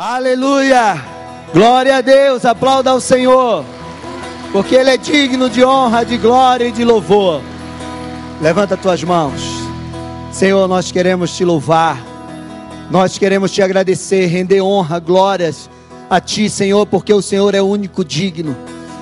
Aleluia! 0.00 0.94
Glória 1.52 1.96
a 1.96 2.00
Deus, 2.00 2.44
aplauda 2.44 2.90
ao 2.90 3.00
Senhor, 3.00 3.64
porque 4.52 4.76
Ele 4.76 4.90
é 4.90 4.96
digno 4.96 5.50
de 5.50 5.64
honra, 5.64 6.04
de 6.04 6.16
glória 6.16 6.68
e 6.68 6.70
de 6.70 6.84
louvor. 6.84 7.42
Levanta 8.40 8.76
tuas 8.76 9.02
mãos, 9.02 9.42
Senhor, 10.30 10.68
nós 10.68 10.92
queremos 10.92 11.36
te 11.36 11.44
louvar, 11.44 12.00
nós 12.88 13.18
queremos 13.18 13.50
te 13.50 13.60
agradecer, 13.60 14.26
render 14.26 14.60
honra, 14.60 15.00
glórias 15.00 15.68
a 16.08 16.20
Ti, 16.20 16.48
Senhor, 16.48 16.86
porque 16.86 17.12
o 17.12 17.20
Senhor 17.20 17.52
é 17.52 17.60
o 17.60 17.66
único 17.66 18.04
digno. 18.04 18.56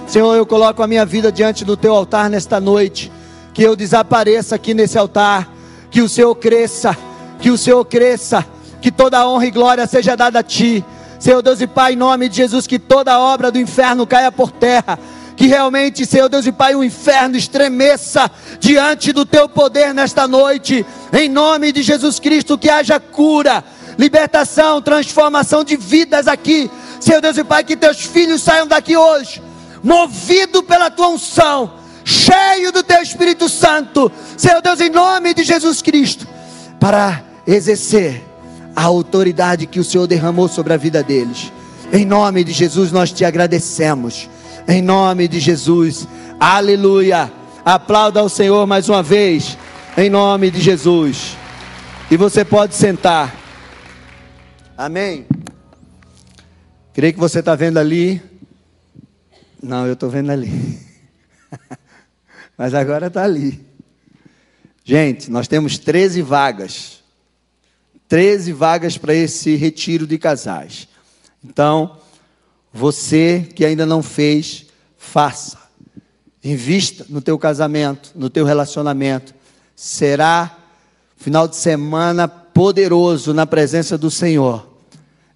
Senhor, 0.06 0.34
eu 0.34 0.46
coloco 0.46 0.82
a 0.82 0.86
minha 0.86 1.04
vida 1.04 1.30
diante 1.30 1.62
do 1.62 1.76
Teu 1.76 1.94
altar 1.94 2.30
nesta 2.30 2.58
noite, 2.58 3.12
que 3.52 3.62
eu 3.62 3.76
desapareça 3.76 4.54
aqui 4.54 4.72
nesse 4.72 4.96
altar, 4.96 5.46
que 5.90 6.00
o 6.00 6.08
Senhor 6.08 6.34
cresça, 6.36 6.96
que 7.38 7.50
o 7.50 7.58
Senhor 7.58 7.84
cresça 7.84 8.46
que 8.80 8.90
toda 8.90 9.26
honra 9.26 9.46
e 9.46 9.50
glória 9.50 9.86
seja 9.86 10.16
dada 10.16 10.40
a 10.40 10.42
Ti. 10.42 10.84
Senhor 11.18 11.42
Deus 11.42 11.60
e 11.60 11.66
Pai, 11.66 11.94
em 11.94 11.96
nome 11.96 12.28
de 12.28 12.36
Jesus, 12.36 12.66
que 12.66 12.78
toda 12.78 13.18
obra 13.18 13.50
do 13.50 13.58
inferno 13.58 14.06
caia 14.06 14.30
por 14.30 14.50
terra. 14.50 14.98
Que 15.36 15.46
realmente, 15.46 16.06
Senhor 16.06 16.28
Deus 16.28 16.46
e 16.46 16.52
Pai, 16.52 16.74
o 16.74 16.82
inferno 16.82 17.36
estremeça 17.36 18.30
diante 18.58 19.12
do 19.12 19.26
Teu 19.26 19.48
poder 19.48 19.92
nesta 19.92 20.26
noite. 20.26 20.84
Em 21.12 21.28
nome 21.28 21.72
de 21.72 21.82
Jesus 21.82 22.18
Cristo, 22.18 22.56
que 22.56 22.70
haja 22.70 22.98
cura, 22.98 23.62
libertação, 23.98 24.80
transformação 24.80 25.62
de 25.62 25.76
vidas 25.76 26.26
aqui. 26.26 26.70
Senhor 27.00 27.20
Deus 27.20 27.36
e 27.36 27.44
Pai, 27.44 27.64
que 27.64 27.76
Teus 27.76 28.00
filhos 28.00 28.42
saiam 28.42 28.66
daqui 28.66 28.96
hoje, 28.96 29.42
movido 29.82 30.62
pela 30.62 30.90
Tua 30.90 31.08
unção, 31.08 31.74
cheio 32.04 32.72
do 32.72 32.82
Teu 32.82 33.02
Espírito 33.02 33.48
Santo. 33.48 34.10
Senhor 34.36 34.62
Deus, 34.62 34.80
em 34.80 34.88
nome 34.88 35.34
de 35.34 35.44
Jesus 35.44 35.82
Cristo, 35.82 36.26
para 36.80 37.22
exercer 37.46 38.25
a 38.76 38.84
autoridade 38.84 39.66
que 39.66 39.80
o 39.80 39.84
Senhor 39.84 40.06
derramou 40.06 40.46
sobre 40.48 40.74
a 40.74 40.76
vida 40.76 41.02
deles. 41.02 41.50
Em 41.90 42.04
nome 42.04 42.44
de 42.44 42.52
Jesus 42.52 42.92
nós 42.92 43.10
te 43.10 43.24
agradecemos. 43.24 44.28
Em 44.68 44.82
nome 44.82 45.26
de 45.26 45.40
Jesus. 45.40 46.06
Aleluia. 46.38 47.32
Aplauda 47.64 48.20
ao 48.20 48.28
Senhor 48.28 48.66
mais 48.66 48.90
uma 48.90 49.02
vez. 49.02 49.56
Em 49.96 50.10
nome 50.10 50.50
de 50.50 50.60
Jesus. 50.60 51.38
E 52.10 52.16
você 52.18 52.44
pode 52.44 52.74
sentar. 52.74 53.34
Amém. 54.76 55.26
Creio 56.92 57.14
que 57.14 57.18
você 57.18 57.38
está 57.38 57.54
vendo 57.54 57.78
ali. 57.78 58.20
Não, 59.62 59.86
eu 59.86 59.94
estou 59.94 60.10
vendo 60.10 60.30
ali. 60.30 60.78
Mas 62.58 62.74
agora 62.74 63.06
está 63.06 63.24
ali. 63.24 63.64
Gente, 64.84 65.30
nós 65.30 65.48
temos 65.48 65.78
13 65.78 66.20
vagas. 66.20 66.95
13 68.08 68.52
vagas 68.52 68.96
para 68.96 69.14
esse 69.14 69.56
retiro 69.56 70.06
de 70.06 70.18
casais. 70.18 70.88
Então, 71.44 71.96
você 72.72 73.46
que 73.54 73.64
ainda 73.64 73.86
não 73.86 74.02
fez, 74.02 74.66
faça. 74.96 75.58
Invista 76.42 77.06
no 77.08 77.20
teu 77.20 77.38
casamento, 77.38 78.12
no 78.14 78.30
teu 78.30 78.44
relacionamento. 78.44 79.34
Será 79.74 80.56
final 81.16 81.48
de 81.48 81.56
semana 81.56 82.28
poderoso 82.28 83.34
na 83.34 83.46
presença 83.46 83.98
do 83.98 84.10
Senhor. 84.10 84.66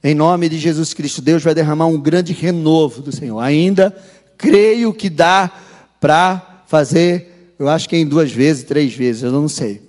Em 0.03 0.15
nome 0.15 0.49
de 0.49 0.59
Jesus 0.59 0.95
Cristo, 0.95 1.21
Deus 1.21 1.43
vai 1.43 1.55
derramar 1.55 1.87
um 1.87 2.01
grande 2.01 2.33
renovo 2.33 3.03
do 3.03 3.13
Senhor. 3.13 3.41
Ainda 3.41 3.95
creio 4.39 4.95
que 4.95 5.11
dá 5.11 5.51
para 6.01 6.63
fazer, 6.67 7.55
eu 7.59 7.69
acho 7.69 7.89
que 7.89 7.97
em 7.97 8.07
duas 8.07 8.33
vezes, 8.33 8.65
três 8.65 8.95
vezes, 8.95 9.23
eu 9.23 9.33
não 9.33 9.49
sei. 9.49 9.83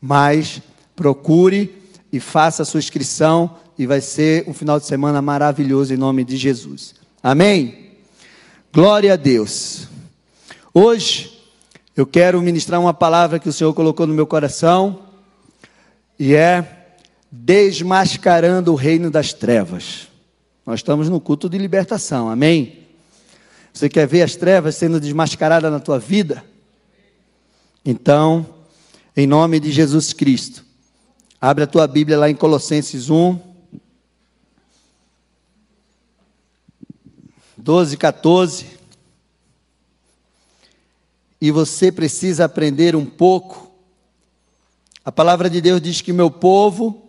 Mas 0.00 0.60
procure 0.94 1.72
e 2.16 2.20
faça 2.20 2.62
a 2.62 2.66
sua 2.66 2.78
inscrição 2.78 3.56
e 3.78 3.86
vai 3.86 4.00
ser 4.00 4.48
um 4.48 4.54
final 4.54 4.80
de 4.80 4.86
semana 4.86 5.20
maravilhoso 5.20 5.92
em 5.92 5.98
nome 5.98 6.24
de 6.24 6.36
Jesus. 6.36 6.94
Amém? 7.22 7.90
Glória 8.72 9.12
a 9.12 9.16
Deus. 9.16 9.86
Hoje 10.72 11.38
eu 11.94 12.06
quero 12.06 12.40
ministrar 12.40 12.80
uma 12.80 12.94
palavra 12.94 13.38
que 13.38 13.50
o 13.50 13.52
Senhor 13.52 13.74
colocou 13.74 14.06
no 14.06 14.14
meu 14.14 14.26
coração 14.26 15.00
e 16.18 16.34
é 16.34 16.86
desmascarando 17.30 18.72
o 18.72 18.76
reino 18.76 19.10
das 19.10 19.34
trevas. 19.34 20.08
Nós 20.64 20.80
estamos 20.80 21.10
no 21.10 21.20
culto 21.20 21.50
de 21.50 21.58
libertação. 21.58 22.30
Amém? 22.30 22.86
Você 23.74 23.90
quer 23.90 24.06
ver 24.06 24.22
as 24.22 24.36
trevas 24.36 24.74
sendo 24.74 24.98
desmascaradas 24.98 25.70
na 25.70 25.80
tua 25.80 25.98
vida? 25.98 26.42
Então, 27.84 28.46
em 29.14 29.26
nome 29.26 29.60
de 29.60 29.70
Jesus 29.70 30.14
Cristo, 30.14 30.65
Abre 31.40 31.64
a 31.64 31.66
tua 31.66 31.86
Bíblia 31.86 32.18
lá 32.18 32.30
em 32.30 32.34
Colossenses 32.34 33.10
1. 33.10 33.38
12, 37.58 37.96
14. 37.96 38.66
E 41.40 41.50
você 41.50 41.92
precisa 41.92 42.46
aprender 42.46 42.96
um 42.96 43.04
pouco. 43.04 43.70
A 45.04 45.12
palavra 45.12 45.50
de 45.50 45.60
Deus 45.60 45.80
diz 45.80 46.00
que 46.00 46.12
meu 46.12 46.30
povo 46.30 47.02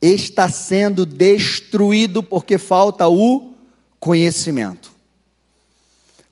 está 0.00 0.50
sendo 0.50 1.06
destruído 1.06 2.22
porque 2.22 2.58
falta 2.58 3.08
o 3.08 3.54
conhecimento. 3.98 4.92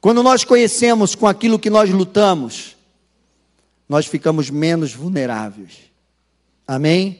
Quando 0.02 0.22
nós 0.22 0.44
conhecemos 0.44 1.14
com 1.14 1.26
aquilo 1.26 1.58
que 1.58 1.70
nós 1.70 1.88
lutamos, 1.88 2.76
nós 3.88 4.04
ficamos 4.04 4.50
menos 4.50 4.92
vulneráveis. 4.92 5.91
Amém? 6.72 7.18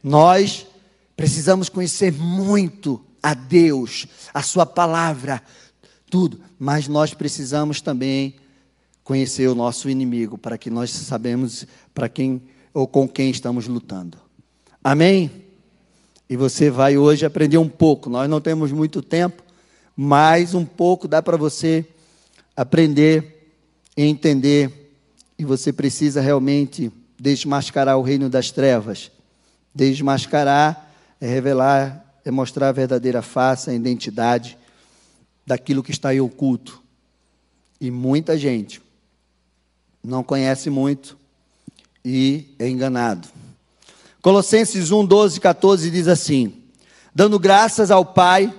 Nós 0.00 0.64
precisamos 1.16 1.68
conhecer 1.68 2.12
muito 2.12 3.04
a 3.20 3.34
Deus, 3.34 4.06
a 4.32 4.42
Sua 4.42 4.64
palavra, 4.64 5.42
tudo, 6.08 6.40
mas 6.56 6.86
nós 6.86 7.12
precisamos 7.12 7.80
também 7.80 8.36
conhecer 9.02 9.48
o 9.48 9.56
nosso 9.56 9.90
inimigo 9.90 10.38
para 10.38 10.56
que 10.56 10.70
nós 10.70 10.88
sabemos 10.90 11.66
para 11.92 12.08
quem 12.08 12.40
ou 12.72 12.86
com 12.86 13.08
quem 13.08 13.28
estamos 13.28 13.66
lutando. 13.66 14.16
Amém? 14.84 15.32
E 16.28 16.36
você 16.36 16.70
vai 16.70 16.96
hoje 16.96 17.26
aprender 17.26 17.58
um 17.58 17.68
pouco. 17.68 18.08
Nós 18.08 18.30
não 18.30 18.40
temos 18.40 18.70
muito 18.70 19.02
tempo, 19.02 19.42
mas 19.96 20.54
um 20.54 20.64
pouco 20.64 21.08
dá 21.08 21.20
para 21.20 21.36
você 21.36 21.84
aprender 22.56 23.52
e 23.96 24.04
entender. 24.04 24.92
E 25.36 25.44
você 25.44 25.72
precisa 25.72 26.20
realmente 26.20 26.92
desmascarar 27.20 27.98
o 27.98 28.02
reino 28.02 28.30
das 28.30 28.50
trevas. 28.50 29.10
Desmascarar 29.74 30.90
é 31.20 31.28
revelar, 31.28 32.04
é 32.24 32.30
mostrar 32.30 32.70
a 32.70 32.72
verdadeira 32.72 33.20
face, 33.20 33.68
a 33.68 33.74
identidade 33.74 34.56
daquilo 35.46 35.82
que 35.82 35.90
está 35.90 36.08
aí 36.08 36.20
oculto. 36.20 36.82
E 37.78 37.90
muita 37.90 38.38
gente 38.38 38.80
não 40.02 40.24
conhece 40.24 40.70
muito 40.70 41.18
e 42.02 42.54
é 42.58 42.66
enganado. 42.66 43.28
Colossenses 44.22 44.90
1, 44.90 45.04
12, 45.04 45.40
14 45.40 45.90
diz 45.90 46.08
assim: 46.08 46.54
Dando 47.14 47.38
graças 47.38 47.90
ao 47.90 48.04
Pai, 48.04 48.52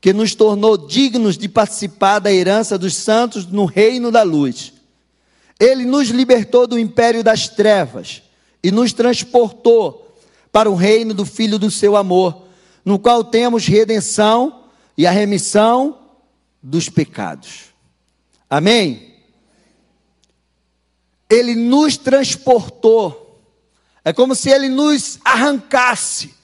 que 0.00 0.14
nos 0.14 0.34
tornou 0.34 0.78
dignos 0.78 1.36
de 1.36 1.48
participar 1.48 2.20
da 2.20 2.32
herança 2.32 2.78
dos 2.78 2.94
santos 2.94 3.46
no 3.46 3.66
reino 3.66 4.10
da 4.10 4.22
luz 4.22 4.77
ele 5.58 5.84
nos 5.84 6.08
libertou 6.08 6.66
do 6.66 6.78
império 6.78 7.24
das 7.24 7.48
trevas 7.48 8.22
e 8.62 8.70
nos 8.70 8.92
transportou 8.92 10.16
para 10.52 10.70
o 10.70 10.74
reino 10.74 11.12
do 11.12 11.24
Filho 11.24 11.58
do 11.58 11.70
seu 11.70 11.96
amor, 11.96 12.44
no 12.84 12.98
qual 12.98 13.24
temos 13.24 13.66
redenção 13.66 14.64
e 14.96 15.06
a 15.06 15.10
remissão 15.10 15.98
dos 16.62 16.88
pecados. 16.88 17.64
Amém? 18.48 19.16
Ele 21.28 21.54
nos 21.54 21.96
transportou. 21.96 23.42
É 24.04 24.12
como 24.12 24.34
se 24.34 24.48
ele 24.50 24.68
nos 24.68 25.18
arrancasse. 25.24 26.34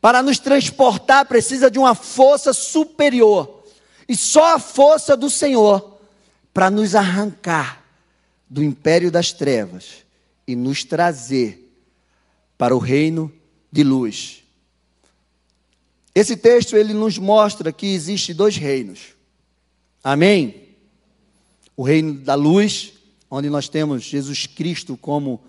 Para 0.00 0.22
nos 0.22 0.38
transportar 0.38 1.26
precisa 1.26 1.70
de 1.70 1.78
uma 1.78 1.94
força 1.94 2.52
superior. 2.52 3.64
E 4.08 4.14
só 4.14 4.54
a 4.54 4.58
força 4.58 5.16
do 5.16 5.28
Senhor 5.28 5.98
para 6.52 6.70
nos 6.70 6.94
arrancar 6.94 7.83
do 8.54 8.62
império 8.62 9.10
das 9.10 9.32
trevas 9.32 10.04
e 10.46 10.54
nos 10.54 10.84
trazer 10.84 11.76
para 12.56 12.72
o 12.72 12.78
reino 12.78 13.32
de 13.72 13.82
luz. 13.82 14.44
Esse 16.14 16.36
texto 16.36 16.76
ele 16.76 16.94
nos 16.94 17.18
mostra 17.18 17.72
que 17.72 17.88
existe 17.88 18.32
dois 18.32 18.56
reinos. 18.56 19.16
Amém? 20.04 20.68
O 21.76 21.82
reino 21.82 22.14
da 22.14 22.36
luz, 22.36 22.92
onde 23.28 23.50
nós 23.50 23.68
temos 23.68 24.04
Jesus 24.04 24.46
Cristo 24.46 24.96
como 24.96 25.42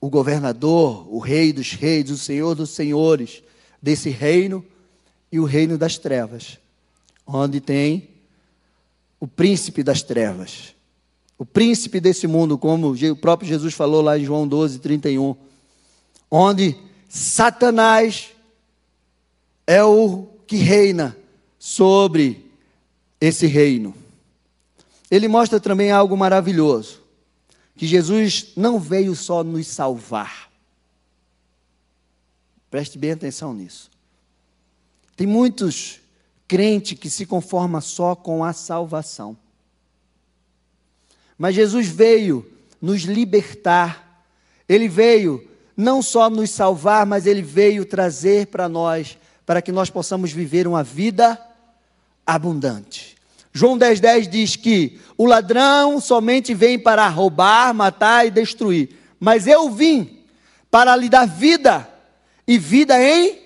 o 0.00 0.08
governador, 0.08 1.12
o 1.12 1.18
rei 1.18 1.52
dos 1.52 1.72
reis, 1.72 2.08
o 2.08 2.16
senhor 2.16 2.54
dos 2.54 2.70
senhores 2.70 3.42
desse 3.82 4.10
reino, 4.10 4.64
e 5.32 5.40
o 5.40 5.44
reino 5.44 5.76
das 5.76 5.98
trevas, 5.98 6.56
onde 7.26 7.60
tem 7.60 8.10
o 9.18 9.26
príncipe 9.26 9.82
das 9.82 10.02
trevas, 10.02 10.77
o 11.38 11.46
príncipe 11.46 12.00
desse 12.00 12.26
mundo, 12.26 12.58
como 12.58 12.92
o 12.92 13.16
próprio 13.16 13.48
Jesus 13.48 13.72
falou 13.72 14.02
lá 14.02 14.18
em 14.18 14.24
João 14.24 14.46
12, 14.46 14.80
31, 14.80 15.36
onde 16.28 16.76
Satanás 17.08 18.32
é 19.64 19.82
o 19.84 20.26
que 20.46 20.56
reina 20.56 21.16
sobre 21.58 22.50
esse 23.20 23.46
reino. 23.46 23.94
Ele 25.08 25.28
mostra 25.28 25.60
também 25.60 25.92
algo 25.92 26.16
maravilhoso: 26.16 27.00
que 27.76 27.86
Jesus 27.86 28.52
não 28.56 28.80
veio 28.80 29.14
só 29.14 29.44
nos 29.44 29.68
salvar. 29.68 30.50
Preste 32.68 32.98
bem 32.98 33.12
atenção 33.12 33.54
nisso. 33.54 33.90
Tem 35.16 35.26
muitos 35.26 36.00
crentes 36.46 36.98
que 36.98 37.08
se 37.08 37.24
conformam 37.24 37.80
só 37.80 38.14
com 38.14 38.44
a 38.44 38.52
salvação. 38.52 39.36
Mas 41.38 41.54
Jesus 41.54 41.86
veio 41.86 42.44
nos 42.82 43.02
libertar. 43.02 44.24
Ele 44.68 44.88
veio 44.88 45.48
não 45.76 46.02
só 46.02 46.28
nos 46.28 46.50
salvar, 46.50 47.06
mas 47.06 47.24
ele 47.24 47.42
veio 47.42 47.84
trazer 47.84 48.48
para 48.48 48.68
nós, 48.68 49.16
para 49.46 49.62
que 49.62 49.70
nós 49.70 49.88
possamos 49.88 50.32
viver 50.32 50.66
uma 50.66 50.82
vida 50.82 51.40
abundante. 52.26 53.16
João 53.52 53.78
10,10 53.78 54.00
10 54.00 54.28
diz 54.28 54.56
que 54.56 55.00
o 55.16 55.24
ladrão 55.24 56.00
somente 56.00 56.54
vem 56.54 56.78
para 56.78 57.08
roubar, 57.08 57.72
matar 57.72 58.26
e 58.26 58.30
destruir, 58.30 58.90
mas 59.18 59.46
eu 59.46 59.70
vim 59.70 60.18
para 60.70 60.94
lhe 60.94 61.08
dar 61.08 61.26
vida 61.26 61.88
e 62.46 62.58
vida 62.58 63.02
em 63.02 63.38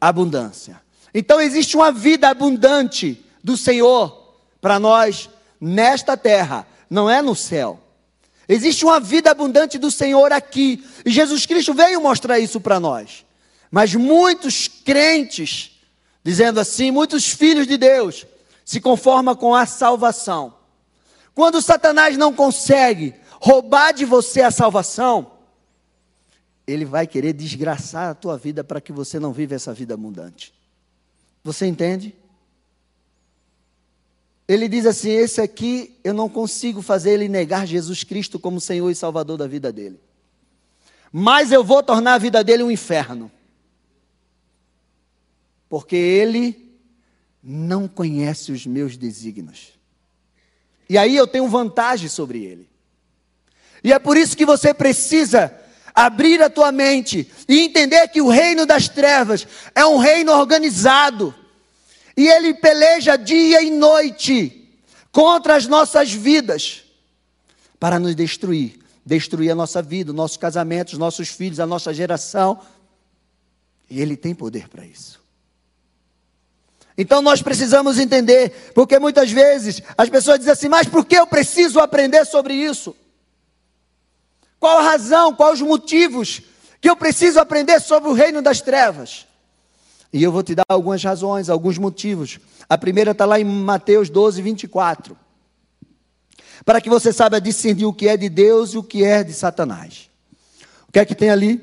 abundância. 0.00 0.80
Então 1.14 1.40
existe 1.40 1.76
uma 1.76 1.90
vida 1.90 2.28
abundante 2.28 3.24
do 3.42 3.56
Senhor 3.56 4.36
para 4.60 4.78
nós 4.78 5.30
nesta 5.60 6.16
terra, 6.16 6.66
não 6.88 7.08
é 7.08 7.20
no 7.20 7.34
céu. 7.34 7.80
Existe 8.48 8.84
uma 8.84 8.98
vida 8.98 9.30
abundante 9.30 9.78
do 9.78 9.90
Senhor 9.90 10.32
aqui. 10.32 10.82
E 11.04 11.10
Jesus 11.10 11.44
Cristo 11.44 11.74
veio 11.74 12.00
mostrar 12.00 12.38
isso 12.38 12.60
para 12.60 12.80
nós. 12.80 13.26
Mas 13.70 13.94
muitos 13.94 14.66
crentes, 14.66 15.78
dizendo 16.24 16.58
assim, 16.58 16.90
muitos 16.90 17.28
filhos 17.28 17.66
de 17.66 17.76
Deus, 17.76 18.26
se 18.64 18.80
conformam 18.80 19.36
com 19.36 19.54
a 19.54 19.66
salvação. 19.66 20.54
Quando 21.34 21.60
Satanás 21.60 22.16
não 22.16 22.32
consegue 22.32 23.14
roubar 23.40 23.92
de 23.92 24.04
você 24.04 24.40
a 24.40 24.50
salvação, 24.50 25.30
ele 26.66 26.84
vai 26.84 27.06
querer 27.06 27.32
desgraçar 27.32 28.10
a 28.10 28.14
tua 28.14 28.36
vida 28.36 28.64
para 28.64 28.80
que 28.80 28.92
você 28.92 29.18
não 29.18 29.32
viva 29.32 29.54
essa 29.54 29.72
vida 29.72 29.94
abundante. 29.94 30.52
Você 31.44 31.66
entende? 31.66 32.14
Ele 34.48 34.66
diz 34.66 34.86
assim: 34.86 35.10
esse 35.10 35.42
aqui 35.42 35.94
eu 36.02 36.14
não 36.14 36.28
consigo 36.28 36.80
fazer 36.80 37.10
ele 37.10 37.28
negar 37.28 37.66
Jesus 37.66 38.02
Cristo 38.02 38.38
como 38.40 38.60
Senhor 38.60 38.90
e 38.90 38.94
Salvador 38.94 39.36
da 39.36 39.46
vida 39.46 39.70
dele. 39.70 40.00
Mas 41.12 41.52
eu 41.52 41.62
vou 41.62 41.82
tornar 41.82 42.14
a 42.14 42.18
vida 42.18 42.42
dele 42.42 42.62
um 42.62 42.70
inferno. 42.70 43.30
Porque 45.68 45.96
ele 45.96 46.78
não 47.42 47.86
conhece 47.86 48.50
os 48.50 48.66
meus 48.66 48.96
desígnios. 48.96 49.74
E 50.88 50.96
aí 50.96 51.14
eu 51.14 51.26
tenho 51.26 51.46
vantagem 51.46 52.08
sobre 52.08 52.42
ele. 52.42 52.68
E 53.84 53.92
é 53.92 53.98
por 53.98 54.16
isso 54.16 54.36
que 54.36 54.46
você 54.46 54.72
precisa 54.72 55.54
abrir 55.94 56.40
a 56.42 56.48
tua 56.48 56.72
mente 56.72 57.30
e 57.46 57.60
entender 57.60 58.08
que 58.08 58.22
o 58.22 58.28
reino 58.28 58.64
das 58.64 58.88
trevas 58.88 59.46
é 59.74 59.84
um 59.84 59.98
reino 59.98 60.32
organizado 60.32 61.34
e 62.18 62.26
ele 62.26 62.52
peleja 62.52 63.16
dia 63.16 63.62
e 63.62 63.70
noite 63.70 64.68
contra 65.12 65.54
as 65.54 65.66
nossas 65.66 66.12
vidas 66.12 66.82
para 67.78 67.98
nos 67.98 68.14
destruir 68.14 68.78
destruir 69.08 69.50
a 69.50 69.54
nossa 69.54 69.80
vida, 69.80 70.12
nossos 70.12 70.36
casamentos, 70.36 70.98
nossos 70.98 71.28
filhos, 71.28 71.58
a 71.58 71.66
nossa 71.66 71.94
geração. 71.94 72.60
E 73.88 74.02
ele 74.02 74.16
tem 74.16 74.34
poder 74.34 74.68
para 74.68 74.84
isso. 74.84 75.18
Então 76.96 77.22
nós 77.22 77.40
precisamos 77.40 77.98
entender, 77.98 78.72
porque 78.74 78.98
muitas 78.98 79.30
vezes 79.30 79.80
as 79.96 80.10
pessoas 80.10 80.38
dizem 80.38 80.52
assim: 80.52 80.68
mas 80.68 80.86
por 80.86 81.06
que 81.06 81.16
eu 81.16 81.26
preciso 81.26 81.80
aprender 81.80 82.26
sobre 82.26 82.52
isso? 82.52 82.94
Qual 84.60 84.78
a 84.78 84.82
razão, 84.82 85.34
quais 85.34 85.62
os 85.62 85.66
motivos 85.66 86.42
que 86.80 86.90
eu 86.90 86.96
preciso 86.96 87.40
aprender 87.40 87.80
sobre 87.80 88.10
o 88.10 88.12
reino 88.12 88.42
das 88.42 88.60
trevas? 88.60 89.27
E 90.12 90.22
eu 90.22 90.32
vou 90.32 90.42
te 90.42 90.54
dar 90.54 90.64
algumas 90.68 91.02
razões, 91.02 91.50
alguns 91.50 91.76
motivos. 91.76 92.38
A 92.68 92.78
primeira 92.78 93.10
está 93.10 93.24
lá 93.24 93.38
em 93.38 93.44
Mateus 93.44 94.08
12, 94.08 94.40
24. 94.40 95.16
Para 96.64 96.80
que 96.80 96.88
você 96.88 97.12
saiba 97.12 97.40
discernir 97.40 97.86
o 97.86 97.92
que 97.92 98.08
é 98.08 98.16
de 98.16 98.28
Deus 98.28 98.70
e 98.70 98.78
o 98.78 98.82
que 98.82 99.04
é 99.04 99.22
de 99.22 99.32
Satanás. 99.32 100.08
O 100.88 100.92
que 100.92 100.98
é 100.98 101.04
que 101.04 101.14
tem 101.14 101.30
ali? 101.30 101.60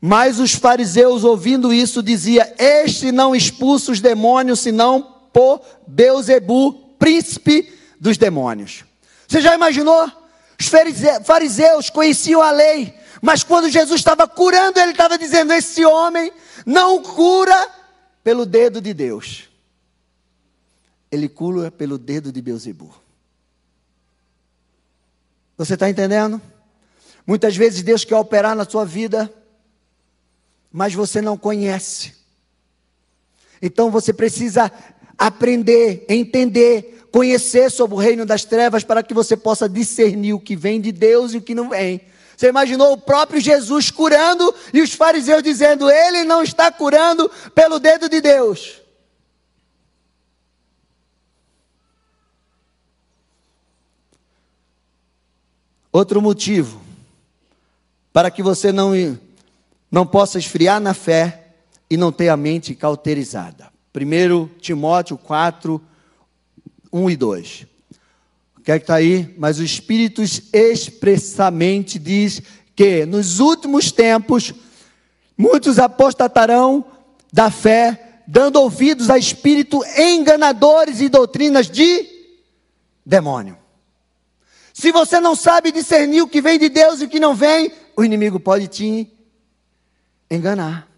Mas 0.00 0.38
os 0.38 0.52
fariseus, 0.52 1.24
ouvindo 1.24 1.72
isso, 1.72 2.02
dizia: 2.02 2.54
Este 2.58 3.12
não 3.12 3.34
expulsa 3.34 3.92
os 3.92 4.00
demônios, 4.00 4.60
senão 4.60 5.14
por 5.32 5.60
Beuzebu, 5.86 6.72
príncipe 6.98 7.72
dos 8.00 8.16
demônios. 8.16 8.84
Você 9.28 9.40
já 9.40 9.54
imaginou? 9.54 10.10
Os 10.58 10.70
fariseus 11.24 11.90
conheciam 11.90 12.40
a 12.40 12.50
lei, 12.50 12.94
mas 13.22 13.42
quando 13.42 13.70
Jesus 13.70 14.00
estava 14.00 14.26
curando, 14.26 14.78
ele 14.78 14.92
estava 14.92 15.18
dizendo: 15.18 15.52
Esse 15.52 15.84
homem 15.84 16.32
não 16.64 17.02
cura 17.02 17.68
pelo 18.22 18.44
dedo 18.44 18.80
de 18.80 18.92
Deus, 18.92 19.48
ele 21.10 21.28
cura 21.28 21.70
pelo 21.70 21.98
dedo 21.98 22.32
de 22.32 22.42
Beuzebu. 22.42 22.94
Você 25.56 25.74
está 25.74 25.88
entendendo? 25.88 26.40
Muitas 27.26 27.56
vezes 27.56 27.82
Deus 27.82 28.04
quer 28.04 28.16
operar 28.16 28.54
na 28.54 28.64
sua 28.64 28.84
vida, 28.84 29.32
mas 30.70 30.94
você 30.94 31.22
não 31.22 31.36
conhece. 31.36 32.14
Então 33.60 33.90
você 33.90 34.12
precisa 34.12 34.70
aprender, 35.16 36.04
entender, 36.08 37.08
conhecer 37.10 37.70
sobre 37.70 37.96
o 37.96 37.98
reino 37.98 38.26
das 38.26 38.44
trevas 38.44 38.84
para 38.84 39.02
que 39.02 39.14
você 39.14 39.36
possa 39.36 39.68
discernir 39.68 40.34
o 40.34 40.40
que 40.40 40.54
vem 40.54 40.80
de 40.80 40.92
Deus 40.92 41.32
e 41.32 41.38
o 41.38 41.42
que 41.42 41.54
não 41.54 41.70
vem. 41.70 42.02
Você 42.36 42.48
imaginou 42.48 42.92
o 42.92 42.98
próprio 42.98 43.40
Jesus 43.40 43.90
curando 43.90 44.54
e 44.72 44.82
os 44.82 44.92
fariseus 44.92 45.42
dizendo: 45.42 45.90
Ele 45.90 46.24
não 46.24 46.42
está 46.42 46.70
curando 46.70 47.30
pelo 47.54 47.78
dedo 47.78 48.08
de 48.08 48.20
Deus. 48.20 48.82
Outro 55.90 56.20
motivo 56.20 56.82
para 58.12 58.30
que 58.30 58.42
você 58.42 58.70
não, 58.70 58.92
não 59.90 60.06
possa 60.06 60.38
esfriar 60.38 60.78
na 60.78 60.92
fé 60.92 61.52
e 61.88 61.96
não 61.96 62.12
ter 62.12 62.28
a 62.28 62.36
mente 62.36 62.74
cauterizada. 62.74 63.72
1 63.94 64.58
Timóteo 64.58 65.16
4, 65.16 65.80
1 66.92 67.10
e 67.10 67.16
2. 67.16 67.66
Quer 68.66 68.72
é 68.72 68.78
que 68.80 68.82
está 68.82 68.96
aí? 68.96 69.32
Mas 69.38 69.60
o 69.60 69.62
Espírito 69.62 70.24
expressamente 70.52 72.00
diz 72.00 72.42
que 72.74 73.06
nos 73.06 73.38
últimos 73.38 73.92
tempos 73.92 74.52
muitos 75.38 75.78
apostatarão 75.78 76.84
da 77.32 77.48
fé, 77.48 78.22
dando 78.26 78.60
ouvidos 78.60 79.08
a 79.08 79.16
espírito 79.16 79.84
enganadores 79.96 81.00
e 81.00 81.08
doutrinas 81.08 81.70
de 81.70 82.08
demônio. 83.04 83.56
Se 84.74 84.90
você 84.90 85.20
não 85.20 85.36
sabe 85.36 85.70
discernir 85.70 86.22
o 86.22 86.28
que 86.28 86.40
vem 86.40 86.58
de 86.58 86.68
Deus 86.68 87.00
e 87.00 87.04
o 87.04 87.08
que 87.08 87.20
não 87.20 87.36
vem, 87.36 87.70
o 87.96 88.04
inimigo 88.04 88.40
pode 88.40 88.66
te 88.66 89.08
enganar 90.28 90.88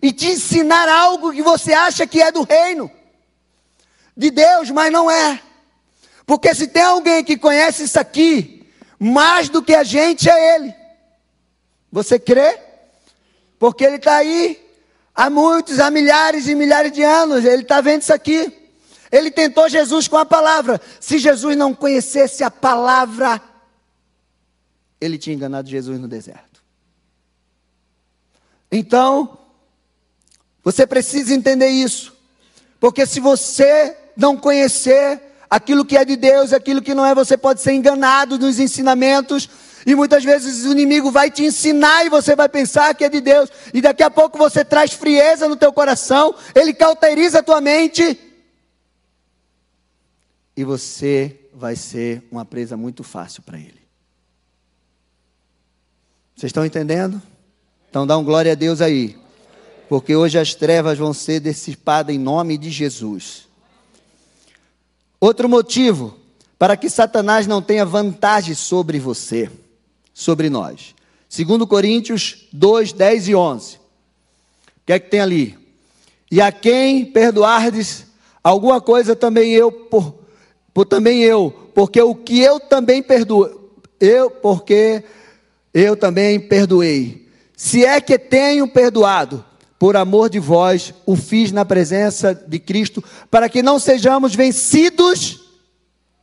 e 0.00 0.12
te 0.12 0.28
ensinar 0.28 0.88
algo 0.88 1.32
que 1.32 1.42
você 1.42 1.72
acha 1.72 2.06
que 2.06 2.22
é 2.22 2.30
do 2.30 2.44
reino 2.44 2.88
de 4.16 4.30
Deus, 4.30 4.70
mas 4.70 4.92
não 4.92 5.10
é. 5.10 5.42
Porque 6.26 6.54
se 6.54 6.66
tem 6.66 6.82
alguém 6.82 7.24
que 7.24 7.36
conhece 7.36 7.84
isso 7.84 7.98
aqui, 7.98 8.66
mais 8.98 9.48
do 9.48 9.62
que 9.62 9.74
a 9.74 9.82
gente 9.82 10.28
é 10.28 10.56
Ele. 10.56 10.74
Você 11.90 12.18
crê? 12.18 12.58
Porque 13.58 13.84
Ele 13.84 13.96
está 13.96 14.16
aí 14.16 14.62
há 15.14 15.28
muitos, 15.28 15.78
há 15.78 15.90
milhares 15.90 16.46
e 16.46 16.54
milhares 16.54 16.92
de 16.92 17.02
anos. 17.02 17.44
Ele 17.44 17.62
está 17.62 17.80
vendo 17.80 18.02
isso 18.02 18.12
aqui. 18.12 18.52
Ele 19.10 19.30
tentou 19.30 19.68
Jesus 19.68 20.08
com 20.08 20.16
a 20.16 20.24
palavra. 20.24 20.80
Se 20.98 21.18
Jesus 21.18 21.56
não 21.56 21.74
conhecesse 21.74 22.42
a 22.42 22.50
palavra, 22.50 23.40
ele 25.00 25.18
tinha 25.18 25.34
enganado 25.34 25.68
Jesus 25.68 26.00
no 26.00 26.08
deserto. 26.08 26.62
Então, 28.70 29.36
você 30.64 30.86
precisa 30.86 31.34
entender 31.34 31.68
isso. 31.68 32.16
Porque 32.80 33.04
se 33.04 33.20
você 33.20 33.96
não 34.16 34.36
conhecer 34.36 35.20
aquilo 35.52 35.84
que 35.84 35.98
é 35.98 36.04
de 36.04 36.16
Deus, 36.16 36.50
aquilo 36.50 36.80
que 36.80 36.94
não 36.94 37.04
é, 37.04 37.14
você 37.14 37.36
pode 37.36 37.60
ser 37.60 37.74
enganado 37.74 38.38
nos 38.38 38.58
ensinamentos. 38.58 39.50
E 39.84 39.94
muitas 39.94 40.24
vezes 40.24 40.64
o 40.64 40.72
inimigo 40.72 41.10
vai 41.10 41.30
te 41.30 41.44
ensinar 41.44 42.06
e 42.06 42.08
você 42.08 42.34
vai 42.34 42.48
pensar 42.48 42.94
que 42.94 43.04
é 43.04 43.08
de 43.10 43.20
Deus. 43.20 43.50
E 43.74 43.82
daqui 43.82 44.02
a 44.02 44.10
pouco 44.10 44.38
você 44.38 44.64
traz 44.64 44.94
frieza 44.94 45.46
no 45.46 45.56
teu 45.56 45.70
coração, 45.70 46.34
ele 46.54 46.72
cauteriza 46.72 47.40
a 47.40 47.42
tua 47.42 47.60
mente. 47.60 48.18
E 50.56 50.64
você 50.64 51.38
vai 51.52 51.76
ser 51.76 52.26
uma 52.30 52.46
presa 52.46 52.74
muito 52.74 53.04
fácil 53.04 53.42
para 53.42 53.58
ele. 53.58 53.82
Vocês 56.34 56.48
estão 56.48 56.64
entendendo? 56.64 57.20
Então 57.90 58.06
dá 58.06 58.16
um 58.16 58.24
glória 58.24 58.52
a 58.52 58.54
Deus 58.54 58.80
aí. 58.80 59.18
porque 59.86 60.16
hoje 60.16 60.38
as 60.38 60.54
trevas 60.54 60.96
vão 60.96 61.12
ser 61.12 61.40
dissipadas 61.40 62.14
em 62.14 62.18
nome 62.18 62.56
de 62.56 62.70
Jesus. 62.70 63.51
Outro 65.22 65.48
motivo 65.48 66.16
para 66.58 66.76
que 66.76 66.90
Satanás 66.90 67.46
não 67.46 67.62
tenha 67.62 67.86
vantagem 67.86 68.56
sobre 68.56 68.98
você, 68.98 69.48
sobre 70.12 70.50
nós. 70.50 70.96
Segundo 71.28 71.64
Coríntios 71.64 72.48
2, 72.52 72.92
10 72.92 73.28
e 73.28 73.34
11. 73.36 73.76
O 73.76 73.80
que 74.84 74.92
é 74.92 74.98
que 74.98 75.08
tem 75.08 75.20
ali? 75.20 75.56
E 76.28 76.40
a 76.40 76.50
quem 76.50 77.04
perdoardes 77.04 78.04
alguma 78.42 78.80
coisa 78.80 79.14
também 79.14 79.52
eu 79.52 79.70
por, 79.70 80.12
por 80.74 80.86
também 80.86 81.22
eu, 81.22 81.70
porque 81.72 82.02
o 82.02 82.16
que 82.16 82.40
eu 82.40 82.58
também 82.58 83.00
perdoo, 83.00 83.70
eu 84.00 84.28
porque 84.28 85.04
eu 85.72 85.96
também 85.96 86.40
perdoei. 86.40 87.28
Se 87.56 87.84
é 87.84 88.00
que 88.00 88.18
tenho 88.18 88.66
perdoado, 88.66 89.44
por 89.82 89.96
amor 89.96 90.30
de 90.30 90.38
vós, 90.38 90.94
o 91.04 91.16
fiz 91.16 91.50
na 91.50 91.64
presença 91.64 92.32
de 92.32 92.60
Cristo, 92.60 93.02
para 93.28 93.48
que 93.48 93.64
não 93.64 93.80
sejamos 93.80 94.32
vencidos 94.32 95.40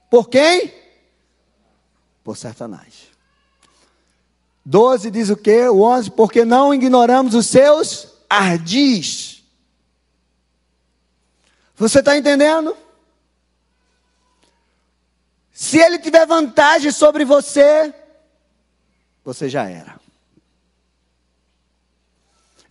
por 0.10 0.30
quem? 0.30 0.74
Por 2.24 2.38
Satanás. 2.38 3.10
12 4.66 5.12
diz 5.12 5.30
o 5.30 5.36
que? 5.36 5.68
O 5.68 5.82
11, 5.82 6.12
porque 6.12 6.46
não 6.46 6.74
ignoramos 6.74 7.36
os 7.36 7.48
seus 7.48 8.08
ardis. 8.30 9.44
Você 11.76 12.00
está 12.00 12.18
entendendo? 12.18 12.78
Se 15.52 15.78
ele 15.80 16.00
tiver 16.00 16.26
vantagem 16.26 16.92
sobre 16.92 17.26
você, 17.26 17.94
você 19.22 19.50
já 19.50 19.68
era. 19.68 19.99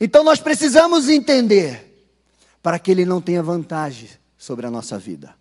Então 0.00 0.22
nós 0.22 0.40
precisamos 0.40 1.08
entender 1.08 1.88
para 2.62 2.78
que 2.78 2.90
ele 2.90 3.04
não 3.04 3.20
tenha 3.20 3.42
vantagem 3.42 4.08
sobre 4.36 4.66
a 4.66 4.70
nossa 4.70 4.98
vida, 4.98 5.34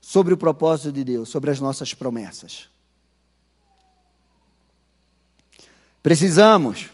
sobre 0.00 0.32
o 0.32 0.36
propósito 0.36 0.92
de 0.92 1.04
Deus, 1.04 1.28
sobre 1.28 1.50
as 1.50 1.60
nossas 1.60 1.92
promessas. 1.92 2.68
Precisamos 6.02 6.88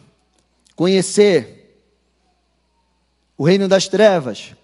conhecer 0.75 1.81
o 3.39 3.45
reino 3.45 3.69
das 3.69 3.87
trevas 3.87 4.55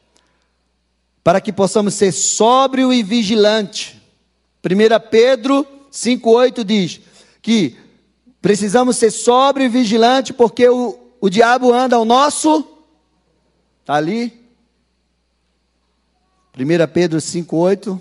para 1.23 1.41
que 1.41 1.53
possamos 1.53 1.95
ser 1.95 2.11
sóbrio 2.13 2.93
e 2.93 3.03
vigilante. 3.03 4.03
1 4.65 5.11
Pedro 5.11 5.65
5,8 5.93 6.65
diz 6.65 7.01
que 7.41 7.77
precisamos 8.41 8.97
ser 8.97 9.11
sóbrio 9.13 9.67
e 9.67 9.69
vigilante 9.69 10.33
porque 10.33 10.69
o, 10.69 11.02
o 11.23 11.31
diabo 11.31 11.73
anda 11.73 11.95
ao 11.95 12.05
nosso. 12.05 12.67
Está 13.81 13.95
ali. 13.95 14.45
1 16.59 16.93
Pedro 16.93 17.21
5,8. 17.21 18.01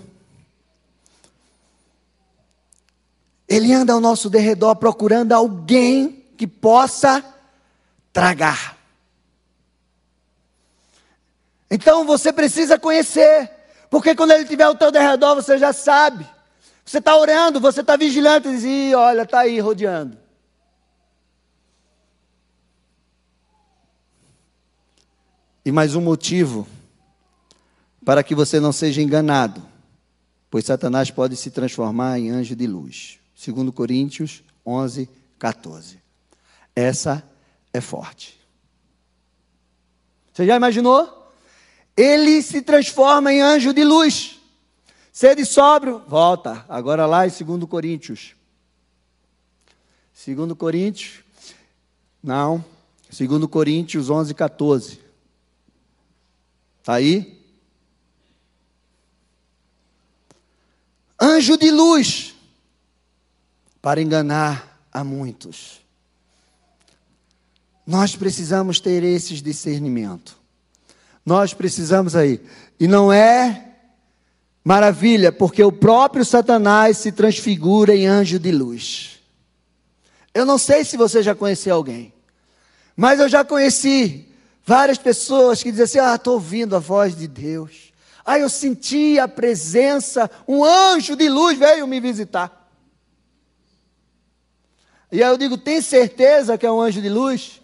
Ele 3.46 3.72
anda 3.72 3.92
ao 3.92 4.00
nosso 4.00 4.28
derredor 4.28 4.74
procurando 4.74 5.30
alguém 5.30 6.26
que 6.36 6.48
possa 6.48 7.24
tragar. 8.12 8.76
Então 11.70 12.04
você 12.04 12.32
precisa 12.32 12.76
conhecer, 12.76 13.48
porque 13.88 14.16
quando 14.16 14.32
ele 14.32 14.42
estiver 14.42 14.64
ao 14.64 14.74
teu 14.74 14.90
derredor, 14.90 15.36
você 15.36 15.58
já 15.58 15.72
sabe. 15.72 16.28
Você 16.84 16.98
está 16.98 17.16
orando, 17.16 17.60
você 17.60 17.82
está 17.82 17.96
vigilante 17.96 18.48
e 18.48 18.56
diz, 18.56 18.94
olha, 18.94 19.22
está 19.22 19.40
aí 19.40 19.60
rodeando. 19.60 20.21
E 25.64 25.70
mais 25.70 25.94
um 25.94 26.00
motivo 26.00 26.66
para 28.04 28.24
que 28.24 28.34
você 28.34 28.58
não 28.58 28.72
seja 28.72 29.00
enganado, 29.00 29.62
pois 30.50 30.64
Satanás 30.64 31.08
pode 31.08 31.36
se 31.36 31.52
transformar 31.52 32.18
em 32.18 32.30
anjo 32.30 32.56
de 32.56 32.66
luz. 32.66 33.20
Segundo 33.32 33.72
Coríntios 33.72 34.42
11, 34.66 35.08
14. 35.38 36.00
Essa 36.74 37.22
é 37.72 37.80
forte. 37.80 38.40
Você 40.32 40.46
já 40.46 40.56
imaginou? 40.56 41.30
Ele 41.96 42.42
se 42.42 42.60
transforma 42.62 43.32
em 43.32 43.40
anjo 43.40 43.72
de 43.72 43.84
luz. 43.84 44.40
Sede 45.12 45.44
sóbrio, 45.44 46.02
volta. 46.08 46.64
Agora 46.68 47.06
lá 47.06 47.24
em 47.24 47.30
2 47.30 47.64
Coríntios. 47.66 48.34
2 50.26 50.54
Coríntios, 50.54 51.22
não. 52.20 52.64
2 53.16 53.46
Coríntios 53.46 54.10
11, 54.10 54.34
14. 54.34 55.01
Está 56.82 56.94
aí? 56.94 57.40
Anjo 61.20 61.56
de 61.56 61.70
luz, 61.70 62.34
para 63.80 64.02
enganar 64.02 64.84
a 64.92 65.04
muitos. 65.04 65.80
Nós 67.86 68.16
precisamos 68.16 68.80
ter 68.80 69.04
esses 69.04 69.40
discernimento. 69.40 70.36
Nós 71.24 71.54
precisamos 71.54 72.16
aí. 72.16 72.40
E 72.80 72.88
não 72.88 73.12
é 73.12 73.76
maravilha, 74.64 75.30
porque 75.30 75.62
o 75.62 75.70
próprio 75.70 76.24
Satanás 76.24 76.98
se 76.98 77.12
transfigura 77.12 77.94
em 77.94 78.08
anjo 78.08 78.40
de 78.40 78.50
luz. 78.50 79.20
Eu 80.34 80.44
não 80.44 80.58
sei 80.58 80.84
se 80.84 80.96
você 80.96 81.22
já 81.22 81.32
conheceu 81.32 81.76
alguém, 81.76 82.12
mas 82.96 83.20
eu 83.20 83.28
já 83.28 83.44
conheci 83.44 84.31
Várias 84.64 84.98
pessoas 84.98 85.62
que 85.62 85.70
dizem 85.70 85.84
assim: 85.84 85.98
Ah, 85.98 86.14
estou 86.14 86.34
ouvindo 86.34 86.76
a 86.76 86.78
voz 86.78 87.16
de 87.16 87.26
Deus. 87.26 87.92
Ah, 88.24 88.38
eu 88.38 88.48
senti 88.48 89.18
a 89.18 89.26
presença, 89.26 90.30
um 90.46 90.64
anjo 90.64 91.16
de 91.16 91.28
luz 91.28 91.58
veio 91.58 91.86
me 91.86 92.00
visitar. 92.00 92.70
E 95.10 95.22
aí 95.22 95.28
eu 95.28 95.36
digo: 95.36 95.58
Tem 95.58 95.80
certeza 95.80 96.56
que 96.56 96.64
é 96.64 96.70
um 96.70 96.80
anjo 96.80 97.02
de 97.02 97.08
luz? 97.08 97.60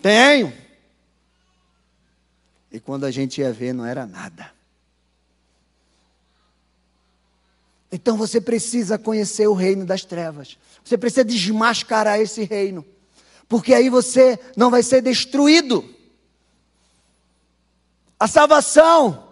Tenho. 0.00 0.52
E 2.70 2.80
quando 2.80 3.04
a 3.04 3.10
gente 3.10 3.40
ia 3.42 3.52
ver, 3.52 3.74
não 3.74 3.84
era 3.84 4.06
nada. 4.06 4.50
Então 7.92 8.16
você 8.16 8.40
precisa 8.40 8.98
conhecer 8.98 9.46
o 9.46 9.52
reino 9.52 9.84
das 9.84 10.02
trevas. 10.02 10.56
Você 10.82 10.96
precisa 10.96 11.22
desmascarar 11.22 12.18
esse 12.18 12.44
reino 12.44 12.82
porque 13.52 13.74
aí 13.74 13.90
você 13.90 14.38
não 14.56 14.70
vai 14.70 14.82
ser 14.82 15.02
destruído. 15.02 15.84
A 18.18 18.26
salvação 18.26 19.28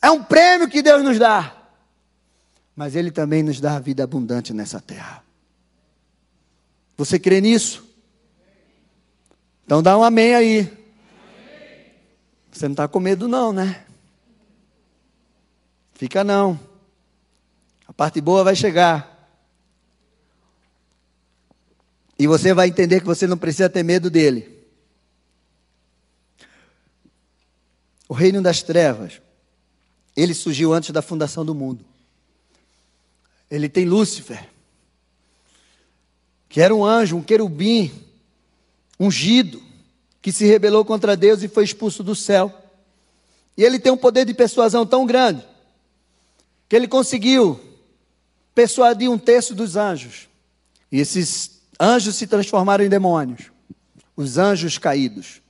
é 0.00 0.10
um 0.10 0.24
prêmio 0.24 0.70
que 0.70 0.80
Deus 0.80 1.04
nos 1.04 1.18
dá, 1.18 1.54
mas 2.74 2.96
Ele 2.96 3.10
também 3.10 3.42
nos 3.42 3.60
dá 3.60 3.76
a 3.76 3.78
vida 3.78 4.02
abundante 4.02 4.54
nessa 4.54 4.80
terra. 4.80 5.22
Você 6.96 7.18
crê 7.18 7.42
nisso? 7.42 7.86
Então 9.66 9.82
dá 9.82 9.98
um 9.98 10.02
amém 10.02 10.34
aí. 10.34 10.86
Você 12.50 12.64
não 12.68 12.72
está 12.72 12.88
com 12.88 13.00
medo, 13.00 13.28
não, 13.28 13.52
né? 13.52 13.84
Fica 15.92 16.24
não. 16.24 16.58
A 17.86 17.92
parte 17.92 18.18
boa 18.22 18.42
vai 18.42 18.56
chegar. 18.56 19.13
E 22.18 22.26
você 22.26 22.54
vai 22.54 22.68
entender 22.68 23.00
que 23.00 23.06
você 23.06 23.26
não 23.26 23.36
precisa 23.36 23.68
ter 23.68 23.82
medo 23.82 24.08
dele. 24.08 24.54
O 28.08 28.14
reino 28.14 28.40
das 28.40 28.62
trevas, 28.62 29.20
ele 30.16 30.34
surgiu 30.34 30.72
antes 30.72 30.90
da 30.90 31.02
fundação 31.02 31.44
do 31.44 31.54
mundo. 31.54 31.84
Ele 33.50 33.68
tem 33.68 33.84
Lúcifer, 33.84 34.48
que 36.48 36.60
era 36.60 36.74
um 36.74 36.84
anjo, 36.84 37.16
um 37.16 37.22
querubim, 37.22 37.92
ungido, 38.98 39.62
que 40.22 40.30
se 40.30 40.44
rebelou 40.46 40.84
contra 40.84 41.16
Deus 41.16 41.42
e 41.42 41.48
foi 41.48 41.64
expulso 41.64 42.02
do 42.02 42.14
céu. 42.14 42.52
E 43.56 43.64
ele 43.64 43.78
tem 43.78 43.92
um 43.92 43.96
poder 43.96 44.24
de 44.24 44.34
persuasão 44.34 44.86
tão 44.86 45.04
grande, 45.04 45.44
que 46.68 46.76
ele 46.76 46.88
conseguiu 46.88 47.60
persuadir 48.54 49.10
um 49.10 49.18
terço 49.18 49.54
dos 49.54 49.76
anjos. 49.76 50.28
E 50.90 51.00
esses 51.00 51.53
Anjos 51.78 52.16
se 52.16 52.26
transformaram 52.26 52.84
em 52.84 52.88
demônios, 52.88 53.50
os 54.16 54.38
anjos 54.38 54.78
caídos. 54.78 55.42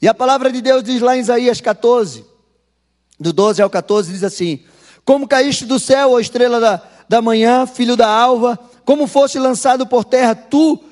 E 0.00 0.08
a 0.08 0.14
palavra 0.14 0.50
de 0.50 0.60
Deus 0.60 0.82
diz 0.82 1.02
lá 1.02 1.16
em 1.16 1.20
Isaías 1.20 1.60
14, 1.60 2.24
do 3.18 3.32
12 3.32 3.60
ao 3.60 3.68
14, 3.68 4.12
diz 4.12 4.24
assim: 4.24 4.60
Como 5.04 5.28
caíste 5.28 5.66
do 5.66 5.78
céu, 5.78 6.12
ó 6.12 6.20
estrela 6.20 6.60
da, 6.60 6.82
da 7.08 7.20
manhã, 7.20 7.66
filho 7.66 7.96
da 7.96 8.08
alva, 8.08 8.58
como 8.84 9.06
foste 9.06 9.38
lançado 9.38 9.86
por 9.86 10.04
terra, 10.04 10.34
tu 10.34 10.82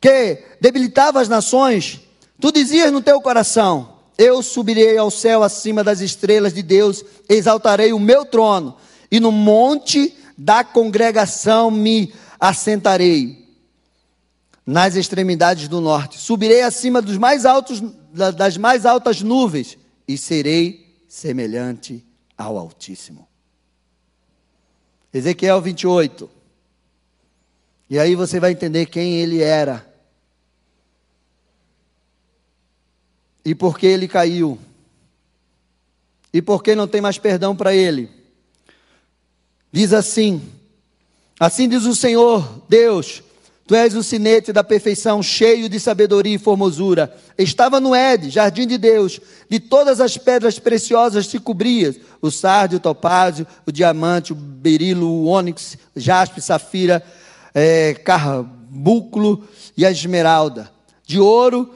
que 0.00 0.42
debilitava 0.60 1.20
as 1.20 1.28
nações, 1.28 2.00
tu 2.40 2.50
dizias 2.50 2.90
no 2.90 3.02
teu 3.02 3.20
coração: 3.20 3.96
Eu 4.18 4.42
subirei 4.42 4.96
ao 4.96 5.10
céu 5.10 5.42
acima 5.42 5.84
das 5.84 6.00
estrelas 6.00 6.52
de 6.52 6.62
Deus, 6.62 7.04
exaltarei 7.28 7.92
o 7.92 8.00
meu 8.00 8.24
trono, 8.24 8.76
e 9.10 9.20
no 9.20 9.30
monte 9.30 10.16
da 10.36 10.64
congregação 10.64 11.70
me 11.70 12.12
assentarei 12.40 13.43
nas 14.66 14.96
extremidades 14.96 15.68
do 15.68 15.80
norte. 15.80 16.18
Subirei 16.18 16.62
acima 16.62 17.02
dos 17.02 17.18
mais 17.18 17.44
altos, 17.44 17.82
das 18.36 18.56
mais 18.56 18.86
altas 18.86 19.20
nuvens 19.20 19.76
e 20.06 20.16
serei 20.16 20.96
semelhante 21.08 22.04
ao 22.36 22.58
Altíssimo. 22.58 23.28
Ezequiel 25.12 25.60
28. 25.60 26.28
E 27.88 27.98
aí 27.98 28.14
você 28.14 28.40
vai 28.40 28.52
entender 28.52 28.86
quem 28.86 29.20
ele 29.20 29.40
era. 29.40 29.86
E 33.44 33.54
por 33.54 33.78
que 33.78 33.86
ele 33.86 34.08
caiu. 34.08 34.58
E 36.32 36.42
por 36.42 36.62
que 36.62 36.74
não 36.74 36.88
tem 36.88 37.00
mais 37.00 37.18
perdão 37.18 37.54
para 37.54 37.74
ele. 37.74 38.10
Diz 39.70 39.92
assim: 39.92 40.42
Assim 41.38 41.68
diz 41.68 41.84
o 41.84 41.94
Senhor, 41.94 42.62
Deus, 42.68 43.22
Tu 43.66 43.74
és 43.74 43.94
o 43.94 44.02
sinete 44.02 44.52
da 44.52 44.62
perfeição, 44.62 45.22
cheio 45.22 45.70
de 45.70 45.80
sabedoria 45.80 46.34
e 46.34 46.38
formosura. 46.38 47.14
Estava 47.38 47.80
no 47.80 47.94
Éden, 47.94 48.30
jardim 48.30 48.66
de 48.66 48.76
Deus. 48.76 49.18
De 49.48 49.58
todas 49.58 50.02
as 50.02 50.18
pedras 50.18 50.58
preciosas 50.58 51.26
te 51.26 51.38
cobrias: 51.38 51.96
o 52.20 52.30
sárdio, 52.30 52.76
o 52.76 52.80
topázio, 52.80 53.46
o 53.66 53.72
diamante, 53.72 54.32
o 54.32 54.36
berilo, 54.36 55.08
o 55.08 55.24
ônix, 55.24 55.78
jaspe, 55.96 56.42
safira, 56.42 57.02
é, 57.54 57.94
carbunclo 57.94 59.48
e 59.74 59.86
a 59.86 59.90
esmeralda. 59.90 60.70
De 61.06 61.18
ouro 61.18 61.74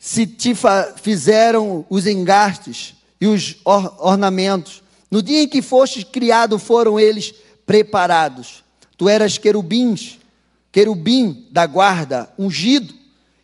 se 0.00 0.26
te 0.26 0.52
fizeram 1.00 1.84
os 1.88 2.06
engastes 2.06 2.94
e 3.20 3.26
os 3.26 3.58
or 3.64 3.94
ornamentos. 3.98 4.82
No 5.08 5.22
dia 5.22 5.42
em 5.42 5.48
que 5.48 5.62
fostes 5.62 6.02
criado, 6.02 6.58
foram 6.58 6.98
eles 6.98 7.34
preparados. 7.64 8.64
Tu 8.96 9.08
eras 9.08 9.38
querubins 9.38 10.19
querubim 10.72 11.46
da 11.50 11.66
guarda, 11.66 12.32
ungido, 12.38 12.94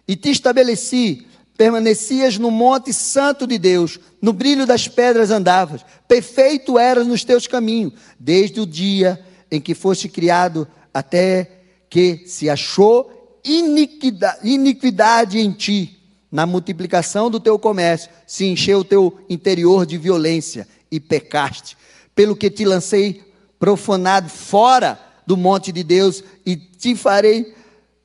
e 0.07 0.15
te 0.15 0.31
estabeleci, 0.31 1.27
permanecias 1.57 2.39
no 2.39 2.51
monte 2.51 2.93
santo 2.93 3.47
de 3.47 3.59
Deus, 3.59 3.99
no 4.21 4.33
brilho 4.33 4.67
das 4.67 4.87
pedras 4.87 5.31
andavas, 5.31 5.85
perfeito 6.07 6.79
eras 6.79 7.07
nos 7.07 7.25
teus 7.25 7.47
caminhos, 7.47 7.95
desde 8.19 8.61
o 8.61 8.67
dia 8.67 9.21
em 9.51 9.61
que 9.61 9.75
foste 9.75 10.09
criado 10.09 10.69
até 10.93 11.51
que 11.89 12.23
se 12.27 12.49
achou 12.49 13.41
iniquidade, 13.45 14.49
iniquidade 14.49 15.39
em 15.39 15.53
ti. 15.53 15.93
Na 16.31 16.45
multiplicação 16.45 17.31
do 17.31 17.41
teu 17.41 17.59
comércio, 17.59 18.11
se 18.27 18.45
encheu 18.45 18.81
o 18.81 18.85
teu 18.85 19.19
interior 19.29 19.87
de 19.87 19.97
violência 19.97 20.67
e 20.91 21.01
pecaste, 21.01 21.77
pelo 22.15 22.37
que 22.37 22.51
te 22.51 22.65
lancei 22.65 23.23
profanado 23.59 24.29
fora 24.29 25.01
do 25.27 25.37
monte 25.37 25.73
de 25.73 25.83
Deus 25.83 26.23
e 26.45 26.57
te 26.57 26.95
farei 26.95 27.55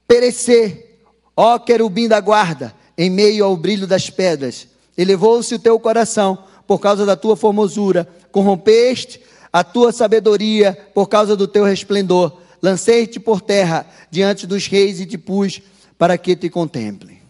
perecer, 0.08 1.00
ó 1.38 1.58
querubim 1.60 2.08
da 2.08 2.20
guarda, 2.20 2.74
em 2.98 3.10
meio 3.10 3.46
ao 3.46 3.56
brilho 3.56 3.88
das 3.88 4.10
pedras. 4.10 4.68
Elevou-se 4.98 5.54
o 5.56 5.60
teu 5.60 5.80
coração 5.80 6.44
por 6.68 6.80
causa 6.80 7.06
da 7.06 7.16
tua 7.16 7.36
formosura, 7.36 8.08
corrompeste 8.32 9.22
a 9.54 9.64
tua 9.64 9.92
sabedoria 9.92 10.78
por 10.94 11.08
causa 11.08 11.36
do 11.36 11.48
teu 11.48 11.64
resplendor. 11.64 12.38
Lancei-te 12.62 13.20
por 13.20 13.42
terra 13.42 13.86
diante 14.10 14.46
dos 14.46 14.68
reis 14.68 15.00
e 15.00 15.06
te 15.06 15.18
pus 15.18 15.62
para 15.98 16.18
que 16.18 16.36
te 16.36 16.50
contemplem. 16.50 17.22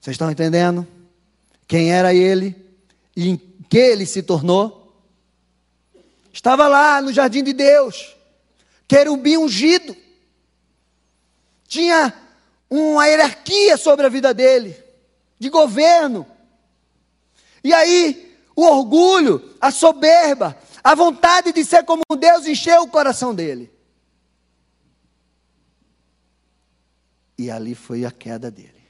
Vocês 0.00 0.14
estão 0.14 0.30
entendendo? 0.30 0.86
Quem 1.66 1.92
era 1.92 2.14
ele 2.14 2.56
e 3.16 3.28
em 3.28 3.40
que 3.68 3.78
ele 3.78 4.06
se 4.06 4.22
tornou? 4.22 4.79
Estava 6.32 6.68
lá 6.68 7.02
no 7.02 7.12
jardim 7.12 7.42
de 7.42 7.52
Deus, 7.52 8.16
querubim 8.86 9.36
ungido. 9.36 9.96
Tinha 11.66 12.14
uma 12.68 13.06
hierarquia 13.06 13.76
sobre 13.76 14.06
a 14.06 14.08
vida 14.08 14.32
dele, 14.32 14.76
de 15.38 15.48
governo. 15.48 16.26
E 17.62 17.72
aí, 17.72 18.36
o 18.54 18.62
orgulho, 18.62 19.56
a 19.60 19.70
soberba, 19.70 20.56
a 20.82 20.94
vontade 20.94 21.52
de 21.52 21.64
ser 21.64 21.84
como 21.84 22.02
Deus 22.18 22.46
encheu 22.46 22.82
o 22.82 22.88
coração 22.88 23.34
dele. 23.34 23.72
E 27.36 27.50
ali 27.50 27.74
foi 27.74 28.04
a 28.04 28.10
queda 28.10 28.50
dele. 28.50 28.80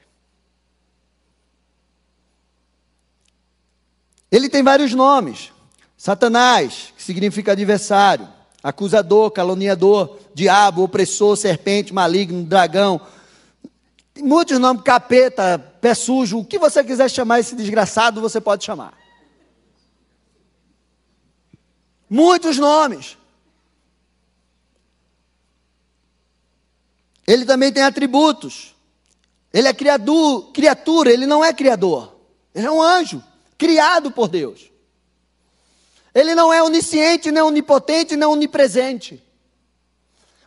Ele 4.31 4.49
tem 4.49 4.63
vários 4.63 4.93
nomes. 4.93 5.51
Satanás, 6.01 6.91
que 6.97 7.03
significa 7.03 7.51
adversário, 7.51 8.27
acusador, 8.63 9.29
caluniador, 9.29 10.17
diabo, 10.33 10.81
opressor, 10.81 11.37
serpente, 11.37 11.93
maligno, 11.93 12.43
dragão. 12.43 12.99
Muitos 14.17 14.57
nomes, 14.57 14.81
capeta, 14.81 15.59
pé 15.79 15.93
sujo, 15.93 16.39
o 16.39 16.43
que 16.43 16.57
você 16.57 16.83
quiser 16.83 17.07
chamar 17.07 17.39
esse 17.39 17.55
desgraçado, 17.55 18.19
você 18.19 18.41
pode 18.41 18.65
chamar. 18.65 18.97
Muitos 22.09 22.57
nomes. 22.57 23.15
Ele 27.27 27.45
também 27.45 27.71
tem 27.71 27.83
atributos. 27.83 28.73
Ele 29.53 29.67
é 29.67 29.73
criador, 29.75 30.51
criatura, 30.51 31.11
ele 31.13 31.27
não 31.27 31.45
é 31.45 31.53
criador. 31.53 32.19
Ele 32.55 32.65
é 32.65 32.71
um 32.71 32.81
anjo, 32.81 33.23
criado 33.55 34.09
por 34.09 34.27
Deus. 34.27 34.70
Ele 36.13 36.35
não 36.35 36.51
é 36.51 36.61
onisciente, 36.61 37.31
nem 37.31 37.41
onipotente, 37.41 38.15
nem 38.15 38.27
onipresente. 38.27 39.23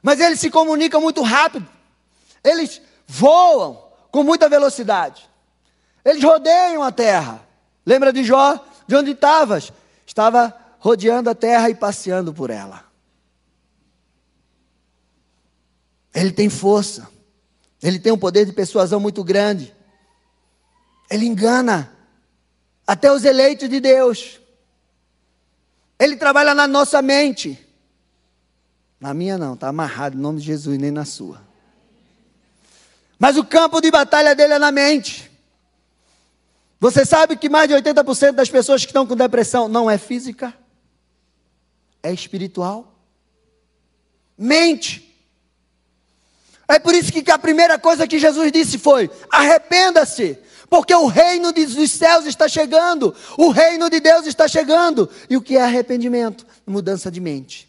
Mas 0.03 0.21
ele 0.21 0.37
se 0.37 0.51
comunica 0.51 1.01
muito 1.01 1.23
rápido. 1.23 1.67
Eles 2.43 2.81
voam 3.07 3.83
com 4.11 4.23
muita 4.23 4.49
velocidade. 4.49 5.29
Eles 6.05 6.23
rodeiam 6.23 6.83
a 6.83 6.93
terra. 6.93 7.47
Lembra 7.87 8.13
de 8.13 8.23
Jó? 8.23 8.63
De 8.87 8.95
onde 8.95 9.13
estavas? 9.13 9.73
Estava 10.07 10.55
rodeando 10.79 11.31
a 11.31 11.35
terra 11.35 11.71
e 11.71 11.75
passeando 11.75 12.35
por 12.35 12.51
ela. 12.51 12.85
Ele 16.15 16.31
tem 16.31 16.51
força. 16.51 17.09
Ele 17.83 17.99
tem 17.99 18.13
um 18.13 18.19
poder 18.19 18.45
de 18.45 18.53
persuasão 18.53 19.01
muito 19.01 19.25
grande. 19.25 19.75
Ele 21.11 21.25
engana 21.27 21.91
até 22.87 23.11
os 23.11 23.25
eleitos 23.25 23.69
de 23.69 23.81
Deus. 23.81 24.41
Ele 26.05 26.17
trabalha 26.17 26.55
na 26.55 26.69
nossa 26.69 27.01
mente. 27.01 27.59
Na 29.01 29.15
minha 29.15 29.39
não, 29.39 29.55
está 29.55 29.69
amarrado 29.69 30.19
em 30.19 30.21
nome 30.21 30.39
de 30.39 30.45
Jesus, 30.45 30.79
nem 30.79 30.91
na 30.91 31.07
sua. 31.07 31.41
Mas 33.19 33.39
o 33.39 33.45
campo 33.45 33.81
de 33.81 33.91
batalha 33.91 34.35
dele 34.35 34.53
é 34.53 34.59
na 34.59 34.71
mente. 34.71 35.31
Você 36.79 37.07
sabe 37.07 37.39
que 37.39 37.49
mais 37.49 37.69
de 37.69 37.75
80% 37.75 38.33
das 38.33 38.51
pessoas 38.51 38.83
que 38.83 38.91
estão 38.91 39.07
com 39.07 39.17
depressão 39.17 39.67
não 39.67 39.91
é 39.91 39.97
física, 39.97 40.53
é 42.03 42.13
espiritual. 42.13 42.95
Mente. 44.37 45.11
É 46.69 46.79
por 46.79 46.95
isso 46.95 47.11
que 47.11 47.31
a 47.31 47.39
primeira 47.39 47.79
coisa 47.79 48.07
que 48.07 48.19
Jesus 48.19 48.53
disse 48.53 48.77
foi: 48.77 49.11
arrependa-se, 49.31 50.39
porque 50.75 50.93
o 50.93 51.07
reino 51.07 51.53
dos 51.53 51.93
céus 51.93 52.27
está 52.27 52.49
chegando, 52.49 53.15
o 53.39 53.51
reino 53.51 53.89
de 53.89 54.01
Deus 54.01 54.27
está 54.27 54.49
chegando. 54.49 55.09
E 55.31 55.37
o 55.37 55.41
que 55.41 55.57
é 55.57 55.63
arrependimento? 55.63 56.45
Mudança 56.67 57.13
de 57.13 57.21
mente. 57.21 57.69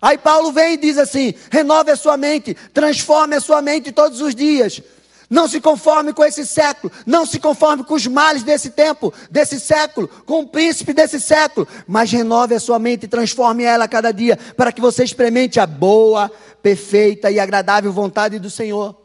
Aí 0.00 0.16
Paulo 0.16 0.52
vem 0.52 0.74
e 0.74 0.76
diz 0.76 0.96
assim: 0.96 1.34
renove 1.50 1.90
a 1.90 1.96
sua 1.96 2.16
mente, 2.16 2.54
transforme 2.72 3.34
a 3.34 3.40
sua 3.40 3.60
mente 3.60 3.90
todos 3.90 4.20
os 4.20 4.36
dias. 4.36 4.80
Não 5.28 5.48
se 5.48 5.60
conforme 5.60 6.12
com 6.12 6.24
esse 6.24 6.46
século, 6.46 6.92
não 7.04 7.26
se 7.26 7.40
conforme 7.40 7.82
com 7.82 7.94
os 7.94 8.06
males 8.06 8.44
desse 8.44 8.70
tempo, 8.70 9.12
desse 9.28 9.58
século, 9.58 10.06
com 10.24 10.42
o 10.42 10.46
príncipe 10.46 10.92
desse 10.92 11.20
século, 11.20 11.66
mas 11.88 12.12
renove 12.12 12.54
a 12.54 12.60
sua 12.60 12.78
mente 12.78 13.06
e 13.06 13.08
transforme 13.08 13.64
ela 13.64 13.86
a 13.86 13.88
cada 13.88 14.12
dia, 14.12 14.38
para 14.56 14.70
que 14.70 14.80
você 14.80 15.02
experimente 15.02 15.58
a 15.58 15.66
boa, 15.66 16.30
perfeita 16.62 17.32
e 17.32 17.40
agradável 17.40 17.92
vontade 17.92 18.38
do 18.38 18.48
Senhor. 18.48 18.99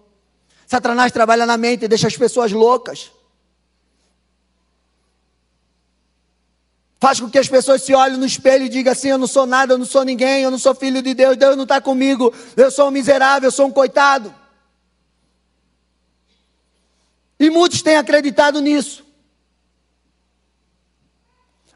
Satanás 0.67 1.11
trabalha 1.11 1.45
na 1.45 1.57
mente 1.57 1.85
e 1.85 1.87
deixa 1.87 2.07
as 2.07 2.17
pessoas 2.17 2.51
loucas. 2.51 3.11
Faz 6.99 7.19
com 7.19 7.29
que 7.29 7.37
as 7.37 7.47
pessoas 7.47 7.83
se 7.83 7.93
olhem 7.93 8.17
no 8.17 8.25
espelho 8.25 8.65
e 8.65 8.69
digam 8.69 8.91
assim: 8.91 9.09
Eu 9.09 9.17
não 9.17 9.27
sou 9.27 9.45
nada, 9.45 9.73
eu 9.73 9.77
não 9.77 9.85
sou 9.85 10.03
ninguém, 10.03 10.41
eu 10.41 10.49
não 10.49 10.57
sou 10.57 10.73
filho 10.73 11.01
de 11.01 11.13
Deus, 11.13 11.37
Deus 11.37 11.55
não 11.55 11.63
está 11.63 11.79
comigo, 11.79 12.33
eu 12.57 12.71
sou 12.71 12.87
um 12.87 12.91
miserável, 12.91 13.47
eu 13.47 13.51
sou 13.51 13.67
um 13.67 13.71
coitado. 13.71 14.33
E 17.39 17.49
muitos 17.49 17.81
têm 17.81 17.97
acreditado 17.97 18.61
nisso. 18.61 19.05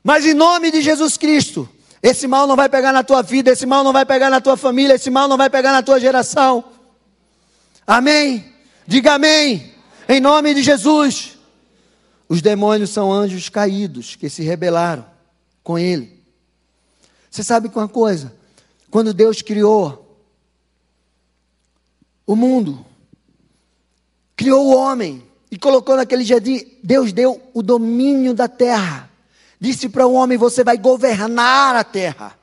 Mas 0.03 0.25
em 0.25 0.33
nome 0.33 0.71
de 0.71 0.81
Jesus 0.81 1.17
Cristo, 1.17 1.69
esse 2.01 2.25
mal 2.25 2.47
não 2.47 2.55
vai 2.55 2.69
pegar 2.69 2.93
na 2.93 3.03
tua 3.03 3.21
vida, 3.21 3.51
esse 3.51 3.65
mal 3.65 3.83
não 3.83 3.91
vai 3.91 4.05
pegar 4.05 4.29
na 4.29 4.39
tua 4.39 4.55
família, 4.55 4.95
esse 4.95 5.09
mal 5.09 5.27
não 5.27 5.37
vai 5.37 5.49
pegar 5.49 5.73
na 5.73 5.83
tua 5.83 5.99
geração. 5.99 6.63
Amém? 7.85 8.51
Diga 8.89 9.13
amém. 9.13 9.71
Em 10.07 10.19
nome 10.19 10.51
de 10.55 10.63
Jesus. 10.63 11.37
Os 12.27 12.41
demônios 12.41 12.89
são 12.89 13.13
anjos 13.13 13.47
caídos 13.47 14.15
que 14.15 14.27
se 14.31 14.41
rebelaram 14.41 15.05
com 15.63 15.77
ele. 15.77 16.19
Você 17.29 17.43
sabe 17.43 17.69
uma 17.75 17.87
coisa? 17.87 18.33
Quando 18.89 19.13
Deus 19.13 19.43
criou 19.43 20.19
o 22.25 22.35
mundo, 22.35 22.83
criou 24.35 24.65
o 24.65 24.75
homem 24.75 25.23
e 25.51 25.57
colocou 25.59 25.95
naquele 25.95 26.23
jardim, 26.23 26.65
Deus 26.83 27.13
deu 27.13 27.39
o 27.53 27.61
domínio 27.61 28.33
da 28.33 28.47
terra. 28.47 29.07
Disse 29.59 29.87
para 29.87 30.07
o 30.07 30.13
homem: 30.13 30.35
Você 30.35 30.63
vai 30.63 30.79
governar 30.79 31.75
a 31.75 31.83
terra. 31.83 32.35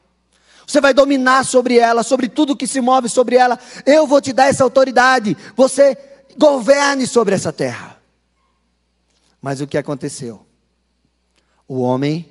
Você 0.65 0.81
vai 0.81 0.95
dominar 0.95 1.45
sobre 1.45 1.77
ela, 1.77 2.05
sobre 2.05 2.29
tudo 2.29 2.57
que 2.57 2.69
se 2.69 2.81
move 2.81 3.09
sobre 3.09 3.35
ela. 3.35 3.59
Eu 3.85 4.07
vou 4.07 4.21
te 4.21 4.33
dar 4.33 4.47
essa 4.47 4.63
autoridade. 4.63 5.37
Você 5.57 5.99
governe 6.37 7.07
sobre 7.07 7.35
essa 7.35 7.53
terra. 7.53 8.01
Mas 9.41 9.61
o 9.61 9.67
que 9.67 9.79
aconteceu? 9.79 10.47
O 11.69 11.81
homem 11.81 12.31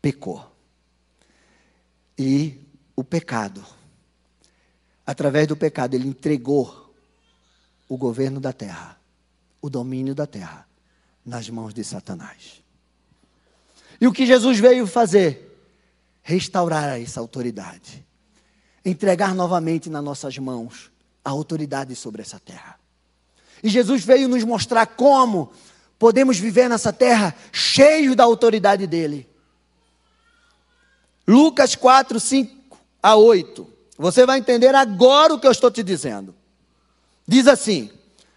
pecou. 0.00 0.44
E 2.18 2.66
o 2.96 3.04
pecado, 3.04 3.64
através 5.06 5.46
do 5.46 5.56
pecado, 5.56 5.94
ele 5.94 6.08
entregou 6.08 6.92
o 7.88 7.96
governo 7.96 8.40
da 8.40 8.52
terra, 8.52 8.98
o 9.62 9.70
domínio 9.70 10.14
da 10.14 10.26
terra, 10.26 10.66
nas 11.24 11.48
mãos 11.48 11.72
de 11.72 11.84
Satanás. 11.84 12.62
E 14.00 14.06
o 14.06 14.12
que 14.12 14.26
Jesus 14.26 14.58
veio 14.58 14.86
fazer? 14.86 15.44
Restaurar 16.22 17.00
essa 17.00 17.20
autoridade, 17.20 18.04
entregar 18.84 19.34
novamente 19.34 19.88
nas 19.88 20.04
nossas 20.04 20.36
mãos 20.38 20.90
a 21.24 21.30
autoridade 21.30 21.94
sobre 21.96 22.22
essa 22.22 22.38
terra. 22.38 22.78
E 23.62 23.68
Jesus 23.68 24.04
veio 24.04 24.28
nos 24.28 24.44
mostrar 24.44 24.86
como 24.86 25.52
podemos 25.98 26.38
viver 26.38 26.68
nessa 26.68 26.92
terra 26.92 27.34
cheio 27.52 28.14
da 28.14 28.24
autoridade 28.24 28.86
dele. 28.86 29.28
Lucas 31.26 31.74
4, 31.74 32.18
5 32.18 32.78
a 33.02 33.16
8. 33.16 33.66
Você 33.98 34.24
vai 34.24 34.38
entender 34.38 34.74
agora 34.74 35.34
o 35.34 35.40
que 35.40 35.46
eu 35.46 35.52
estou 35.52 35.70
te 35.70 35.82
dizendo. 35.82 36.34
Diz 37.26 37.46
assim: 37.46 37.90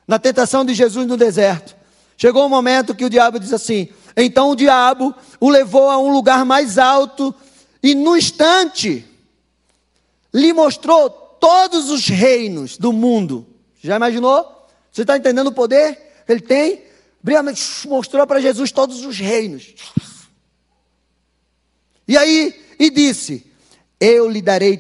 na 0.07 0.19
tentação 0.19 0.65
de 0.65 0.73
Jesus 0.73 1.07
no 1.07 1.15
deserto, 1.15 1.75
chegou 2.17 2.45
um 2.45 2.49
momento 2.49 2.95
que 2.95 3.05
o 3.05 3.10
diabo 3.10 3.39
diz 3.39 3.53
assim: 3.53 3.88
então 4.15 4.49
o 4.49 4.55
diabo 4.55 5.15
o 5.39 5.49
levou 5.49 5.89
a 5.89 5.97
um 5.97 6.12
lugar 6.12 6.43
mais 6.43 6.77
alto 6.77 7.34
e 7.81 7.95
no 7.95 8.17
instante 8.17 9.05
lhe 10.34 10.53
mostrou 10.53 11.10
todos 11.10 11.89
os 11.89 12.07
reinos 12.07 12.77
do 12.77 12.91
mundo. 12.91 13.45
Já 13.81 13.95
imaginou? 13.95 14.61
Você 14.91 15.04
está 15.04 15.17
entendendo 15.17 15.47
o 15.47 15.54
poder 15.54 15.95
que 16.25 16.32
ele 16.32 16.41
tem? 16.41 16.84
Mostrou 17.88 18.27
para 18.27 18.41
Jesus 18.41 18.71
todos 18.71 19.06
os 19.06 19.17
reinos. 19.17 19.73
E 22.08 22.17
aí, 22.17 22.62
e 22.77 22.89
disse: 22.89 23.49
Eu 23.99 24.27
lhe 24.27 24.41
darei 24.41 24.77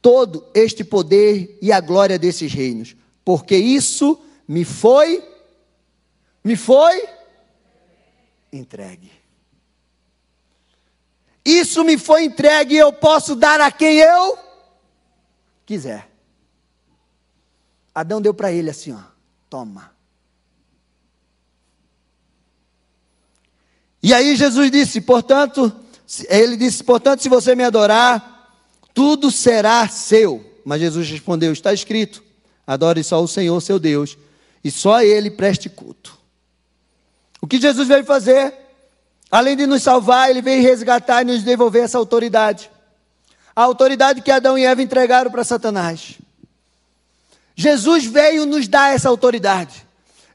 todo 0.00 0.46
este 0.54 0.84
poder 0.84 1.58
e 1.60 1.72
a 1.72 1.80
glória 1.80 2.18
desses 2.18 2.52
reinos, 2.52 2.94
porque 3.24 3.56
isso 3.56 4.20
me 4.46 4.64
foi, 4.64 5.24
me 6.44 6.54
foi 6.54 7.08
entregue. 8.52 9.10
Isso 11.44 11.82
me 11.82 11.98
foi 11.98 12.24
entregue 12.24 12.74
e 12.74 12.78
eu 12.78 12.92
posso 12.92 13.34
dar 13.34 13.60
a 13.60 13.72
quem 13.72 13.98
eu 13.98 14.38
quiser. 15.64 16.08
Adão 17.94 18.20
deu 18.20 18.34
para 18.34 18.52
ele 18.52 18.70
assim, 18.70 18.92
ó 18.92 19.17
toma. 19.48 19.90
E 24.02 24.14
aí 24.14 24.36
Jesus 24.36 24.70
disse, 24.70 25.00
portanto, 25.00 25.72
ele 26.28 26.56
disse, 26.56 26.84
portanto, 26.84 27.22
se 27.22 27.28
você 27.28 27.54
me 27.54 27.64
adorar, 27.64 28.38
tudo 28.94 29.30
será 29.30 29.86
seu. 29.88 30.44
Mas 30.64 30.80
Jesus 30.80 31.08
respondeu: 31.08 31.52
está 31.52 31.72
escrito: 31.72 32.22
adore 32.66 33.02
só 33.02 33.22
o 33.22 33.28
Senhor, 33.28 33.60
seu 33.60 33.78
Deus, 33.78 34.18
e 34.62 34.70
só 34.70 34.96
a 34.96 35.04
Ele 35.04 35.30
preste 35.30 35.68
culto. 35.68 36.18
O 37.40 37.46
que 37.46 37.60
Jesus 37.60 37.88
veio 37.88 38.04
fazer? 38.04 38.52
Além 39.30 39.56
de 39.56 39.66
nos 39.66 39.82
salvar, 39.82 40.28
Ele 40.28 40.42
veio 40.42 40.62
resgatar 40.62 41.22
e 41.22 41.24
nos 41.24 41.42
devolver 41.42 41.84
essa 41.84 41.96
autoridade. 41.96 42.70
A 43.54 43.62
autoridade 43.62 44.20
que 44.20 44.30
Adão 44.30 44.58
e 44.58 44.64
Eva 44.64 44.82
entregaram 44.82 45.30
para 45.30 45.44
Satanás. 45.44 46.18
Jesus 47.60 48.06
veio 48.06 48.46
nos 48.46 48.68
dar 48.68 48.94
essa 48.94 49.08
autoridade. 49.08 49.84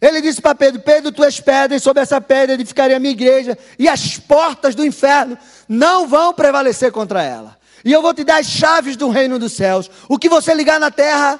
Ele 0.01 0.19
disse 0.19 0.41
para 0.41 0.53
Pedro: 0.53 0.81
Pedro, 0.81 1.09
tu 1.09 1.23
és 1.23 1.39
pedra, 1.39 1.77
e 1.77 1.79
sobre 1.79 2.03
essa 2.03 2.19
pedra 2.19 2.55
edificarei 2.55 2.97
a 2.97 2.99
minha 2.99 3.13
igreja, 3.13 3.57
e 3.79 3.87
as 3.87 4.17
portas 4.17 4.75
do 4.75 4.85
inferno 4.85 5.37
não 5.65 6.05
vão 6.05 6.33
prevalecer 6.33 6.91
contra 6.91 7.23
ela. 7.23 7.57
E 7.85 7.93
eu 7.93 8.01
vou 8.01 8.13
te 8.13 8.25
dar 8.25 8.41
as 8.41 8.47
chaves 8.47 8.97
do 8.97 9.07
reino 9.07 9.39
dos 9.39 9.53
céus. 9.53 9.89
O 10.09 10.19
que 10.19 10.27
você 10.27 10.53
ligar 10.53 10.81
na 10.81 10.91
terra 10.91 11.39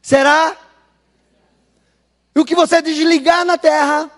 será. 0.00 0.56
E 2.34 2.40
o 2.40 2.44
que 2.44 2.54
você 2.54 2.80
desligar 2.80 3.44
na 3.44 3.58
terra. 3.58 4.10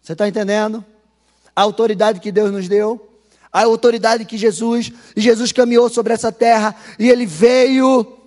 Você 0.00 0.14
está 0.14 0.26
entendendo? 0.26 0.84
A 1.54 1.62
autoridade 1.62 2.18
que 2.18 2.32
Deus 2.32 2.50
nos 2.50 2.68
deu, 2.68 3.08
a 3.52 3.62
autoridade 3.62 4.24
que 4.24 4.36
Jesus, 4.36 4.90
e 5.14 5.20
Jesus 5.20 5.52
caminhou 5.52 5.88
sobre 5.88 6.12
essa 6.12 6.32
terra, 6.32 6.74
e 6.98 7.08
ele 7.08 7.26
veio 7.26 8.18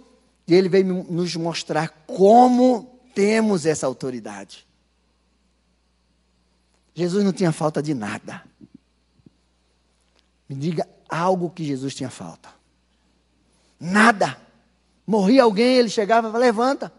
e 0.47 0.53
ele 0.53 0.69
veio 0.69 1.03
nos 1.09 1.35
mostrar 1.35 1.89
como 2.05 2.99
temos 3.13 3.65
essa 3.65 3.87
autoridade. 3.87 4.67
Jesus 6.93 7.23
não 7.23 7.33
tinha 7.33 7.51
falta 7.51 7.81
de 7.81 7.93
nada. 7.93 8.43
Me 10.47 10.55
diga 10.55 10.87
algo 11.09 11.49
que 11.49 11.63
Jesus 11.63 11.95
tinha 11.95 12.09
falta. 12.09 12.49
Nada. 13.79 14.39
Morria 15.05 15.43
alguém, 15.43 15.77
ele 15.77 15.89
chegava 15.89 16.27
e 16.27 16.31
falava, 16.31 16.45
levanta. 16.45 16.93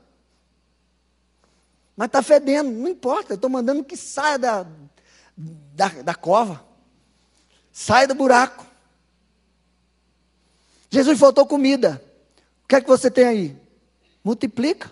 Mas 1.97 2.07
está 2.07 2.23
fedendo, 2.23 2.71
não 2.71 2.89
importa, 2.89 3.33
eu 3.33 3.37
estou 3.37 3.49
mandando 3.49 3.83
que 3.83 3.97
saia 3.97 4.39
da, 4.39 4.67
da, 5.37 5.89
da 6.03 6.15
cova. 6.15 6.65
Saia 7.73 8.07
do 8.07 8.15
buraco. 8.15 8.67
Jesus 10.91 11.19
faltou 11.19 11.47
comida. 11.47 12.03
O 12.67 12.69
que 12.69 12.75
é 12.75 12.81
que 12.81 12.89
você 12.89 13.09
tem 13.09 13.25
aí? 13.25 13.57
Multiplica. 14.25 14.91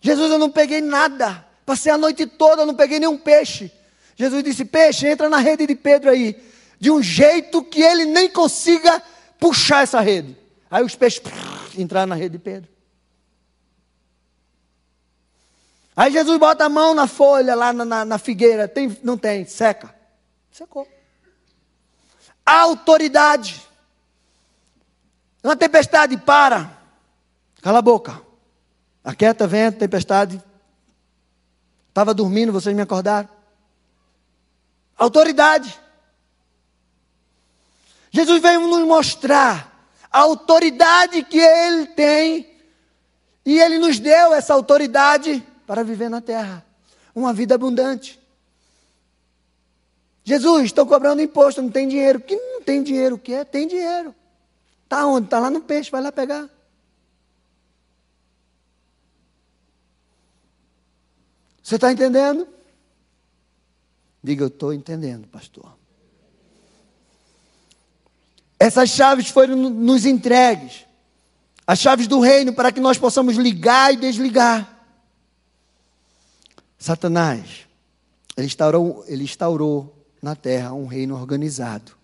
Jesus, 0.00 0.32
eu 0.32 0.38
não 0.40 0.50
peguei 0.50 0.80
nada. 0.80 1.46
Passei 1.64 1.92
a 1.92 1.96
noite 1.96 2.26
toda, 2.26 2.66
não 2.66 2.74
peguei 2.74 2.98
nenhum 2.98 3.16
peixe. 3.16 3.70
Jesus 4.16 4.42
disse: 4.42 4.64
Peixe, 4.64 5.06
entra 5.06 5.28
na 5.28 5.36
rede 5.36 5.64
de 5.64 5.76
Pedro 5.76 6.10
aí. 6.10 6.36
De 6.80 6.90
um 6.90 7.00
jeito 7.00 7.62
que 7.62 7.80
ele 7.80 8.06
nem 8.06 8.28
consiga 8.28 9.00
puxar 9.38 9.84
essa 9.84 10.00
rede. 10.00 10.36
Aí 10.68 10.82
os 10.82 10.96
peixes 10.96 11.22
entraram 11.78 12.08
na 12.08 12.16
rede 12.16 12.30
de 12.30 12.38
Pedro. 12.40 12.68
Aí 15.94 16.10
Jesus 16.10 16.40
bota 16.40 16.64
a 16.64 16.68
mão 16.68 16.92
na 16.92 17.06
folha, 17.06 17.54
lá 17.54 17.72
na, 17.72 17.84
na, 17.84 18.04
na 18.04 18.18
figueira. 18.18 18.66
Tem, 18.66 18.98
não 19.04 19.16
tem, 19.16 19.44
seca. 19.44 19.94
Secou. 20.50 20.88
autoridade. 22.44 23.71
Uma 25.42 25.56
tempestade, 25.56 26.16
para. 26.16 26.78
Cala 27.60 27.80
a 27.80 27.82
boca. 27.82 28.20
Aquieta, 29.02 29.46
vento, 29.46 29.78
tempestade. 29.78 30.42
Estava 31.88 32.14
dormindo, 32.14 32.52
vocês 32.52 32.74
me 32.74 32.82
acordaram. 32.82 33.28
Autoridade. 34.96 35.78
Jesus 38.10 38.40
veio 38.40 38.60
nos 38.60 38.86
mostrar 38.86 39.88
a 40.10 40.20
autoridade 40.20 41.22
que 41.24 41.38
Ele 41.38 41.86
tem. 41.86 42.46
E 43.44 43.58
Ele 43.58 43.78
nos 43.78 43.98
deu 43.98 44.32
essa 44.32 44.54
autoridade 44.54 45.44
para 45.66 45.82
viver 45.82 46.08
na 46.08 46.20
terra. 46.20 46.64
Uma 47.14 47.32
vida 47.32 47.54
abundante. 47.54 48.20
Jesus, 50.24 50.66
estou 50.66 50.86
cobrando 50.86 51.20
imposto, 51.20 51.60
não 51.60 51.70
tem 51.70 51.88
dinheiro. 51.88 52.20
Que 52.20 52.36
não 52.36 52.62
tem 52.62 52.82
dinheiro? 52.82 53.16
O 53.16 53.18
que 53.18 53.34
é? 53.34 53.44
Tem 53.44 53.66
dinheiro. 53.66 54.14
Está 54.92 55.06
onde? 55.06 55.24
Está 55.24 55.38
lá 55.38 55.48
no 55.48 55.62
peixe, 55.62 55.90
vai 55.90 56.02
lá 56.02 56.12
pegar. 56.12 56.50
Você 61.62 61.76
está 61.76 61.90
entendendo? 61.90 62.46
Diga, 64.22 64.44
eu 64.44 64.48
estou 64.48 64.74
entendendo, 64.74 65.26
pastor. 65.28 65.78
Essas 68.60 68.90
chaves 68.90 69.30
foram 69.30 69.56
nos 69.56 70.04
entregues. 70.04 70.84
As 71.66 71.78
chaves 71.78 72.06
do 72.06 72.20
reino 72.20 72.52
para 72.52 72.70
que 72.70 72.78
nós 72.78 72.98
possamos 72.98 73.36
ligar 73.36 73.94
e 73.94 73.96
desligar. 73.96 74.78
Satanás, 76.78 77.66
ele 78.36 78.46
instaurou, 78.46 79.06
ele 79.08 79.24
instaurou 79.24 80.06
na 80.20 80.36
terra 80.36 80.74
um 80.74 80.84
reino 80.84 81.14
organizado. 81.14 81.96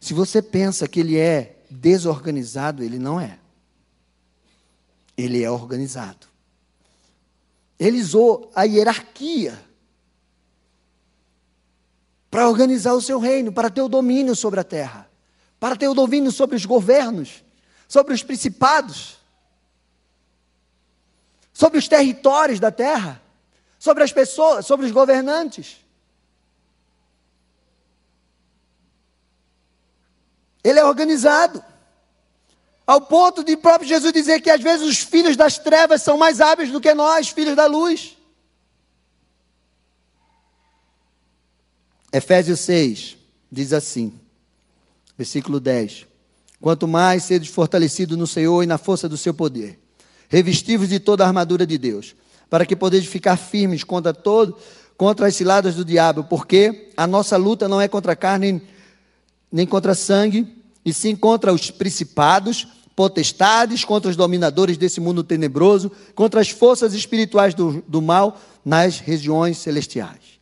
Se 0.00 0.12
você 0.12 0.42
pensa 0.42 0.88
que 0.88 0.98
ele 0.98 1.16
é 1.16 1.55
desorganizado 1.70 2.82
ele 2.82 2.98
não 2.98 3.20
é. 3.20 3.38
Ele 5.16 5.42
é 5.42 5.50
organizado. 5.50 6.26
Ele 7.78 8.00
usou 8.00 8.50
a 8.54 8.64
hierarquia 8.64 9.58
para 12.30 12.48
organizar 12.48 12.92
o 12.94 13.00
seu 13.00 13.18
reino, 13.18 13.52
para 13.52 13.70
ter 13.70 13.82
o 13.82 13.88
domínio 13.88 14.34
sobre 14.34 14.60
a 14.60 14.64
terra, 14.64 15.08
para 15.58 15.76
ter 15.76 15.88
o 15.88 15.94
domínio 15.94 16.30
sobre 16.30 16.56
os 16.56 16.66
governos, 16.66 17.44
sobre 17.88 18.12
os 18.14 18.22
principados. 18.22 19.16
sobre 21.52 21.78
os 21.78 21.88
territórios 21.88 22.60
da 22.60 22.70
terra, 22.70 23.22
sobre 23.78 24.04
as 24.04 24.12
pessoas, 24.12 24.66
sobre 24.66 24.84
os 24.84 24.92
governantes. 24.92 25.78
Ele 30.66 30.80
é 30.80 30.84
organizado. 30.84 31.62
Ao 32.84 33.00
ponto 33.00 33.44
de 33.44 33.56
próprio 33.56 33.88
Jesus 33.88 34.12
dizer 34.12 34.40
que 34.40 34.50
às 34.50 34.60
vezes 34.60 34.84
os 34.84 34.98
filhos 34.98 35.36
das 35.36 35.58
trevas 35.58 36.02
são 36.02 36.18
mais 36.18 36.40
hábeis 36.40 36.72
do 36.72 36.80
que 36.80 36.92
nós, 36.92 37.28
filhos 37.28 37.54
da 37.54 37.66
luz. 37.66 38.16
Efésios 42.12 42.58
6 42.60 43.16
diz 43.50 43.72
assim, 43.72 44.18
versículo 45.16 45.60
10: 45.60 46.04
Quanto 46.60 46.88
mais 46.88 47.22
sedes 47.22 47.48
fortalecidos 47.48 48.18
no 48.18 48.26
Senhor 48.26 48.60
e 48.64 48.66
na 48.66 48.76
força 48.76 49.08
do 49.08 49.16
seu 49.16 49.32
poder, 49.32 49.78
revestivos 50.28 50.88
de 50.88 50.98
toda 50.98 51.22
a 51.22 51.28
armadura 51.28 51.64
de 51.64 51.78
Deus, 51.78 52.16
para 52.50 52.66
que 52.66 52.74
podeis 52.74 53.06
ficar 53.06 53.36
firmes 53.36 53.84
contra 53.84 54.12
todo, 54.12 54.58
contra 54.96 55.28
as 55.28 55.36
ciladas 55.36 55.76
do 55.76 55.84
diabo, 55.84 56.24
porque 56.24 56.90
a 56.96 57.06
nossa 57.06 57.36
luta 57.36 57.68
não 57.68 57.80
é 57.80 57.86
contra 57.86 58.12
a 58.12 58.16
carne 58.16 58.60
nem 59.50 59.66
contra 59.66 59.94
sangue, 59.94 60.46
e 60.84 60.92
sim 60.92 61.16
contra 61.16 61.52
os 61.52 61.70
principados, 61.70 62.66
potestades, 62.94 63.84
contra 63.84 64.10
os 64.10 64.16
dominadores 64.16 64.78
desse 64.78 65.00
mundo 65.00 65.22
tenebroso, 65.22 65.90
contra 66.14 66.40
as 66.40 66.48
forças 66.48 66.94
espirituais 66.94 67.54
do, 67.54 67.84
do 67.86 68.00
mal 68.00 68.40
nas 68.64 68.98
regiões 68.98 69.58
celestiais. 69.58 70.36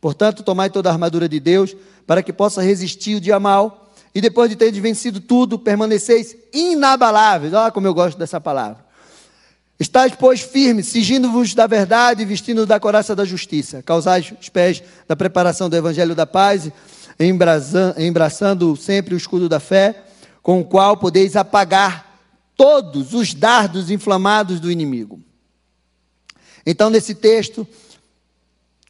Portanto, 0.00 0.42
tomai 0.42 0.70
toda 0.70 0.88
a 0.88 0.92
armadura 0.92 1.28
de 1.28 1.40
Deus, 1.40 1.74
para 2.06 2.22
que 2.22 2.32
possa 2.32 2.62
resistir 2.62 3.16
o 3.16 3.20
dia 3.20 3.40
mal, 3.40 3.90
e 4.14 4.20
depois 4.20 4.48
de 4.48 4.56
ter 4.56 4.70
vencido 4.72 5.20
tudo, 5.20 5.58
permaneceis 5.58 6.36
inabaláveis. 6.52 7.52
Olha 7.52 7.70
como 7.70 7.86
eu 7.86 7.94
gosto 7.94 8.16
dessa 8.18 8.40
palavra. 8.40 8.88
Estais, 9.78 10.12
pois, 10.18 10.40
firmes, 10.40 10.88
sigindo-vos 10.88 11.54
da 11.54 11.66
verdade 11.66 12.22
e 12.22 12.24
vestindo 12.24 12.66
da 12.66 12.80
coraça 12.80 13.14
da 13.14 13.24
justiça. 13.24 13.80
Causais 13.82 14.32
os 14.40 14.48
pés 14.48 14.82
da 15.06 15.14
preparação 15.14 15.68
do 15.70 15.76
evangelho 15.76 16.16
da 16.16 16.26
paz, 16.26 16.68
embraçando 17.18 18.76
sempre 18.76 19.14
o 19.14 19.16
escudo 19.16 19.48
da 19.48 19.58
fé 19.60 20.04
com 20.42 20.60
o 20.60 20.64
qual 20.64 20.96
podeis 20.96 21.36
apagar 21.36 22.20
todos 22.56 23.14
os 23.14 23.34
dardos 23.34 23.90
inflamados 23.90 24.60
do 24.60 24.70
inimigo. 24.70 25.20
Então, 26.64 26.90
nesse 26.90 27.14
texto, 27.14 27.66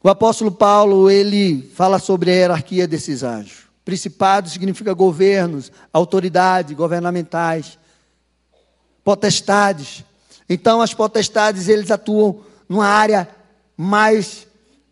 o 0.03 0.09
apóstolo 0.09 0.51
Paulo, 0.51 1.11
ele 1.11 1.71
fala 1.75 1.99
sobre 1.99 2.31
a 2.31 2.35
hierarquia 2.35 2.87
desses 2.87 3.23
anjos. 3.23 3.69
Principado 3.85 4.49
significa 4.49 4.93
governos, 4.93 5.73
autoridades 5.93 6.77
governamentais, 6.77 7.79
potestades. 9.03 10.05
Então, 10.49 10.81
as 10.81 10.95
potestades, 10.95 11.69
eles 11.69 11.91
atuam 11.91 12.41
numa 12.69 12.87
área 12.87 13.29
mais 13.77 14.47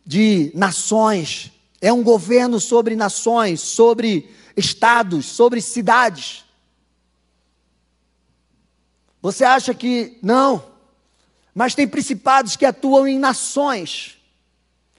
de 0.04 0.50
nações. 0.54 1.52
É 1.80 1.92
um 1.92 2.02
governo 2.02 2.58
sobre 2.58 2.96
nações, 2.96 3.60
sobre 3.60 4.30
estados, 4.56 5.26
sobre 5.26 5.60
cidades. 5.60 6.44
Você 9.20 9.44
acha 9.44 9.74
que 9.74 10.18
não, 10.22 10.64
mas 11.54 11.74
tem 11.74 11.86
principados 11.86 12.56
que 12.56 12.64
atuam 12.64 13.06
em 13.06 13.18
nações. 13.18 14.16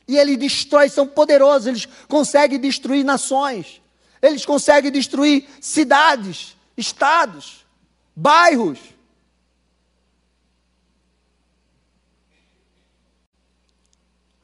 E 0.07 0.17
ele 0.17 0.37
destrói, 0.37 0.89
são 0.89 1.07
poderosos, 1.07 1.67
eles 1.67 1.85
conseguem 2.07 2.59
destruir 2.59 3.03
nações. 3.03 3.81
Eles 4.21 4.45
conseguem 4.45 4.91
destruir 4.91 5.47
cidades, 5.61 6.55
estados, 6.75 7.65
bairros. 8.15 8.79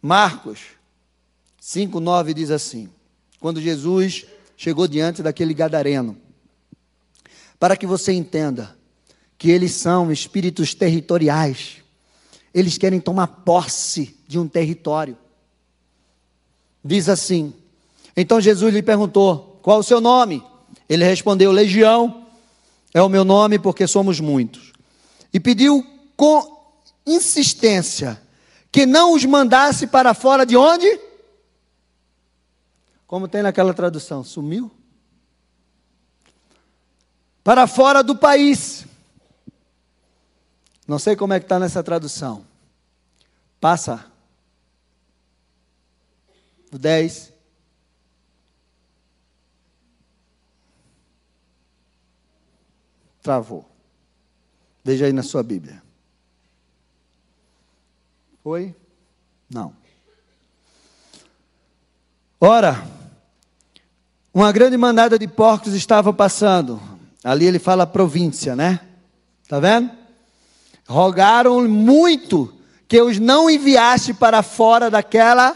Marcos 0.01 0.59
5:9 1.63 2.33
diz 2.33 2.51
assim: 2.51 2.89
Quando 3.39 3.61
Jesus 3.61 4.25
chegou 4.57 4.85
diante 4.85 5.23
daquele 5.23 5.53
gadareno, 5.53 6.17
para 7.57 7.77
que 7.77 7.87
você 7.87 8.11
entenda, 8.11 8.75
que 9.37 9.49
eles 9.49 9.71
são 9.71 10.11
espíritos 10.11 10.73
territoriais. 10.73 11.77
Eles 12.53 12.77
querem 12.77 12.99
tomar 12.99 13.27
posse 13.27 14.15
de 14.27 14.37
um 14.37 14.47
território. 14.47 15.17
Diz 16.83 17.07
assim: 17.07 17.53
Então 18.15 18.41
Jesus 18.41 18.73
lhe 18.73 18.83
perguntou: 18.83 19.59
Qual 19.61 19.79
o 19.79 19.83
seu 19.83 20.01
nome? 20.01 20.43
Ele 20.89 21.05
respondeu: 21.05 21.51
Legião 21.51 22.25
é 22.93 23.01
o 23.01 23.07
meu 23.07 23.23
nome 23.23 23.57
porque 23.57 23.87
somos 23.87 24.19
muitos. 24.19 24.73
E 25.33 25.39
pediu 25.39 25.85
com 26.17 26.73
insistência 27.07 28.21
que 28.69 28.85
não 28.85 29.13
os 29.13 29.23
mandasse 29.23 29.87
para 29.87 30.13
fora 30.13 30.45
de 30.45 30.57
onde? 30.57 30.99
Como 33.13 33.27
tem 33.27 33.43
naquela 33.43 33.75
tradução, 33.75 34.23
sumiu? 34.23 34.71
Para 37.43 37.67
fora 37.67 38.03
do 38.03 38.15
país. 38.15 38.87
Não 40.87 40.97
sei 40.97 41.15
como 41.15 41.31
é 41.31 41.39
que 41.39 41.45
está 41.45 41.59
nessa 41.59 41.83
tradução. 41.83 42.43
Passa. 43.61 44.11
O 46.71 46.79
10. 46.79 47.31
Travou. 53.21 53.69
Veja 54.83 55.05
aí 55.05 55.13
na 55.13 55.21
sua 55.21 55.43
Bíblia. 55.43 55.83
Foi? 58.41 58.75
Não. 59.47 59.71
Ora, 62.41 63.02
uma 64.33 64.51
grande 64.51 64.77
mandada 64.77 65.19
de 65.19 65.27
porcos 65.27 65.73
estava 65.73 66.11
passando. 66.11 66.81
Ali 67.23 67.45
ele 67.45 67.59
fala 67.59 67.85
província, 67.85 68.55
né? 68.55 68.79
Tá 69.47 69.59
vendo? 69.59 70.03
rogaram 70.87 71.67
muito 71.67 72.53
que 72.87 73.01
os 73.01 73.17
não 73.19 73.49
enviasse 73.49 74.13
para 74.13 74.43
fora 74.43 74.89
daquela 74.89 75.55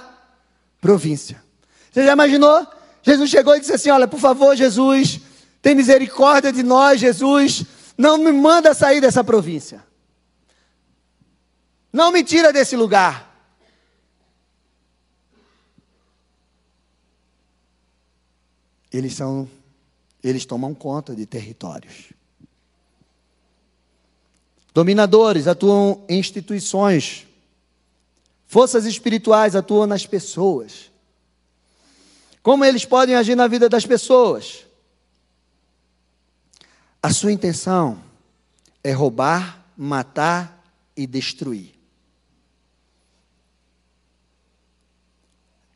província. 0.81 1.43
Você 1.91 2.05
já 2.05 2.13
imaginou? 2.13 2.65
Jesus 3.03 3.29
chegou 3.29 3.55
e 3.55 3.59
disse 3.59 3.73
assim: 3.73 3.89
Olha, 3.89 4.07
por 4.07 4.19
favor, 4.19 4.55
Jesus, 4.55 5.19
tem 5.61 5.75
misericórdia 5.75 6.51
de 6.51 6.63
nós, 6.63 6.99
Jesus, 6.99 7.65
não 7.97 8.17
me 8.17 8.31
manda 8.31 8.73
sair 8.73 9.01
dessa 9.01 9.23
província. 9.23 9.83
Não 11.91 12.11
me 12.11 12.23
tira 12.23 12.53
desse 12.53 12.75
lugar. 12.75 13.26
Eles 18.91 19.13
são, 19.13 19.49
eles 20.23 20.45
tomam 20.45 20.73
conta 20.73 21.15
de 21.15 21.25
territórios. 21.25 22.13
Dominadores 24.73 25.47
atuam 25.47 26.05
em 26.07 26.19
instituições. 26.19 27.25
Forças 28.45 28.85
espirituais 28.85 29.55
atuam 29.55 29.87
nas 29.87 30.05
pessoas. 30.05 30.91
Como 32.43 32.63
eles 32.63 32.85
podem 32.85 33.15
agir 33.15 33.35
na 33.35 33.47
vida 33.47 33.67
das 33.67 33.85
pessoas? 33.85 34.65
A 37.01 37.11
sua 37.11 37.31
intenção 37.31 38.01
é 38.83 38.91
roubar, 38.91 39.65
matar 39.75 40.63
e 40.95 41.05
destruir. 41.05 41.73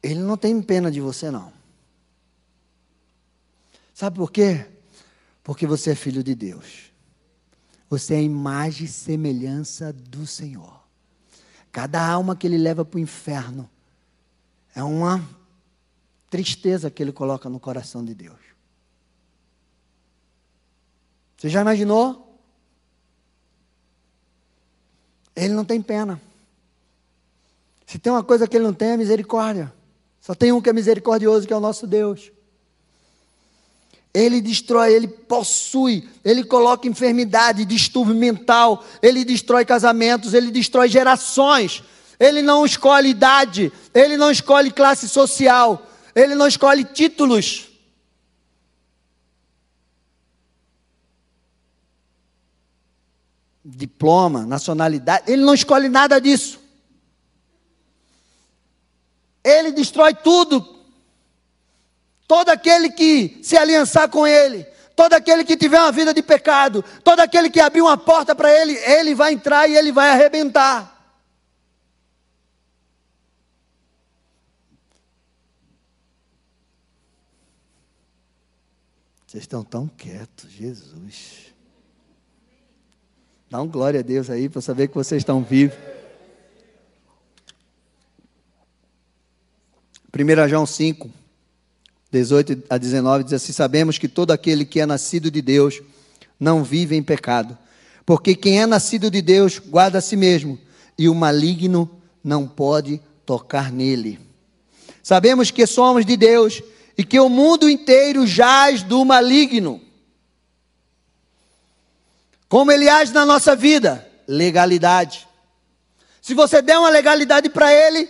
Ele 0.02 0.19
não 0.19 0.38
tem 0.38 0.62
pena 0.62 0.89
de 0.89 1.02
você, 1.02 1.30
não. 1.30 1.52
Sabe 4.02 4.18
por 4.18 4.32
quê? 4.32 4.66
Porque 5.44 5.68
você 5.68 5.92
é 5.92 5.96
filho 5.96 6.24
de 6.24 6.34
Deus. 6.34 6.92
Você 7.88 8.16
é 8.16 8.18
a 8.18 8.22
imagem 8.24 8.86
e 8.86 8.90
semelhança 8.90 9.94
do 9.94 10.26
Senhor. 10.26 10.82
Cada 11.72 12.04
alma 12.04 12.36
que 12.36 12.48
ele 12.48 12.58
leva 12.58 12.84
para 12.84 12.98
o 12.98 13.00
inferno 13.00 13.70
é 14.74 14.82
uma 14.82 15.24
tristeza 16.32 16.90
que 16.90 17.04
ele 17.04 17.12
coloca 17.12 17.48
no 17.48 17.60
coração 17.60 18.04
de 18.04 18.16
Deus. 18.16 18.40
Você 21.38 21.48
já 21.48 21.62
imaginou? 21.62 22.42
Ele 25.36 25.54
não 25.54 25.64
tem 25.64 25.80
pena. 25.80 26.20
Se 27.86 28.00
tem 28.00 28.12
uma 28.12 28.24
coisa 28.24 28.48
que 28.48 28.58
ele 28.58 28.66
não 28.66 28.74
tem, 28.74 28.90
é 28.90 28.98
misericórdia. 28.98 29.72
Só 30.20 30.34
tem 30.34 30.52
um 30.52 30.60
que 30.60 30.72
é 30.72 30.74
misericordioso, 30.74 31.46
que 31.46 31.54
é 31.54 31.56
o 31.56 31.60
nosso 31.60 31.86
Deus. 31.86 32.32
Ele 34.13 34.41
destrói, 34.41 34.93
ele 34.93 35.08
possui, 35.08 36.08
ele 36.24 36.43
coloca 36.43 36.88
enfermidade, 36.88 37.63
distúrbio 37.63 38.13
mental, 38.13 38.84
ele 39.02 39.24
destrói 39.24 39.63
casamentos, 39.63 40.34
ele 40.34 40.52
destrói 40.52 40.89
gerações. 40.89 41.84
Ele 42.19 42.41
não 42.41 42.65
escolhe 42.65 43.10
idade, 43.10 43.71
ele 43.93 44.17
não 44.17 44.30
escolhe 44.30 44.69
classe 44.69 45.10
social, 45.10 45.88
ele 46.13 46.36
não 46.36 46.47
escolhe 46.47 46.84
títulos. 46.84 47.71
diploma, 53.63 54.45
nacionalidade, 54.45 55.32
ele 55.32 55.43
não 55.43 55.54
escolhe 55.54 55.88
nada 55.88 56.19
disso. 56.19 56.60
Ele 59.43 59.71
destrói 59.71 60.13
tudo. 60.13 60.81
Todo 62.32 62.48
aquele 62.48 62.89
que 62.89 63.41
se 63.44 63.58
aliançar 63.58 64.08
com 64.08 64.26
ele, 64.26 64.63
todo 64.96 65.12
aquele 65.12 65.44
que 65.44 65.58
tiver 65.58 65.78
uma 65.78 65.91
vida 65.91 66.13
de 66.13 66.24
pecado, 66.24 66.82
todo 67.04 67.20
aquele 67.20 67.50
que 67.50 67.60
abrir 67.60 67.82
uma 67.82 67.98
porta 67.98 68.34
para 68.34 68.50
ele, 68.50 68.72
ele 68.72 69.13
vai 69.13 69.34
entrar 69.34 69.67
e 69.67 69.76
ele 69.76 69.91
vai 69.91 70.12
arrebentar. 70.12 71.13
Vocês 79.28 79.44
estão 79.44 79.62
tão 79.62 79.89
quietos, 79.89 80.50
Jesus. 80.52 81.54
Dá 83.50 83.62
um 83.62 83.67
glória 83.67 84.00
a 84.00 84.04
Deus 84.04 84.30
aí 84.30 84.48
para 84.48 84.62
saber 84.62 84.88
que 84.88 84.96
vocês 84.96 85.20
estão 85.20 85.44
vivos. 85.44 85.78
1 90.17 90.48
João 90.48 90.65
5, 90.65 91.20
18 92.12 92.63
a 92.69 92.78
19 92.78 93.24
diz 93.24 93.34
assim: 93.34 93.54
Sabemos 93.54 93.97
que 93.97 94.08
todo 94.08 94.32
aquele 94.32 94.65
que 94.65 94.80
é 94.80 94.86
nascido 94.86 95.32
de 95.32 95.41
Deus 95.41 95.82
não 96.39 96.63
vive 96.63 96.95
em 96.95 97.04
pecado, 97.04 97.58
porque 98.06 98.36
quem 98.36 98.62
é 98.62 98.65
nascido 98.65 99.10
de 99.10 99.21
Deus 99.21 99.60
guarda 99.60 100.00
a 100.00 100.02
si 100.02 100.15
mesmo, 100.15 100.60
e 100.97 101.08
o 101.08 101.15
maligno 101.15 101.89
não 102.24 102.47
pode 102.47 103.02
tocar 103.26 103.71
nele. 103.71 104.19
Sabemos 105.02 105.50
que 105.50 105.65
somos 105.65 106.06
de 106.06 106.17
Deus 106.17 106.62
e 106.97 107.04
que 107.04 107.19
o 107.19 107.30
mundo 107.30 107.69
inteiro 107.69 108.28
jaz 108.28 108.84
do 108.84 109.04
maligno. 109.06 109.82
Como 112.47 112.71
ele 112.71 112.89
age 112.89 113.13
na 113.13 113.26
nossa 113.26 113.56
vida? 113.56 114.06
Legalidade. 114.28 115.28
Se 116.21 116.34
você 116.34 116.62
der 116.62 116.78
uma 116.78 116.89
legalidade 116.89 117.50
para 117.50 117.74
ele, 117.74 118.08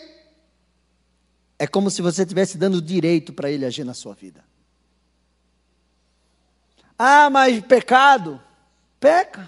é 1.61 1.67
como 1.67 1.91
se 1.91 2.01
você 2.01 2.23
estivesse 2.23 2.57
dando 2.57 2.81
direito 2.81 3.31
para 3.31 3.51
ele 3.51 3.67
agir 3.67 3.83
na 3.83 3.93
sua 3.93 4.15
vida. 4.15 4.43
Ah, 6.97 7.29
mas 7.29 7.59
pecado? 7.61 8.41
Peca. 8.99 9.47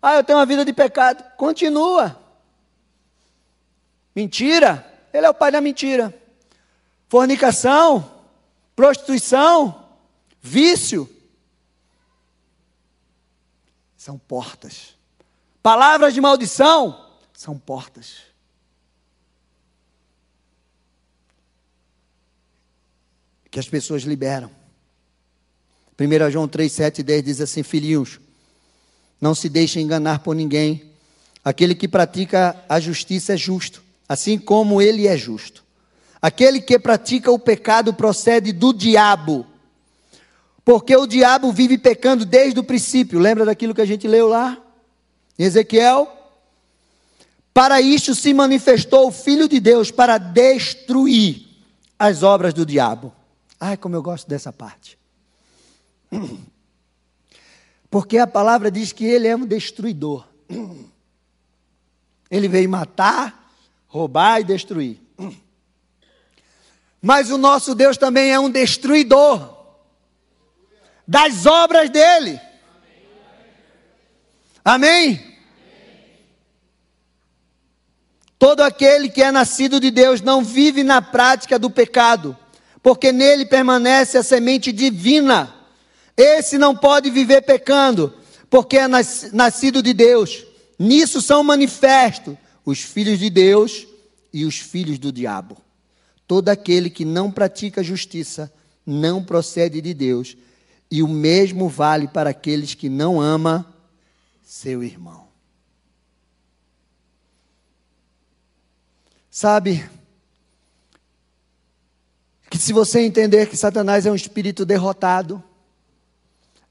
Ah, 0.00 0.14
eu 0.14 0.24
tenho 0.24 0.38
uma 0.38 0.46
vida 0.46 0.64
de 0.64 0.72
pecado. 0.72 1.22
Continua. 1.36 2.18
Mentira? 4.16 4.82
Ele 5.12 5.26
é 5.26 5.28
o 5.28 5.34
pai 5.34 5.52
da 5.52 5.60
mentira. 5.60 6.18
Fornicação? 7.06 8.14
prostituição, 8.74 9.88
vício. 10.40 11.06
São 13.94 14.18
portas. 14.18 14.96
Palavras 15.62 16.14
de 16.14 16.20
maldição 16.20 17.10
são 17.32 17.58
portas. 17.58 18.33
Que 23.54 23.60
as 23.60 23.68
pessoas 23.68 24.02
liberam. 24.02 24.50
1 25.96 26.28
João 26.28 26.48
3, 26.48 26.72
7 26.72 26.98
e 26.98 27.04
10 27.04 27.22
diz 27.22 27.40
assim: 27.40 27.62
Filhinhos, 27.62 28.18
não 29.20 29.32
se 29.32 29.48
deixem 29.48 29.84
enganar 29.84 30.24
por 30.24 30.34
ninguém. 30.34 30.82
Aquele 31.44 31.72
que 31.72 31.86
pratica 31.86 32.56
a 32.68 32.80
justiça 32.80 33.34
é 33.34 33.36
justo, 33.36 33.80
assim 34.08 34.38
como 34.38 34.82
ele 34.82 35.06
é 35.06 35.16
justo. 35.16 35.62
Aquele 36.20 36.60
que 36.60 36.76
pratica 36.80 37.30
o 37.30 37.38
pecado 37.38 37.94
procede 37.94 38.52
do 38.52 38.72
diabo. 38.72 39.46
Porque 40.64 40.96
o 40.96 41.06
diabo 41.06 41.52
vive 41.52 41.78
pecando 41.78 42.26
desde 42.26 42.58
o 42.58 42.64
princípio. 42.64 43.20
Lembra 43.20 43.44
daquilo 43.44 43.72
que 43.72 43.82
a 43.82 43.86
gente 43.86 44.08
leu 44.08 44.26
lá? 44.26 44.58
Em 45.38 45.44
Ezequiel? 45.44 46.08
Para 47.52 47.80
isto 47.80 48.16
se 48.16 48.34
manifestou 48.34 49.06
o 49.06 49.12
Filho 49.12 49.48
de 49.48 49.60
Deus 49.60 49.92
para 49.92 50.18
destruir 50.18 51.46
as 51.96 52.24
obras 52.24 52.52
do 52.52 52.66
diabo. 52.66 53.12
Ai, 53.66 53.78
como 53.78 53.96
eu 53.96 54.02
gosto 54.02 54.28
dessa 54.28 54.52
parte. 54.52 54.98
Porque 57.88 58.18
a 58.18 58.26
palavra 58.26 58.70
diz 58.70 58.92
que 58.92 59.06
ele 59.06 59.26
é 59.26 59.34
um 59.34 59.46
destruidor. 59.46 60.28
Ele 62.30 62.46
veio 62.46 62.68
matar, 62.68 63.50
roubar 63.86 64.40
e 64.40 64.44
destruir. 64.44 65.00
Mas 67.00 67.30
o 67.30 67.38
nosso 67.38 67.74
Deus 67.74 67.96
também 67.96 68.30
é 68.32 68.38
um 68.38 68.50
destruidor 68.50 69.56
das 71.08 71.46
obras 71.46 71.88
dele. 71.88 72.38
Amém? 74.62 75.38
Todo 78.38 78.60
aquele 78.60 79.08
que 79.08 79.22
é 79.22 79.32
nascido 79.32 79.80
de 79.80 79.90
Deus 79.90 80.20
não 80.20 80.44
vive 80.44 80.82
na 80.82 81.00
prática 81.00 81.58
do 81.58 81.70
pecado, 81.70 82.36
porque 82.84 83.10
nele 83.12 83.46
permanece 83.46 84.18
a 84.18 84.22
semente 84.22 84.70
divina. 84.70 85.54
Esse 86.14 86.58
não 86.58 86.76
pode 86.76 87.08
viver 87.08 87.40
pecando, 87.40 88.12
porque 88.50 88.76
é 88.76 88.86
nascido 89.32 89.82
de 89.82 89.94
Deus. 89.94 90.44
Nisso 90.78 91.22
são 91.22 91.42
manifestos 91.42 92.36
os 92.62 92.80
filhos 92.80 93.18
de 93.18 93.30
Deus 93.30 93.86
e 94.34 94.44
os 94.44 94.58
filhos 94.58 94.98
do 94.98 95.10
diabo. 95.10 95.56
Todo 96.26 96.50
aquele 96.50 96.90
que 96.90 97.06
não 97.06 97.32
pratica 97.32 97.82
justiça 97.82 98.52
não 98.84 99.24
procede 99.24 99.80
de 99.80 99.94
Deus, 99.94 100.36
e 100.90 101.02
o 101.02 101.08
mesmo 101.08 101.70
vale 101.70 102.06
para 102.06 102.30
aqueles 102.30 102.74
que 102.74 102.90
não 102.90 103.18
ama 103.18 103.74
seu 104.42 104.84
irmão. 104.84 105.26
Sabe 109.30 109.88
se 112.64 112.72
você 112.72 113.00
entender 113.00 113.46
que 113.46 113.58
Satanás 113.58 114.06
é 114.06 114.10
um 114.10 114.14
espírito 114.14 114.64
derrotado, 114.64 115.42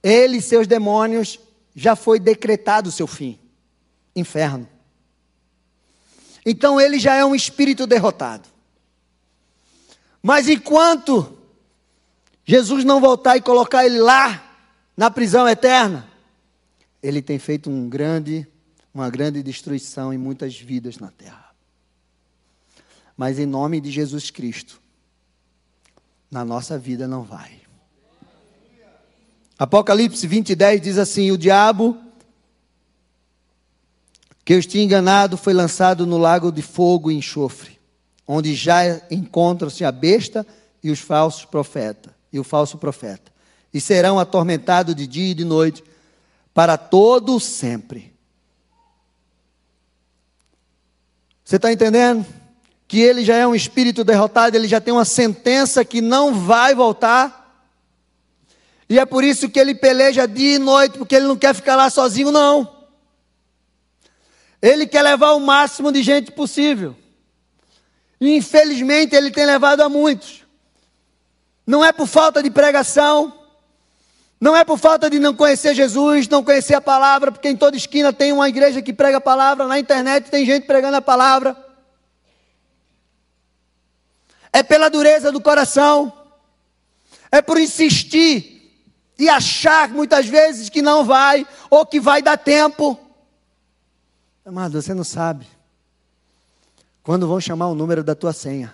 ele 0.01 0.37
e 0.37 0.41
seus 0.41 0.65
demônios 0.65 1.39
já 1.75 1.95
foi 1.95 2.19
decretado 2.19 2.89
o 2.89 2.91
seu 2.91 3.05
fim, 3.05 3.39
inferno. 4.15 4.67
Então 6.43 6.81
ele 6.81 6.97
já 6.97 7.13
é 7.13 7.23
um 7.23 7.35
espírito 7.35 7.85
derrotado. 7.85 8.49
Mas 10.21 10.49
enquanto 10.49 11.37
Jesus 12.43 12.83
não 12.83 12.99
voltar 12.99 13.37
e 13.37 13.41
colocar 13.41 13.85
ele 13.85 13.99
lá, 13.99 14.43
na 14.97 15.11
prisão 15.11 15.47
eterna, 15.47 16.09
ele 17.03 17.21
tem 17.21 17.37
feito 17.37 17.69
um 17.69 17.87
grande, 17.87 18.47
uma 18.91 19.11
grande 19.11 19.43
destruição 19.43 20.11
em 20.11 20.17
muitas 20.17 20.59
vidas 20.59 20.97
na 20.97 21.11
terra. 21.11 21.53
Mas 23.15 23.37
em 23.37 23.45
nome 23.45 23.79
de 23.79 23.91
Jesus 23.91 24.31
Cristo, 24.31 24.82
na 26.33 26.43
nossa 26.43 26.77
vida 26.77 27.07
não 27.07 27.23
vai. 27.23 27.61
Apocalipse 29.57 30.25
20, 30.27 30.55
10 30.55 30.81
diz 30.81 30.97
assim: 30.97 31.31
O 31.31 31.37
diabo 31.37 31.97
que 34.43 34.55
os 34.55 34.65
tinha 34.65 34.83
enganado 34.83 35.37
foi 35.37 35.53
lançado 35.53 36.05
no 36.05 36.17
lago 36.17 36.51
de 36.51 36.61
fogo 36.61 37.09
e 37.09 37.15
enxofre 37.15 37.73
onde 38.27 38.55
já 38.55 39.01
encontram-se 39.11 39.83
a 39.83 39.91
besta 39.91 40.45
e 40.83 40.89
os 40.91 40.99
falsos 40.99 41.45
profetas, 41.45 42.13
e 42.31 42.39
o 42.39 42.43
falso 42.43 42.77
profeta. 42.77 43.31
E 43.73 43.81
serão 43.81 44.19
atormentados 44.19 44.95
de 44.95 45.07
dia 45.07 45.31
e 45.31 45.33
de 45.33 45.43
noite 45.43 45.83
para 46.53 46.77
todo 46.77 47.39
sempre. 47.39 48.13
Você 51.43 51.57
está 51.57 51.71
entendendo? 51.71 52.25
Que 52.93 53.01
ele 53.01 53.25
já 53.25 53.35
é 53.35 53.47
um 53.47 53.55
espírito 53.55 54.03
derrotado, 54.03 54.55
ele 54.55 54.67
já 54.67 54.79
tem 54.79 54.93
uma 54.93 55.03
sentença 55.03 55.83
que 55.83 55.99
não 55.99 56.31
vai 56.31 56.75
voltar. 56.75 57.65
E 58.87 58.99
é 58.99 59.03
por 59.03 59.23
isso 59.23 59.49
que 59.49 59.59
ele 59.59 59.73
peleja 59.73 60.27
dia 60.27 60.57
e 60.57 60.59
noite, 60.59 60.99
porque 60.99 61.15
ele 61.15 61.25
não 61.25 61.35
quer 61.35 61.55
ficar 61.55 61.75
lá 61.75 61.89
sozinho, 61.89 62.31
não. 62.31 62.71
Ele 64.61 64.85
quer 64.85 65.01
levar 65.01 65.31
o 65.31 65.39
máximo 65.39 65.91
de 65.91 66.03
gente 66.03 66.31
possível. 66.33 66.95
E 68.21 68.35
infelizmente 68.35 69.15
ele 69.15 69.31
tem 69.31 69.47
levado 69.47 69.81
a 69.81 69.89
muitos. 69.89 70.43
Não 71.65 71.83
é 71.83 71.91
por 71.91 72.05
falta 72.05 72.43
de 72.43 72.51
pregação, 72.51 73.33
não 74.39 74.55
é 74.55 74.63
por 74.63 74.77
falta 74.77 75.09
de 75.09 75.17
não 75.17 75.33
conhecer 75.33 75.73
Jesus, 75.73 76.27
não 76.27 76.43
conhecer 76.43 76.75
a 76.75 76.81
palavra, 76.81 77.31
porque 77.31 77.49
em 77.49 77.55
toda 77.55 77.75
esquina 77.75 78.13
tem 78.13 78.31
uma 78.31 78.47
igreja 78.47 78.83
que 78.83 78.93
prega 78.93 79.17
a 79.17 79.21
palavra, 79.21 79.65
na 79.67 79.79
internet 79.79 80.29
tem 80.29 80.45
gente 80.45 80.67
pregando 80.67 80.97
a 80.97 81.01
palavra. 81.01 81.62
É 84.53 84.61
pela 84.61 84.87
dureza 84.87 85.31
do 85.31 85.41
coração, 85.41 86.13
é 87.31 87.41
por 87.41 87.59
insistir 87.59 88.53
e 89.17 89.27
achar 89.27 89.89
muitas 89.89 90.27
vezes 90.27 90.69
que 90.69 90.81
não 90.81 91.03
vai, 91.03 91.45
ou 91.69 91.85
que 91.85 91.99
vai 91.99 92.21
dar 92.21 92.37
tempo. 92.37 92.99
Amado, 94.45 94.79
você 94.81 94.93
não 94.93 95.03
sabe 95.03 95.47
quando 97.01 97.27
vão 97.27 97.41
chamar 97.41 97.67
o 97.67 97.75
número 97.75 98.03
da 98.03 98.15
tua 98.15 98.31
senha. 98.31 98.73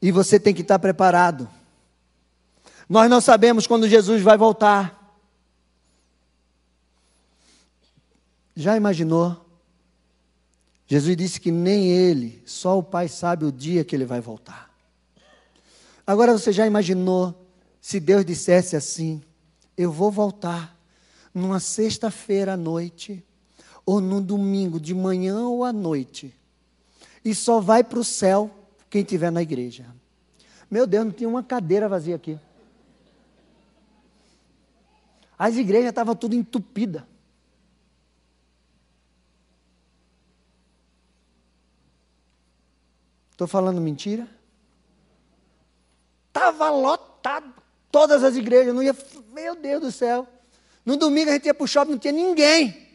E 0.00 0.12
você 0.12 0.38
tem 0.38 0.54
que 0.54 0.62
estar 0.62 0.78
preparado. 0.78 1.48
Nós 2.88 3.10
não 3.10 3.20
sabemos 3.20 3.66
quando 3.66 3.88
Jesus 3.88 4.22
vai 4.22 4.36
voltar. 4.36 5.16
Já 8.54 8.76
imaginou? 8.76 9.47
Jesus 10.90 11.14
disse 11.18 11.38
que 11.38 11.52
nem 11.52 11.86
ele, 11.86 12.42
só 12.46 12.78
o 12.78 12.82
Pai 12.82 13.08
sabe 13.08 13.44
o 13.44 13.52
dia 13.52 13.84
que 13.84 13.94
ele 13.94 14.06
vai 14.06 14.22
voltar. 14.22 14.70
Agora 16.06 16.32
você 16.32 16.50
já 16.50 16.66
imaginou 16.66 17.46
se 17.78 18.00
Deus 18.00 18.24
dissesse 18.24 18.74
assim: 18.74 19.22
Eu 19.76 19.92
vou 19.92 20.10
voltar 20.10 20.74
numa 21.34 21.60
sexta-feira 21.60 22.54
à 22.54 22.56
noite, 22.56 23.22
ou 23.84 24.00
num 24.00 24.22
domingo 24.22 24.80
de 24.80 24.94
manhã 24.94 25.46
ou 25.46 25.62
à 25.62 25.74
noite, 25.74 26.34
e 27.22 27.34
só 27.34 27.60
vai 27.60 27.84
para 27.84 27.98
o 27.98 28.04
céu 28.04 28.50
quem 28.88 29.02
estiver 29.02 29.30
na 29.30 29.42
igreja. 29.42 29.84
Meu 30.70 30.86
Deus, 30.86 31.04
não 31.04 31.12
tinha 31.12 31.28
uma 31.28 31.42
cadeira 31.42 31.86
vazia 31.86 32.16
aqui. 32.16 32.38
As 35.38 35.54
igrejas 35.56 35.90
estavam 35.90 36.16
tudo 36.16 36.34
entupidas. 36.34 37.02
Estou 43.38 43.46
falando 43.46 43.80
mentira? 43.80 44.26
Estava 46.26 46.70
lotado. 46.70 47.54
Todas 47.88 48.24
as 48.24 48.34
igrejas. 48.34 48.74
Não 48.74 48.82
ia. 48.82 48.96
Meu 49.32 49.54
Deus 49.54 49.80
do 49.80 49.92
céu. 49.92 50.26
No 50.84 50.96
domingo 50.96 51.30
a 51.30 51.34
gente 51.34 51.46
ia 51.46 51.54
para 51.54 51.62
o 51.62 51.68
shopping, 51.68 51.92
não 51.92 51.98
tinha 52.00 52.12
ninguém. 52.12 52.88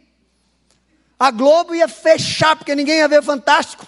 A 1.18 1.32
Globo 1.32 1.74
ia 1.74 1.88
fechar, 1.88 2.58
porque 2.58 2.76
ninguém 2.76 2.98
ia 2.98 3.08
ver 3.08 3.24
Fantástico. 3.24 3.88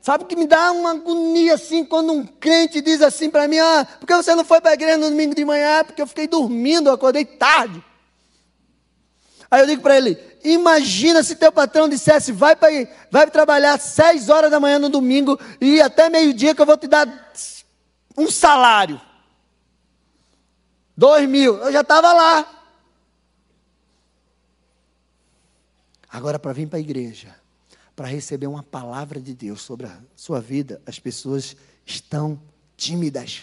Sabe 0.00 0.22
o 0.22 0.26
que 0.28 0.36
me 0.36 0.46
dá 0.46 0.70
uma 0.70 0.92
agonia 0.92 1.54
assim 1.54 1.84
quando 1.84 2.12
um 2.12 2.24
crente 2.24 2.80
diz 2.80 3.02
assim 3.02 3.28
para 3.28 3.48
mim: 3.48 3.58
ah, 3.58 3.88
por 3.98 4.06
que 4.06 4.14
você 4.14 4.36
não 4.36 4.44
foi 4.44 4.60
para 4.60 4.70
a 4.70 4.74
igreja 4.74 4.98
no 4.98 5.10
domingo 5.10 5.34
de 5.34 5.44
manhã? 5.44 5.82
Porque 5.82 6.00
eu 6.00 6.06
fiquei 6.06 6.28
dormindo, 6.28 6.90
eu 6.90 6.94
acordei 6.94 7.24
tarde. 7.24 7.82
Aí 9.50 9.62
eu 9.62 9.66
digo 9.66 9.82
para 9.82 9.96
ele: 9.96 10.14
imagina 10.52 11.22
se 11.22 11.36
teu 11.36 11.50
patrão 11.52 11.88
dissesse, 11.88 12.32
vai 12.32 12.54
para 12.54 12.68
vai 13.10 13.30
trabalhar 13.30 13.78
seis 13.78 14.28
horas 14.28 14.50
da 14.50 14.60
manhã 14.60 14.78
no 14.78 14.88
domingo 14.88 15.38
e 15.60 15.80
até 15.80 16.08
meio-dia 16.08 16.54
que 16.54 16.60
eu 16.60 16.66
vou 16.66 16.76
te 16.76 16.86
dar 16.86 17.06
um 18.16 18.30
salário. 18.30 19.00
Dois 20.96 21.28
mil. 21.28 21.56
Eu 21.56 21.72
já 21.72 21.82
estava 21.82 22.12
lá. 22.12 22.52
Agora, 26.08 26.38
para 26.38 26.52
vir 26.52 26.66
para 26.66 26.78
a 26.78 26.80
igreja, 26.80 27.34
para 27.94 28.06
receber 28.06 28.46
uma 28.46 28.62
palavra 28.62 29.20
de 29.20 29.34
Deus 29.34 29.60
sobre 29.60 29.86
a 29.86 29.98
sua 30.14 30.40
vida, 30.40 30.80
as 30.86 30.98
pessoas 30.98 31.54
estão 31.84 32.40
tímidas. 32.76 33.42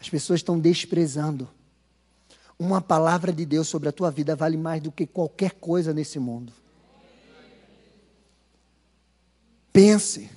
As 0.00 0.08
pessoas 0.08 0.40
estão 0.40 0.58
desprezando. 0.58 1.48
Uma 2.62 2.80
palavra 2.80 3.32
de 3.32 3.44
Deus 3.44 3.66
sobre 3.66 3.88
a 3.88 3.92
tua 3.92 4.08
vida 4.08 4.36
vale 4.36 4.56
mais 4.56 4.80
do 4.80 4.92
que 4.92 5.04
qualquer 5.04 5.50
coisa 5.50 5.92
nesse 5.92 6.20
mundo. 6.20 6.52
Pense. 9.72 10.30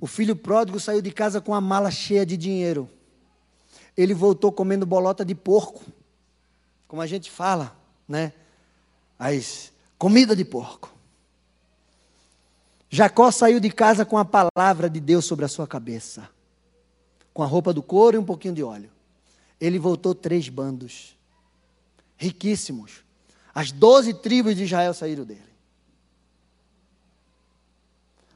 O 0.00 0.06
filho 0.06 0.34
pródigo 0.34 0.80
saiu 0.80 1.02
de 1.02 1.10
casa 1.10 1.42
com 1.42 1.52
a 1.52 1.60
mala 1.60 1.90
cheia 1.90 2.24
de 2.24 2.38
dinheiro. 2.38 2.88
Ele 3.94 4.14
voltou 4.14 4.50
comendo 4.50 4.86
bolota 4.86 5.26
de 5.26 5.34
porco. 5.34 5.84
Como 6.88 7.02
a 7.02 7.06
gente 7.06 7.30
fala, 7.30 7.76
né? 8.08 8.32
as 9.18 9.74
comida 9.98 10.34
de 10.34 10.42
porco. 10.46 10.90
Jacó 12.88 13.30
saiu 13.30 13.60
de 13.60 13.70
casa 13.70 14.06
com 14.06 14.16
a 14.16 14.24
palavra 14.24 14.88
de 14.88 15.00
Deus 15.00 15.26
sobre 15.26 15.44
a 15.44 15.48
sua 15.48 15.66
cabeça, 15.66 16.30
com 17.34 17.42
a 17.42 17.46
roupa 17.46 17.74
do 17.74 17.82
couro 17.82 18.16
e 18.16 18.18
um 18.18 18.24
pouquinho 18.24 18.54
de 18.54 18.62
óleo. 18.62 18.90
Ele 19.62 19.78
voltou 19.78 20.12
três 20.12 20.48
bandos, 20.48 21.16
riquíssimos. 22.16 23.04
As 23.54 23.70
doze 23.70 24.12
tribos 24.12 24.56
de 24.56 24.64
Israel 24.64 24.92
saíram 24.92 25.24
dele. 25.24 25.40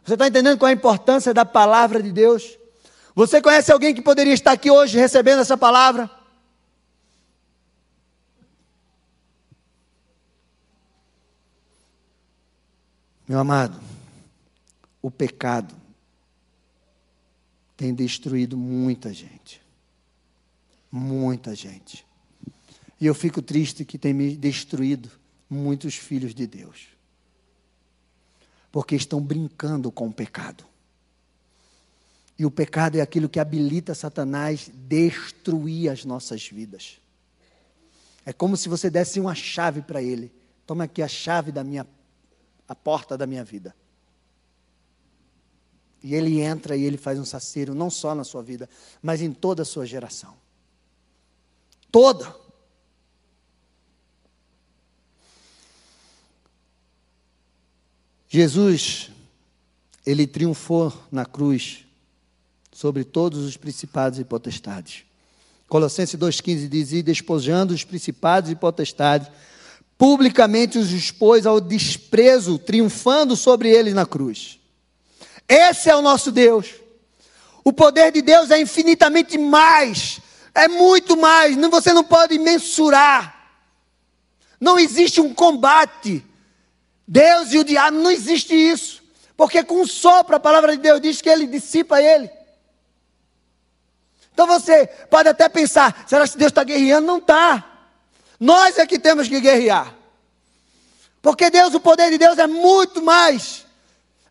Você 0.04 0.12
está 0.12 0.28
entendendo 0.28 0.56
qual 0.56 0.68
é 0.68 0.72
a 0.72 0.76
importância 0.76 1.34
da 1.34 1.44
palavra 1.44 2.00
de 2.00 2.12
Deus? 2.12 2.56
Você 3.12 3.42
conhece 3.42 3.72
alguém 3.72 3.92
que 3.92 4.00
poderia 4.00 4.32
estar 4.32 4.52
aqui 4.52 4.70
hoje 4.70 4.98
recebendo 4.98 5.40
essa 5.40 5.56
palavra? 5.56 6.08
Meu 13.26 13.40
amado, 13.40 13.80
o 15.02 15.10
pecado 15.10 15.74
tem 17.76 17.92
destruído 17.92 18.56
muita 18.56 19.12
gente. 19.12 19.65
Muita 20.96 21.54
gente. 21.54 22.06
E 22.98 23.04
eu 23.04 23.14
fico 23.14 23.42
triste 23.42 23.84
que 23.84 23.98
tem 23.98 24.14
me 24.14 24.34
destruído 24.34 25.10
muitos 25.48 25.94
filhos 25.94 26.34
de 26.34 26.46
Deus. 26.46 26.86
Porque 28.72 28.96
estão 28.96 29.20
brincando 29.20 29.92
com 29.92 30.08
o 30.08 30.12
pecado. 30.12 30.64
E 32.38 32.46
o 32.46 32.50
pecado 32.50 32.96
é 32.96 33.02
aquilo 33.02 33.28
que 33.28 33.38
habilita 33.38 33.94
Satanás 33.94 34.70
destruir 34.72 35.90
as 35.90 36.06
nossas 36.06 36.48
vidas. 36.48 36.98
É 38.24 38.32
como 38.32 38.56
se 38.56 38.66
você 38.66 38.88
desse 38.88 39.20
uma 39.20 39.34
chave 39.34 39.82
para 39.82 40.02
ele. 40.02 40.32
Toma 40.66 40.84
aqui 40.84 41.02
a 41.02 41.08
chave 41.08 41.52
da 41.52 41.62
minha 41.62 41.86
a 42.66 42.74
porta 42.74 43.18
da 43.18 43.26
minha 43.26 43.44
vida. 43.44 43.76
E 46.02 46.14
ele 46.14 46.40
entra 46.40 46.74
e 46.74 46.84
ele 46.84 46.96
faz 46.96 47.18
um 47.18 47.24
saceiro 47.24 47.74
não 47.74 47.90
só 47.90 48.14
na 48.14 48.24
sua 48.24 48.42
vida, 48.42 48.66
mas 49.02 49.20
em 49.20 49.30
toda 49.30 49.60
a 49.60 49.64
sua 49.66 49.84
geração. 49.84 50.45
Toda. 51.90 52.34
Jesus, 58.28 59.10
ele 60.04 60.26
triunfou 60.26 60.92
na 61.10 61.24
cruz 61.24 61.84
sobre 62.72 63.04
todos 63.04 63.44
os 63.44 63.56
principados 63.56 64.18
e 64.18 64.24
potestades. 64.24 65.04
Colossenses 65.68 66.18
2,15 66.18 66.68
diz: 66.68 66.92
E 66.92 67.02
despojando 67.02 67.72
os 67.72 67.84
principados 67.84 68.50
e 68.50 68.54
potestades, 68.54 69.28
publicamente 69.96 70.78
os 70.78 70.92
expôs 70.92 71.46
ao 71.46 71.60
desprezo, 71.60 72.58
triunfando 72.58 73.34
sobre 73.34 73.70
eles 73.70 73.94
na 73.94 74.04
cruz. 74.04 74.58
Esse 75.48 75.88
é 75.88 75.96
o 75.96 76.02
nosso 76.02 76.30
Deus. 76.30 76.74
O 77.64 77.72
poder 77.72 78.12
de 78.12 78.22
Deus 78.22 78.50
é 78.50 78.60
infinitamente 78.60 79.38
mais, 79.38 80.20
é 80.56 80.68
muito 80.68 81.18
mais, 81.18 81.54
você 81.54 81.92
não 81.92 82.02
pode 82.02 82.38
mensurar. 82.38 83.36
Não 84.58 84.78
existe 84.78 85.20
um 85.20 85.34
combate. 85.34 86.24
Deus 87.06 87.52
e 87.52 87.58
o 87.58 87.64
diabo, 87.64 87.98
não 87.98 88.10
existe 88.10 88.54
isso. 88.54 89.02
Porque 89.36 89.62
com 89.62 89.82
um 89.82 89.86
sopro 89.86 90.34
a 90.34 90.40
palavra 90.40 90.74
de 90.74 90.82
Deus 90.82 90.98
diz 90.98 91.20
que 91.20 91.28
ele 91.28 91.46
dissipa 91.46 92.00
ele. 92.00 92.30
Então 94.32 94.46
você 94.46 94.86
pode 95.10 95.28
até 95.28 95.46
pensar, 95.46 96.06
será 96.08 96.26
que 96.26 96.38
Deus 96.38 96.50
está 96.50 96.64
guerreando? 96.64 97.06
Não 97.06 97.18
está. 97.18 97.62
Nós 98.40 98.78
é 98.78 98.86
que 98.86 98.98
temos 98.98 99.28
que 99.28 99.38
guerrear. 99.38 99.94
Porque 101.20 101.50
Deus, 101.50 101.74
o 101.74 101.80
poder 101.80 102.10
de 102.10 102.16
Deus 102.16 102.38
é 102.38 102.46
muito 102.46 103.02
mais, 103.02 103.66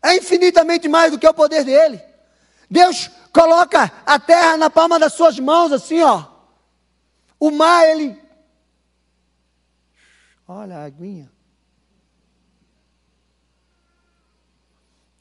é 0.02 0.16
infinitamente 0.16 0.88
mais 0.88 1.12
do 1.12 1.20
que 1.20 1.28
o 1.28 1.34
poder 1.34 1.62
dele. 1.62 2.02
Deus 2.70 3.08
coloca 3.32 3.92
a 4.04 4.18
terra 4.18 4.56
na 4.56 4.68
palma 4.68 4.98
das 4.98 5.12
suas 5.12 5.38
mãos, 5.38 5.72
assim, 5.72 6.02
ó. 6.02 6.24
O 7.38 7.50
mar, 7.50 7.86
ele. 7.88 8.20
Olha 10.48 10.78
a 10.78 10.84
aguinha. 10.84 11.30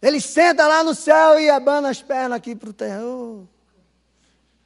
Ele 0.01 0.21
senta 0.21 0.67
lá 0.67 0.83
no 0.83 0.93
céu 0.93 1.39
e 1.39 1.49
abana 1.49 1.89
as 1.89 2.01
pernas 2.01 2.37
aqui 2.37 2.55
para 2.55 2.69
o 2.69 2.73
terra. 2.73 3.03
Oh. 3.03 3.47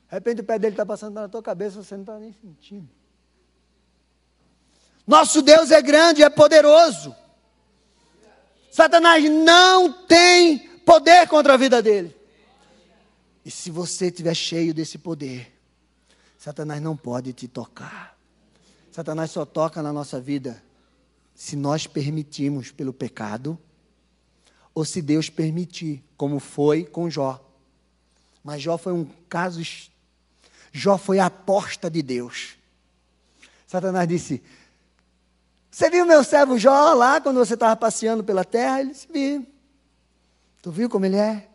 De 0.09 0.15
repente 0.15 0.41
o 0.41 0.43
pé 0.43 0.59
dele 0.59 0.73
está 0.73 0.86
passando 0.86 1.13
na 1.13 1.30
tua 1.30 1.41
cabeça, 1.41 1.82
você 1.82 1.95
não 1.95 2.01
está 2.01 2.19
nem 2.19 2.34
sentindo. 2.34 2.89
Nosso 5.07 5.41
Deus 5.41 5.71
é 5.71 5.82
grande, 5.82 6.23
é 6.23 6.30
poderoso. 6.30 7.15
Satanás 8.69 9.23
não 9.30 9.91
tem 9.91 10.59
poder 10.80 11.27
contra 11.27 11.53
a 11.53 11.57
vida 11.57 11.82
dele. 11.82 12.18
E 13.45 13.51
se 13.51 13.71
você 13.71 14.07
estiver 14.07 14.33
cheio 14.33 14.73
desse 14.73 14.97
poder, 14.97 15.51
Satanás 16.37 16.81
não 16.81 16.95
pode 16.95 17.33
te 17.33 17.47
tocar. 17.47 18.17
Satanás 18.91 19.31
só 19.31 19.45
toca 19.45 19.81
na 19.81 19.93
nossa 19.93 20.19
vida 20.19 20.61
se 21.35 21.55
nós 21.55 21.87
permitimos 21.87 22.71
pelo 22.71 22.93
pecado 22.93 23.57
ou 24.73 24.83
se 24.83 25.01
Deus 25.01 25.29
permitir, 25.29 26.03
como 26.17 26.39
foi 26.39 26.83
com 26.83 27.09
Jó. 27.09 27.43
Mas 28.43 28.61
Jó 28.61 28.77
foi 28.77 28.93
um 28.93 29.05
caso. 29.27 29.61
Jó 30.71 30.97
foi 30.97 31.19
a 31.19 31.25
aposta 31.27 31.89
de 31.89 32.01
Deus. 32.01 32.57
Satanás 33.67 34.07
disse: 34.07 34.43
você 35.79 35.89
viu 35.89 36.05
meu 36.05 36.23
servo 36.23 36.57
Jó 36.57 36.93
lá 36.93 37.21
quando 37.21 37.37
você 37.37 37.53
estava 37.53 37.75
passeando 37.75 38.23
pela 38.23 38.43
terra? 38.43 38.81
Ele 38.81 38.91
disse: 38.91 39.07
Vi. 39.11 39.47
Tu 40.61 40.71
viu 40.71 40.89
como 40.89 41.05
ele 41.05 41.15
é? 41.15 41.47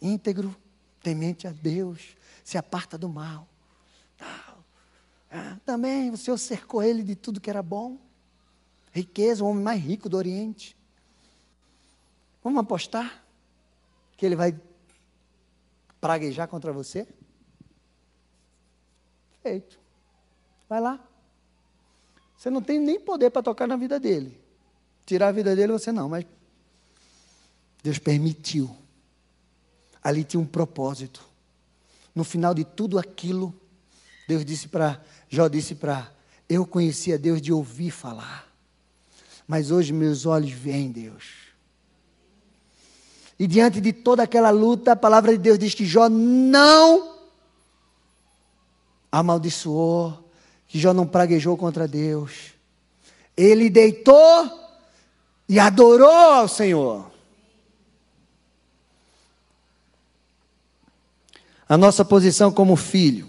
Íntegro, 0.00 0.54
temente 1.02 1.46
a 1.46 1.50
Deus, 1.50 2.16
se 2.44 2.56
aparta 2.56 2.96
do 2.96 3.08
mal. 3.08 3.46
Ah, 5.30 5.56
também 5.64 6.10
o 6.10 6.16
Senhor 6.16 6.36
cercou 6.36 6.82
ele 6.82 7.02
de 7.02 7.16
tudo 7.16 7.40
que 7.40 7.48
era 7.48 7.62
bom. 7.62 7.98
Riqueza, 8.92 9.42
o 9.42 9.48
homem 9.48 9.62
mais 9.62 9.82
rico 9.82 10.08
do 10.08 10.16
Oriente. 10.16 10.76
Vamos 12.44 12.60
apostar 12.60 13.24
que 14.16 14.26
ele 14.26 14.36
vai 14.36 14.54
praguejar 16.00 16.48
contra 16.48 16.72
você? 16.72 17.08
Feito. 19.42 19.80
Vai 20.68 20.80
lá. 20.80 21.00
Você 22.36 22.50
não 22.50 22.60
tem 22.60 22.78
nem 22.78 23.00
poder 23.00 23.30
para 23.30 23.42
tocar 23.42 23.66
na 23.66 23.76
vida 23.76 23.98
dele. 23.98 24.38
Tirar 25.06 25.28
a 25.28 25.32
vida 25.32 25.56
dele 25.56 25.72
você 25.72 25.90
não, 25.90 26.08
mas 26.08 26.26
Deus 27.82 27.98
permitiu. 27.98 28.81
Ali 30.02 30.24
tinha 30.24 30.40
um 30.40 30.46
propósito. 30.46 31.22
No 32.14 32.24
final 32.24 32.54
de 32.54 32.64
tudo 32.64 32.98
aquilo, 32.98 33.54
Deus 34.28 34.44
disse 34.44 34.68
para 34.68 35.00
Jó 35.28 35.48
disse 35.48 35.74
para 35.74 36.12
eu 36.48 36.66
conhecia 36.66 37.18
Deus 37.18 37.40
de 37.40 37.52
ouvir 37.52 37.90
falar. 37.90 38.46
Mas 39.46 39.70
hoje 39.70 39.92
meus 39.92 40.26
olhos 40.26 40.50
veem 40.50 40.90
Deus. 40.90 41.42
E 43.38 43.46
diante 43.46 43.80
de 43.80 43.92
toda 43.92 44.22
aquela 44.22 44.50
luta, 44.50 44.92
a 44.92 44.96
palavra 44.96 45.32
de 45.32 45.38
Deus 45.38 45.58
diz 45.58 45.74
que 45.74 45.84
Jó 45.84 46.08
não 46.08 47.18
amaldiçoou, 49.10 50.30
que 50.68 50.78
Jó 50.78 50.92
não 50.92 51.06
praguejou 51.06 51.56
contra 51.56 51.88
Deus. 51.88 52.52
Ele 53.36 53.68
deitou 53.68 54.50
e 55.48 55.58
adorou 55.58 56.08
ao 56.08 56.48
Senhor. 56.48 57.11
A 61.72 61.78
nossa 61.78 62.04
posição 62.04 62.52
como 62.52 62.76
filho. 62.76 63.26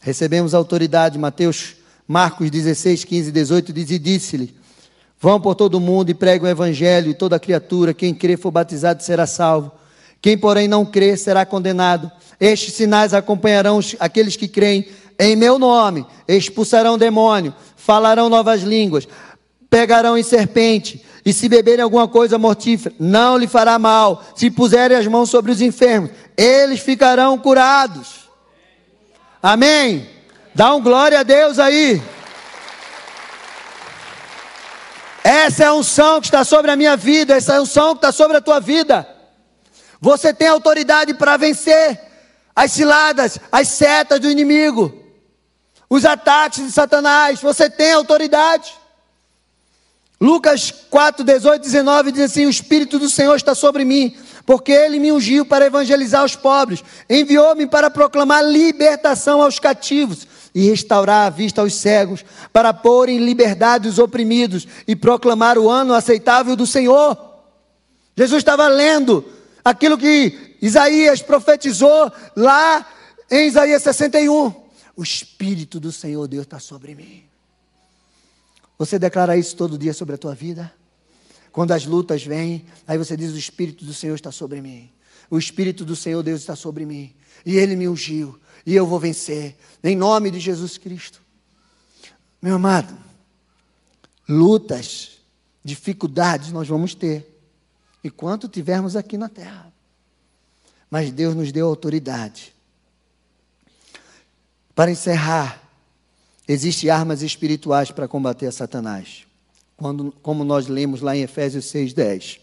Recebemos 0.00 0.54
autoridade, 0.54 1.18
Mateus, 1.18 1.74
Marcos 2.06 2.48
16, 2.48 3.02
15, 3.02 3.32
18 3.32 3.72
diz: 3.72 3.90
E 3.90 3.98
disse-lhe: 3.98 4.54
Vão 5.20 5.40
por 5.40 5.56
todo 5.56 5.74
o 5.74 5.80
mundo 5.80 6.10
e 6.10 6.14
preguem 6.14 6.46
o 6.46 6.48
evangelho, 6.48 7.10
e 7.10 7.14
toda 7.14 7.40
criatura, 7.40 7.92
quem 7.92 8.14
crer 8.14 8.38
for 8.38 8.52
batizado 8.52 9.02
será 9.02 9.26
salvo. 9.26 9.72
Quem, 10.22 10.38
porém, 10.38 10.68
não 10.68 10.86
crer 10.86 11.18
será 11.18 11.44
condenado. 11.44 12.08
Estes 12.38 12.74
sinais 12.74 13.12
acompanharão 13.12 13.80
aqueles 13.98 14.36
que 14.36 14.46
creem 14.46 14.86
em 15.18 15.34
meu 15.34 15.58
nome, 15.58 16.06
expulsarão 16.28 16.96
demônio, 16.96 17.52
falarão 17.74 18.28
novas 18.28 18.62
línguas, 18.62 19.08
pegarão 19.70 20.18
em 20.18 20.22
serpente, 20.22 21.06
e 21.24 21.32
se 21.32 21.48
beberem 21.48 21.82
alguma 21.82 22.08
coisa 22.08 22.38
mortífera, 22.38 22.94
não 22.98 23.36
lhe 23.36 23.46
fará 23.46 23.78
mal. 23.78 24.24
Se 24.34 24.50
puserem 24.50 24.96
as 24.96 25.06
mãos 25.06 25.30
sobre 25.30 25.52
os 25.52 25.60
enfermos, 25.60 26.10
eles 26.36 26.80
ficarão 26.80 27.38
curados. 27.38 28.28
Amém? 29.42 30.08
Dá 30.54 30.74
um 30.74 30.82
glória 30.82 31.20
a 31.20 31.22
Deus 31.22 31.58
aí. 31.58 32.02
Essa 35.22 35.64
é 35.64 35.66
a 35.66 35.74
unção 35.74 36.20
que 36.20 36.26
está 36.26 36.42
sobre 36.44 36.70
a 36.70 36.76
minha 36.76 36.96
vida, 36.96 37.36
essa 37.36 37.54
é 37.54 37.56
a 37.58 37.62
unção 37.62 37.90
que 37.90 37.98
está 37.98 38.10
sobre 38.10 38.38
a 38.38 38.40
tua 38.40 38.58
vida. 38.58 39.06
Você 40.00 40.32
tem 40.32 40.48
autoridade 40.48 41.12
para 41.12 41.36
vencer 41.36 42.00
as 42.56 42.72
ciladas, 42.72 43.38
as 43.52 43.68
setas 43.68 44.18
do 44.18 44.30
inimigo, 44.30 44.92
os 45.90 46.06
ataques 46.06 46.64
de 46.64 46.72
Satanás. 46.72 47.40
Você 47.40 47.68
tem 47.68 47.92
autoridade. 47.92 48.79
Lucas 50.20 50.70
4, 50.90 51.24
18, 51.24 51.62
19 51.62 52.12
diz 52.12 52.24
assim: 52.24 52.44
O 52.44 52.50
Espírito 52.50 52.98
do 52.98 53.08
Senhor 53.08 53.34
está 53.34 53.54
sobre 53.54 53.86
mim, 53.86 54.14
porque 54.44 54.70
ele 54.70 54.98
me 54.98 55.10
ungiu 55.10 55.46
para 55.46 55.64
evangelizar 55.64 56.22
os 56.22 56.36
pobres, 56.36 56.84
enviou-me 57.08 57.66
para 57.66 57.88
proclamar 57.88 58.44
libertação 58.44 59.40
aos 59.40 59.58
cativos 59.58 60.26
e 60.54 60.68
restaurar 60.68 61.26
a 61.26 61.30
vista 61.30 61.62
aos 61.62 61.74
cegos, 61.74 62.22
para 62.52 62.74
pôr 62.74 63.08
em 63.08 63.18
liberdade 63.18 63.88
os 63.88 63.98
oprimidos 63.98 64.68
e 64.86 64.94
proclamar 64.94 65.56
o 65.56 65.70
ano 65.70 65.94
aceitável 65.94 66.54
do 66.54 66.66
Senhor. 66.66 67.16
Jesus 68.14 68.40
estava 68.40 68.68
lendo 68.68 69.24
aquilo 69.64 69.96
que 69.96 70.56
Isaías 70.60 71.22
profetizou 71.22 72.12
lá 72.36 72.86
em 73.30 73.46
Isaías 73.46 73.82
61. 73.82 74.52
O 74.94 75.02
Espírito 75.02 75.80
do 75.80 75.90
Senhor 75.90 76.28
Deus 76.28 76.42
está 76.42 76.58
sobre 76.58 76.94
mim. 76.94 77.29
Você 78.80 78.98
declara 78.98 79.36
isso 79.36 79.54
todo 79.54 79.76
dia 79.76 79.92
sobre 79.92 80.14
a 80.14 80.18
tua 80.18 80.34
vida? 80.34 80.72
Quando 81.52 81.72
as 81.72 81.84
lutas 81.84 82.24
vêm, 82.24 82.64
aí 82.86 82.96
você 82.96 83.14
diz: 83.14 83.30
O 83.30 83.36
Espírito 83.36 83.84
do 83.84 83.92
Senhor 83.92 84.14
está 84.14 84.32
sobre 84.32 84.62
mim. 84.62 84.90
O 85.28 85.38
Espírito 85.38 85.84
do 85.84 85.94
Senhor 85.94 86.22
Deus 86.22 86.40
está 86.40 86.56
sobre 86.56 86.86
mim. 86.86 87.14
E 87.44 87.58
Ele 87.58 87.76
me 87.76 87.86
ungiu 87.86 88.40
e 88.64 88.74
eu 88.74 88.86
vou 88.86 88.98
vencer, 88.98 89.54
em 89.84 89.94
nome 89.94 90.30
de 90.30 90.40
Jesus 90.40 90.78
Cristo. 90.78 91.20
Meu 92.40 92.54
amado, 92.54 92.96
lutas, 94.26 95.18
dificuldades 95.62 96.50
nós 96.50 96.66
vamos 96.66 96.94
ter, 96.94 97.38
enquanto 98.02 98.48
tivermos 98.48 98.96
aqui 98.96 99.18
na 99.18 99.28
terra. 99.28 99.70
Mas 100.90 101.12
Deus 101.12 101.34
nos 101.34 101.52
deu 101.52 101.66
autoridade. 101.66 102.54
Para 104.74 104.90
encerrar, 104.90 105.69
existem 106.52 106.90
armas 106.90 107.22
espirituais 107.22 107.92
para 107.92 108.08
combater 108.08 108.50
Satanás. 108.52 109.24
Quando, 109.76 110.12
como 110.20 110.42
nós 110.42 110.66
lemos 110.66 111.00
lá 111.00 111.16
em 111.16 111.22
Efésios 111.22 111.66
6,10. 111.66 112.40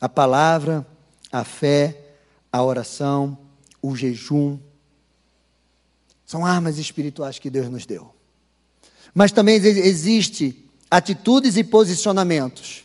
A 0.00 0.08
palavra, 0.08 0.86
a 1.30 1.44
fé, 1.44 2.00
a 2.50 2.62
oração, 2.62 3.36
o 3.82 3.94
jejum, 3.94 4.58
são 6.24 6.46
armas 6.46 6.78
espirituais 6.78 7.38
que 7.38 7.50
Deus 7.50 7.68
nos 7.68 7.84
deu. 7.84 8.10
Mas 9.12 9.32
também 9.32 9.56
existe 9.56 10.64
atitudes 10.90 11.58
e 11.58 11.62
posicionamentos 11.62 12.84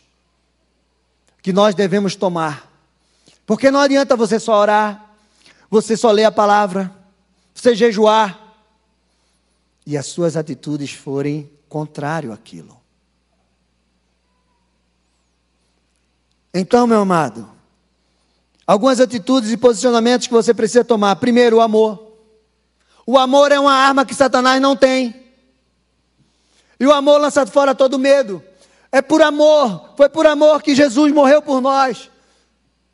que 1.40 1.52
nós 1.52 1.74
devemos 1.74 2.14
tomar. 2.14 2.70
Porque 3.46 3.70
não 3.70 3.80
adianta 3.80 4.14
você 4.14 4.38
só 4.38 4.60
orar, 4.60 5.14
você 5.70 5.96
só 5.96 6.10
ler 6.10 6.24
a 6.24 6.32
palavra, 6.32 6.94
você 7.54 7.74
jejuar 7.74 8.45
e 9.86 9.96
as 9.96 10.06
suas 10.06 10.36
atitudes 10.36 10.90
forem 10.90 11.48
contrário 11.68 12.32
àquilo. 12.32 12.76
Então, 16.52 16.86
meu 16.86 17.00
amado, 17.00 17.48
algumas 18.66 18.98
atitudes 18.98 19.52
e 19.52 19.56
posicionamentos 19.56 20.26
que 20.26 20.32
você 20.32 20.52
precisa 20.52 20.84
tomar. 20.84 21.14
Primeiro, 21.16 21.58
o 21.58 21.60
amor. 21.60 22.14
O 23.06 23.16
amor 23.16 23.52
é 23.52 23.60
uma 23.60 23.72
arma 23.72 24.04
que 24.04 24.14
Satanás 24.14 24.60
não 24.60 24.74
tem. 24.74 25.14
E 26.80 26.86
o 26.86 26.92
amor 26.92 27.20
lança 27.20 27.46
fora 27.46 27.74
todo 27.74 27.98
medo. 27.98 28.42
É 28.90 29.00
por 29.00 29.22
amor, 29.22 29.90
foi 29.96 30.08
por 30.08 30.26
amor 30.26 30.62
que 30.62 30.74
Jesus 30.74 31.12
morreu 31.12 31.40
por 31.40 31.60
nós. 31.60 32.10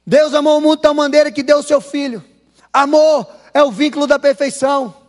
Deus 0.04 0.34
amou 0.34 0.58
o 0.58 0.60
mundo 0.60 0.76
de 0.76 0.82
tal 0.82 0.94
maneira 0.94 1.30
que 1.30 1.42
deu 1.42 1.58
o 1.58 1.62
seu 1.62 1.80
filho. 1.80 2.22
Amor 2.72 3.26
é 3.54 3.62
o 3.62 3.70
vínculo 3.70 4.06
da 4.06 4.18
perfeição. 4.18 5.01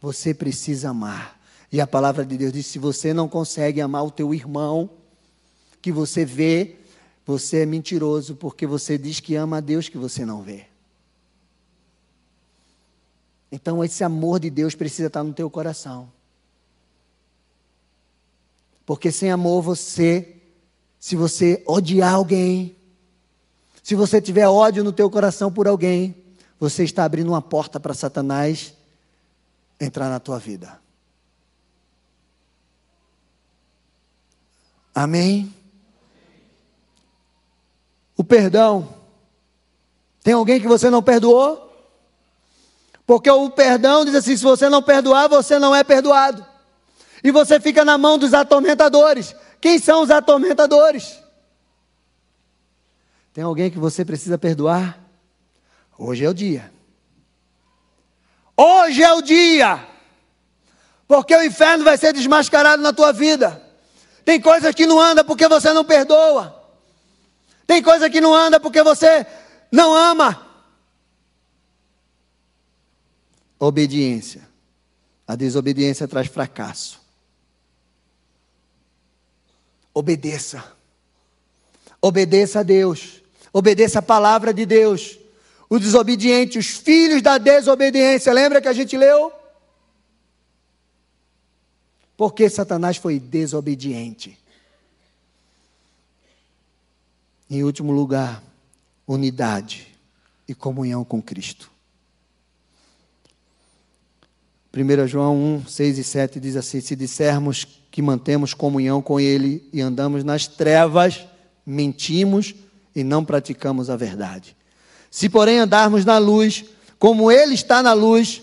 Você 0.00 0.32
precisa 0.32 0.90
amar. 0.90 1.38
E 1.70 1.80
a 1.80 1.86
palavra 1.86 2.24
de 2.24 2.36
Deus 2.36 2.52
diz: 2.52 2.66
se 2.66 2.78
você 2.78 3.12
não 3.12 3.28
consegue 3.28 3.80
amar 3.80 4.04
o 4.04 4.10
teu 4.10 4.34
irmão, 4.34 4.90
que 5.80 5.92
você 5.92 6.24
vê, 6.24 6.76
você 7.24 7.60
é 7.60 7.66
mentiroso, 7.66 8.34
porque 8.34 8.66
você 8.66 8.98
diz 8.98 9.20
que 9.20 9.34
ama 9.34 9.58
a 9.58 9.60
Deus 9.60 9.88
que 9.88 9.98
você 9.98 10.24
não 10.24 10.42
vê. 10.42 10.66
Então 13.52 13.84
esse 13.84 14.04
amor 14.04 14.40
de 14.40 14.48
Deus 14.48 14.74
precisa 14.74 15.08
estar 15.08 15.24
no 15.24 15.32
teu 15.32 15.50
coração. 15.50 16.10
Porque 18.86 19.12
sem 19.12 19.30
amor 19.30 19.62
você, 19.62 20.36
se 20.98 21.14
você 21.14 21.62
odiar 21.66 22.14
alguém, 22.14 22.76
se 23.82 23.94
você 23.94 24.20
tiver 24.20 24.48
ódio 24.48 24.84
no 24.84 24.92
teu 24.92 25.10
coração 25.10 25.52
por 25.52 25.66
alguém, 25.66 26.14
você 26.58 26.84
está 26.84 27.04
abrindo 27.04 27.28
uma 27.28 27.42
porta 27.42 27.80
para 27.80 27.94
Satanás 27.94 28.74
entrar 29.80 30.10
na 30.10 30.20
tua 30.20 30.38
vida. 30.38 30.80
Amém? 34.94 35.54
O 38.16 38.22
perdão. 38.22 38.94
Tem 40.22 40.34
alguém 40.34 40.60
que 40.60 40.68
você 40.68 40.90
não 40.90 41.02
perdoou? 41.02 41.68
Porque 43.06 43.30
o 43.30 43.50
perdão 43.50 44.04
diz 44.04 44.14
assim: 44.14 44.36
se 44.36 44.42
você 44.42 44.68
não 44.68 44.82
perdoar, 44.82 45.28
você 45.28 45.58
não 45.58 45.74
é 45.74 45.82
perdoado. 45.82 46.44
E 47.24 47.30
você 47.30 47.58
fica 47.58 47.84
na 47.84 47.96
mão 47.96 48.18
dos 48.18 48.34
atormentadores. 48.34 49.34
Quem 49.60 49.78
são 49.78 50.02
os 50.02 50.10
atormentadores? 50.10 51.18
Tem 53.32 53.44
alguém 53.44 53.70
que 53.70 53.78
você 53.78 54.04
precisa 54.04 54.36
perdoar? 54.36 54.98
Hoje 55.98 56.24
é 56.24 56.28
o 56.28 56.34
dia. 56.34 56.72
Hoje 58.62 59.02
é 59.02 59.12
o 59.12 59.22
dia. 59.22 59.86
Porque 61.08 61.34
o 61.34 61.42
inferno 61.42 61.84
vai 61.84 61.96
ser 61.96 62.12
desmascarado 62.12 62.82
na 62.82 62.92
tua 62.92 63.12
vida. 63.12 63.62
Tem 64.24 64.40
coisas 64.40 64.74
que 64.74 64.86
não 64.86 65.00
anda 65.00 65.24
porque 65.24 65.48
você 65.48 65.72
não 65.72 65.84
perdoa. 65.84 66.54
Tem 67.66 67.82
coisa 67.82 68.10
que 68.10 68.20
não 68.20 68.34
anda 68.34 68.60
porque 68.60 68.82
você 68.82 69.26
não 69.72 69.94
ama. 69.94 70.50
obediência. 73.60 74.48
A 75.28 75.36
desobediência 75.36 76.08
traz 76.08 76.26
fracasso. 76.26 76.98
Obedeça. 79.92 80.64
Obedeça 82.00 82.60
a 82.60 82.62
Deus. 82.62 83.22
Obedeça 83.52 83.98
a 83.98 84.02
palavra 84.02 84.52
de 84.52 84.64
Deus. 84.64 85.19
O 85.70 85.78
desobediente, 85.78 86.58
os 86.58 86.66
filhos 86.66 87.22
da 87.22 87.38
desobediência. 87.38 88.32
Lembra 88.32 88.60
que 88.60 88.66
a 88.66 88.72
gente 88.72 88.96
leu? 88.96 89.32
Porque 92.16 92.50
Satanás 92.50 92.96
foi 92.96 93.20
desobediente. 93.20 94.36
Em 97.48 97.62
último 97.62 97.92
lugar, 97.92 98.42
unidade 99.06 99.86
e 100.46 100.54
comunhão 100.54 101.04
com 101.04 101.22
Cristo. 101.22 101.70
1 104.74 105.06
João 105.06 105.36
1, 105.56 105.66
6 105.66 105.98
e 105.98 106.04
7 106.04 106.40
diz 106.40 106.56
assim: 106.56 106.80
Se 106.80 106.96
dissermos 106.96 107.64
que 107.90 108.02
mantemos 108.02 108.54
comunhão 108.54 109.00
com 109.00 109.18
Ele 109.18 109.68
e 109.72 109.80
andamos 109.80 110.24
nas 110.24 110.48
trevas, 110.48 111.26
mentimos 111.64 112.54
e 112.94 113.04
não 113.04 113.24
praticamos 113.24 113.88
a 113.88 113.96
verdade. 113.96 114.56
Se, 115.10 115.28
porém, 115.28 115.58
andarmos 115.58 116.04
na 116.04 116.18
luz, 116.18 116.64
como 116.98 117.30
Ele 117.30 117.54
está 117.54 117.82
na 117.82 117.92
luz, 117.92 118.42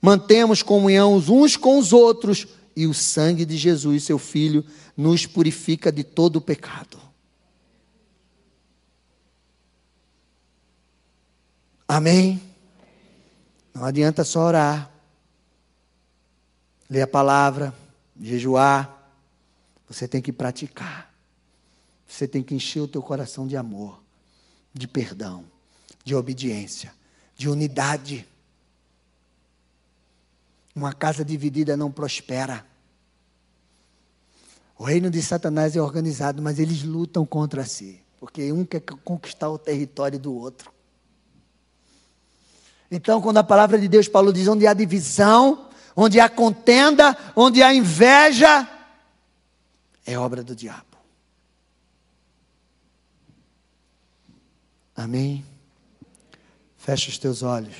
mantemos 0.00 0.62
comunhão 0.62 1.16
uns 1.16 1.56
com 1.56 1.78
os 1.78 1.92
outros, 1.92 2.46
e 2.74 2.86
o 2.86 2.94
sangue 2.94 3.44
de 3.44 3.56
Jesus, 3.56 4.04
seu 4.04 4.18
Filho, 4.18 4.64
nos 4.96 5.26
purifica 5.26 5.90
de 5.90 6.04
todo 6.04 6.36
o 6.36 6.40
pecado. 6.40 7.00
Amém? 11.86 12.40
Não 13.74 13.84
adianta 13.84 14.24
só 14.24 14.46
orar, 14.46 14.90
ler 16.88 17.02
a 17.02 17.06
palavra, 17.06 17.74
jejuar. 18.20 19.10
Você 19.88 20.08
tem 20.08 20.22
que 20.22 20.32
praticar. 20.32 21.12
Você 22.06 22.26
tem 22.26 22.42
que 22.42 22.54
encher 22.54 22.80
o 22.80 22.88
teu 22.88 23.02
coração 23.02 23.46
de 23.46 23.56
amor, 23.56 24.02
de 24.72 24.86
perdão, 24.86 25.44
de 26.04 26.14
obediência, 26.14 26.92
de 27.36 27.48
unidade. 27.48 28.26
Uma 30.74 30.92
casa 30.92 31.24
dividida 31.24 31.76
não 31.76 31.90
prospera. 31.90 32.66
O 34.78 34.84
reino 34.84 35.10
de 35.10 35.22
Satanás 35.22 35.76
é 35.76 35.80
organizado, 35.80 36.42
mas 36.42 36.58
eles 36.58 36.82
lutam 36.82 37.24
contra 37.24 37.64
si, 37.64 38.00
porque 38.18 38.52
um 38.52 38.64
quer 38.64 38.80
conquistar 38.80 39.48
o 39.48 39.58
território 39.58 40.18
do 40.18 40.34
outro. 40.34 40.72
Então, 42.90 43.22
quando 43.22 43.38
a 43.38 43.44
palavra 43.44 43.78
de 43.78 43.88
Deus, 43.88 44.08
Paulo 44.08 44.32
diz: 44.32 44.48
onde 44.48 44.66
há 44.66 44.74
divisão, 44.74 45.68
onde 45.94 46.18
há 46.18 46.28
contenda, 46.28 47.16
onde 47.36 47.62
há 47.62 47.72
inveja, 47.72 48.68
é 50.04 50.18
obra 50.18 50.42
do 50.42 50.54
diabo. 50.54 50.98
Amém? 54.96 55.44
Fecha 56.82 57.10
os 57.10 57.16
teus 57.16 57.44
olhos. 57.44 57.76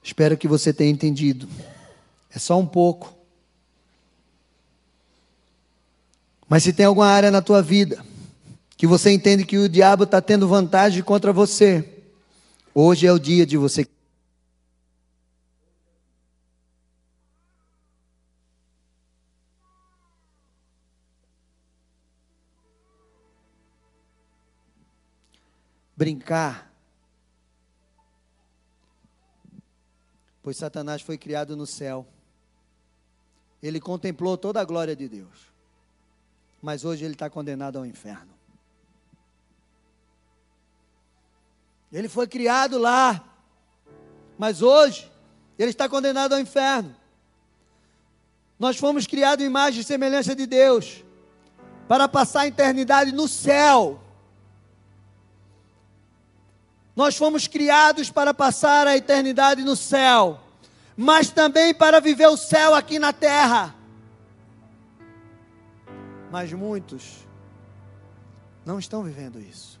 Espero 0.00 0.36
que 0.36 0.46
você 0.46 0.72
tenha 0.72 0.92
entendido. 0.92 1.48
É 2.32 2.38
só 2.38 2.56
um 2.56 2.64
pouco. 2.64 3.12
Mas 6.48 6.62
se 6.62 6.72
tem 6.72 6.86
alguma 6.86 7.08
área 7.08 7.32
na 7.32 7.42
tua 7.42 7.60
vida 7.60 8.04
que 8.76 8.86
você 8.86 9.10
entende 9.10 9.44
que 9.44 9.58
o 9.58 9.68
diabo 9.68 10.04
está 10.04 10.20
tendo 10.20 10.46
vantagem 10.46 11.02
contra 11.02 11.32
você, 11.32 11.97
hoje 12.80 13.06
é 13.06 13.12
o 13.12 13.18
dia 13.18 13.44
de 13.44 13.56
você. 13.56 13.86
Brincar 25.96 26.68
pois 30.48 30.56
Satanás 30.56 31.02
foi 31.02 31.18
criado 31.18 31.54
no 31.54 31.66
céu. 31.66 32.06
Ele 33.62 33.78
contemplou 33.78 34.34
toda 34.38 34.58
a 34.58 34.64
glória 34.64 34.96
de 34.96 35.06
Deus, 35.06 35.52
mas 36.62 36.86
hoje 36.86 37.04
ele 37.04 37.12
está 37.12 37.28
condenado 37.28 37.76
ao 37.76 37.84
inferno. 37.84 38.37
Ele 41.92 42.08
foi 42.08 42.26
criado 42.26 42.78
lá, 42.78 43.24
mas 44.36 44.62
hoje 44.62 45.10
ele 45.58 45.70
está 45.70 45.88
condenado 45.88 46.34
ao 46.34 46.40
inferno. 46.40 46.94
Nós 48.58 48.76
fomos 48.76 49.06
criados 49.06 49.44
em 49.44 49.48
imagem 49.48 49.80
e 49.80 49.84
semelhança 49.84 50.34
de 50.34 50.46
Deus, 50.46 51.04
para 51.86 52.06
passar 52.06 52.40
a 52.40 52.46
eternidade 52.46 53.12
no 53.12 53.26
céu. 53.26 54.00
Nós 56.94 57.16
fomos 57.16 57.46
criados 57.46 58.10
para 58.10 58.34
passar 58.34 58.86
a 58.86 58.96
eternidade 58.96 59.62
no 59.62 59.76
céu, 59.76 60.40
mas 60.96 61.30
também 61.30 61.72
para 61.72 62.00
viver 62.00 62.26
o 62.26 62.36
céu 62.36 62.74
aqui 62.74 62.98
na 62.98 63.12
terra. 63.12 63.74
Mas 66.30 66.52
muitos 66.52 67.26
não 68.66 68.78
estão 68.78 69.02
vivendo 69.02 69.40
isso. 69.40 69.77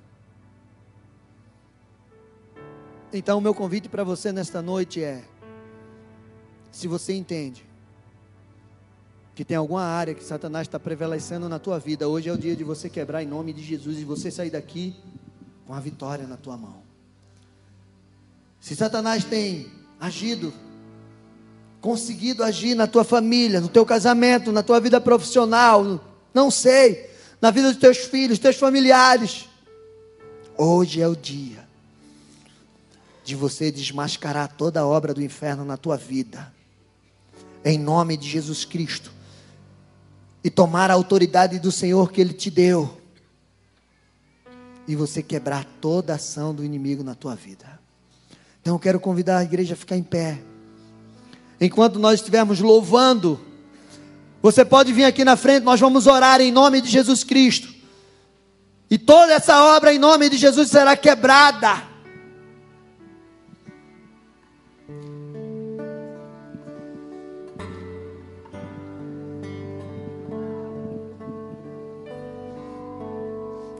Então, 3.12 3.38
o 3.38 3.40
meu 3.40 3.54
convite 3.54 3.88
para 3.88 4.04
você 4.04 4.30
nesta 4.32 4.60
noite 4.60 5.02
é: 5.02 5.24
se 6.70 6.86
você 6.86 7.14
entende 7.14 7.64
que 9.34 9.44
tem 9.44 9.56
alguma 9.56 9.82
área 9.82 10.14
que 10.14 10.22
Satanás 10.22 10.66
está 10.66 10.78
prevalecendo 10.78 11.48
na 11.48 11.58
tua 11.58 11.78
vida, 11.78 12.06
hoje 12.08 12.28
é 12.28 12.32
o 12.32 12.36
dia 12.36 12.54
de 12.54 12.64
você 12.64 12.90
quebrar 12.90 13.22
em 13.22 13.26
nome 13.26 13.52
de 13.52 13.62
Jesus 13.62 13.98
e 13.98 14.04
você 14.04 14.30
sair 14.30 14.50
daqui 14.50 14.94
com 15.66 15.72
a 15.72 15.80
vitória 15.80 16.26
na 16.26 16.36
tua 16.36 16.56
mão. 16.56 16.82
Se 18.60 18.76
Satanás 18.76 19.24
tem 19.24 19.70
agido, 19.98 20.52
conseguido 21.80 22.42
agir 22.42 22.74
na 22.74 22.86
tua 22.86 23.04
família, 23.04 23.60
no 23.60 23.68
teu 23.68 23.86
casamento, 23.86 24.52
na 24.52 24.62
tua 24.62 24.80
vida 24.80 25.00
profissional, 25.00 26.00
não 26.34 26.50
sei, 26.50 27.08
na 27.40 27.50
vida 27.50 27.68
dos 27.68 27.80
teus 27.80 27.98
filhos, 27.98 28.38
teus 28.38 28.56
familiares, 28.56 29.48
hoje 30.58 31.00
é 31.00 31.08
o 31.08 31.14
dia 31.14 31.67
de 33.28 33.36
você 33.36 33.70
desmascarar 33.70 34.54
toda 34.56 34.80
a 34.80 34.86
obra 34.86 35.12
do 35.12 35.22
inferno 35.22 35.62
na 35.62 35.76
tua 35.76 35.98
vida, 35.98 36.50
em 37.62 37.78
nome 37.78 38.16
de 38.16 38.26
Jesus 38.26 38.64
Cristo, 38.64 39.12
e 40.42 40.48
tomar 40.48 40.90
a 40.90 40.94
autoridade 40.94 41.58
do 41.58 41.70
Senhor 41.70 42.10
que 42.10 42.22
Ele 42.22 42.32
te 42.32 42.50
deu, 42.50 42.98
e 44.86 44.96
você 44.96 45.22
quebrar 45.22 45.66
toda 45.78 46.14
a 46.14 46.16
ação 46.16 46.54
do 46.54 46.64
inimigo 46.64 47.04
na 47.04 47.14
tua 47.14 47.34
vida. 47.34 47.78
Então 48.62 48.76
eu 48.76 48.78
quero 48.78 48.98
convidar 48.98 49.36
a 49.36 49.44
igreja 49.44 49.74
a 49.74 49.76
ficar 49.76 49.98
em 49.98 50.02
pé. 50.02 50.38
Enquanto 51.60 51.98
nós 51.98 52.20
estivermos 52.20 52.60
louvando, 52.60 53.38
você 54.40 54.64
pode 54.64 54.90
vir 54.90 55.04
aqui 55.04 55.22
na 55.22 55.36
frente, 55.36 55.64
nós 55.64 55.78
vamos 55.78 56.06
orar 56.06 56.40
em 56.40 56.50
nome 56.50 56.80
de 56.80 56.88
Jesus 56.88 57.24
Cristo. 57.24 57.68
E 58.90 58.96
toda 58.96 59.34
essa 59.34 59.62
obra 59.76 59.92
em 59.92 59.98
nome 59.98 60.30
de 60.30 60.38
Jesus 60.38 60.70
será 60.70 60.96
quebrada. 60.96 61.87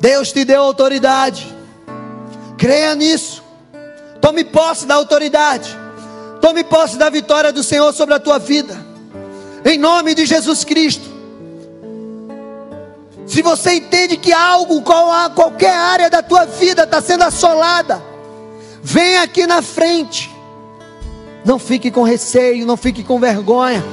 Deus 0.01 0.33
te 0.33 0.45
deu 0.45 0.63
autoridade. 0.63 1.55
Creia 2.57 2.95
nisso. 2.95 3.43
Tome 4.21 4.45
posse 4.45 4.87
da 4.87 4.95
autoridade. 4.95 5.77
Tome 6.41 6.63
posse 6.65 6.97
da 6.97 7.11
vitória 7.11 7.53
do 7.53 7.63
Senhor 7.63 7.93
sobre 7.93 8.15
a 8.15 8.21
tua 8.21 8.39
vida. 8.39 8.77
Em 9.65 9.79
nome 9.79 10.15
de 10.15 10.25
Jesus 10.25 10.65
Cristo. 10.65 11.19
Se 13.27 13.43
você 13.43 13.75
entende 13.75 14.17
que 14.17 14.33
algo, 14.33 14.83
qualquer 14.83 15.75
área 15.75 16.09
da 16.09 16.23
tua 16.23 16.47
vida 16.47 16.85
está 16.85 17.03
sendo 17.03 17.25
assolada, 17.25 18.03
vem 18.83 19.19
aqui 19.19 19.47
na 19.47 19.61
frente. 19.61 20.31
Não 21.45 21.59
fique 21.59 21.91
com 21.91 22.03
receio, 22.03 22.67
não 22.67 22.77
fique 22.77 23.05
com 23.05 23.21
vergonha. 23.21 23.85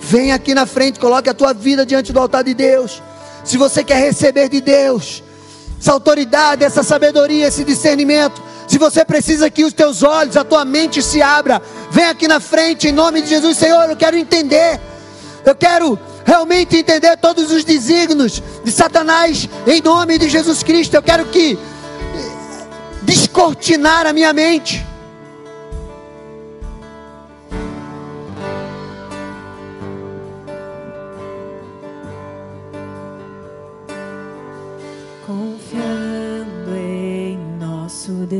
Vem 0.00 0.32
aqui 0.32 0.54
na 0.54 0.66
frente, 0.66 1.00
coloque 1.00 1.28
a 1.28 1.34
tua 1.34 1.52
vida 1.52 1.84
diante 1.84 2.12
do 2.12 2.20
altar 2.20 2.44
de 2.44 2.54
Deus. 2.54 3.02
Se 3.44 3.56
você 3.56 3.82
quer 3.82 3.98
receber 3.98 4.48
de 4.48 4.60
Deus 4.60 5.22
essa 5.80 5.92
autoridade, 5.92 6.64
essa 6.64 6.82
sabedoria, 6.82 7.46
esse 7.46 7.64
discernimento, 7.64 8.42
Se 8.66 8.78
você 8.78 9.04
precisa 9.04 9.48
que 9.48 9.64
os 9.64 9.72
teus 9.72 10.02
olhos, 10.02 10.36
a 10.36 10.42
tua 10.42 10.64
mente 10.64 11.00
se 11.00 11.22
abra, 11.22 11.62
vem 11.90 12.06
aqui 12.06 12.26
na 12.26 12.40
frente 12.40 12.88
em 12.88 12.92
nome 12.92 13.22
de 13.22 13.28
Jesus, 13.28 13.56
Senhor, 13.56 13.88
eu 13.88 13.96
quero 13.96 14.16
entender. 14.16 14.80
Eu 15.44 15.54
quero 15.54 15.96
realmente 16.24 16.76
entender 16.76 17.16
todos 17.18 17.52
os 17.52 17.62
desígnios 17.62 18.42
de 18.64 18.72
Satanás 18.72 19.48
em 19.64 19.80
nome 19.80 20.18
de 20.18 20.28
Jesus 20.28 20.64
Cristo. 20.64 20.94
Eu 20.94 21.02
quero 21.02 21.26
que 21.26 21.52
eh, 21.52 22.66
descortinar 23.02 24.04
a 24.04 24.12
minha 24.12 24.32
mente. 24.32 24.84
Confiando 35.76 36.74
em 36.74 37.38
nosso 37.60 38.12
Deus 38.26 38.36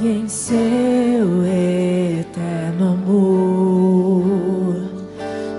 e 0.00 0.08
em 0.08 0.28
seu 0.28 1.44
eterno 1.44 2.94
amor, 2.94 4.74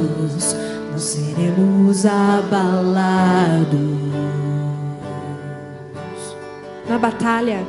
não 0.90 0.99
seremos 0.99 2.07
abalados. 2.07 3.76
Na 6.88 6.99
batalha, 6.99 7.66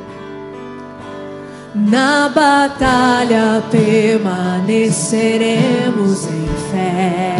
Na 1.86 2.28
batalha 2.28 3.62
permaneceremos 3.70 6.24
em 6.24 6.48
fé. 6.72 7.36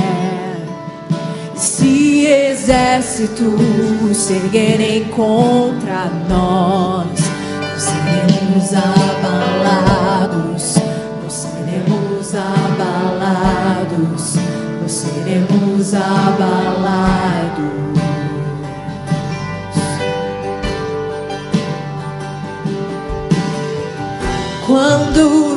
Se 1.56 2.24
exércitos 2.24 4.16
se 4.16 4.34
erguerem 4.34 5.08
contra 5.08 6.04
nós, 6.28 7.18
não 7.60 7.78
seremos 7.78 8.72
abalados, 8.74 10.76
não 11.20 11.28
seremos 11.28 12.32
abalados, 12.36 14.36
não 14.80 14.88
seremos 14.88 15.94
abalados. 15.94 17.97
Quando 25.18 25.47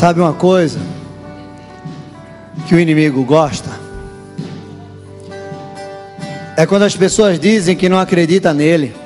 Sabe 0.00 0.18
uma 0.18 0.32
coisa 0.32 0.80
que 2.66 2.74
o 2.74 2.80
inimigo 2.80 3.22
gosta? 3.22 3.68
É 6.56 6.64
quando 6.64 6.84
as 6.84 6.96
pessoas 6.96 7.38
dizem 7.38 7.76
que 7.76 7.86
não 7.86 7.98
acreditam 7.98 8.54
nele. 8.54 8.96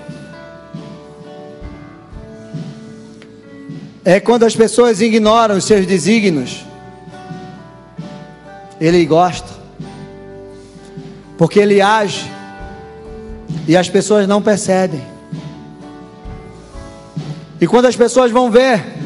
É 4.04 4.20
quando 4.20 4.44
as 4.44 4.54
pessoas 4.54 5.00
ignoram 5.00 5.56
os 5.56 5.64
seus 5.64 5.84
desígnios. 5.84 6.64
Ele 8.80 9.04
gosta. 9.04 9.52
Porque 11.36 11.58
ele 11.58 11.80
age 11.80 12.30
e 13.66 13.76
as 13.76 13.88
pessoas 13.88 14.28
não 14.28 14.40
percebem. 14.40 15.02
E 17.60 17.66
quando 17.66 17.86
as 17.86 17.96
pessoas 17.96 18.30
vão 18.30 18.48
ver, 18.48 19.02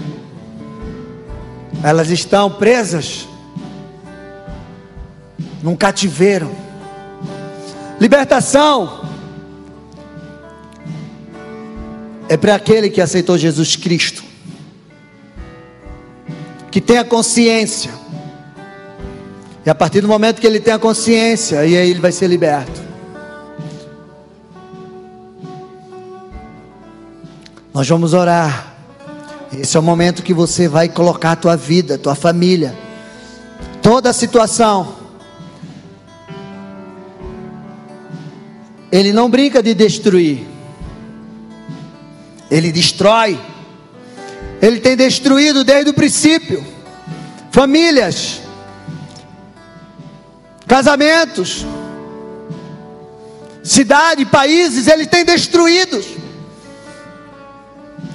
elas 1.83 2.11
estão 2.11 2.51
presas 2.51 3.29
num 5.63 5.77
cativeiro. 5.77 6.51
Libertação 8.01 9.09
é 12.29 12.37
para 12.37 12.55
aquele 12.55 12.91
que 12.91 13.01
aceitou 13.01 13.39
Jesus 13.39 13.77
Cristo, 13.77 14.23
que 16.71 16.81
tem 16.81 16.99
a 16.99 17.05
consciência. 17.05 17.91
E 19.65 19.71
a 19.71 19.75
partir 19.75 20.01
do 20.01 20.09
momento 20.09 20.41
que 20.41 20.47
ele 20.47 20.61
tem 20.61 20.73
a 20.73 20.79
consciência, 20.79 21.65
e 21.67 21.77
aí 21.77 21.91
ele 21.91 22.01
vai 22.01 22.13
ser 22.13 22.27
liberto. 22.27 22.89
Nós 27.73 27.89
vamos 27.89 28.13
orar. 28.13 28.68
Esse 29.53 29.77
é 29.77 29.81
o 29.81 29.83
momento 29.83 30.23
que 30.23 30.35
você 30.35 30.69
vai 30.69 30.89
colocar 30.89 31.33
a 31.33 31.37
tua 31.37 31.57
vida, 31.57 31.97
tua 31.97 32.15
família, 32.15 32.77
toda 33.83 34.11
a 34.11 34.13
situação. 34.13 34.97
Ele 38.93 39.13
não 39.13 39.31
brinca 39.31 39.63
de 39.63 39.75
destruir. 39.75 40.47
Ele 42.51 42.71
destrói. 42.71 43.39
Ele 44.61 44.81
tem 44.81 44.97
destruído 44.97 45.65
desde 45.65 45.91
o 45.91 45.95
princípio. 45.95 46.65
Famílias, 47.51 48.41
casamentos, 50.67 51.65
cidade, 53.63 54.27
países, 54.27 54.87
ele 54.87 55.07
tem 55.07 55.25
destruídos. 55.25 56.18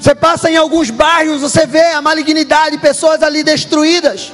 Você 0.03 0.13
passa 0.13 0.51
em 0.51 0.57
alguns 0.57 0.89
bairros, 0.89 1.39
você 1.39 1.65
vê 1.65 1.93
a 1.93 2.01
malignidade, 2.01 2.77
pessoas 2.77 3.23
ali 3.23 3.41
destruídas. 3.41 4.33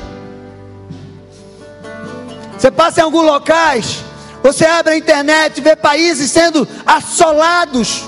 Você 2.57 2.71
passa 2.71 3.01
em 3.01 3.03
alguns 3.03 3.23
locais, 3.23 4.03
você 4.41 4.65
abre 4.65 4.93
a 4.93 4.97
internet 4.97 5.61
vê 5.61 5.75
países 5.75 6.31
sendo 6.31 6.67
assolados. 6.83 8.03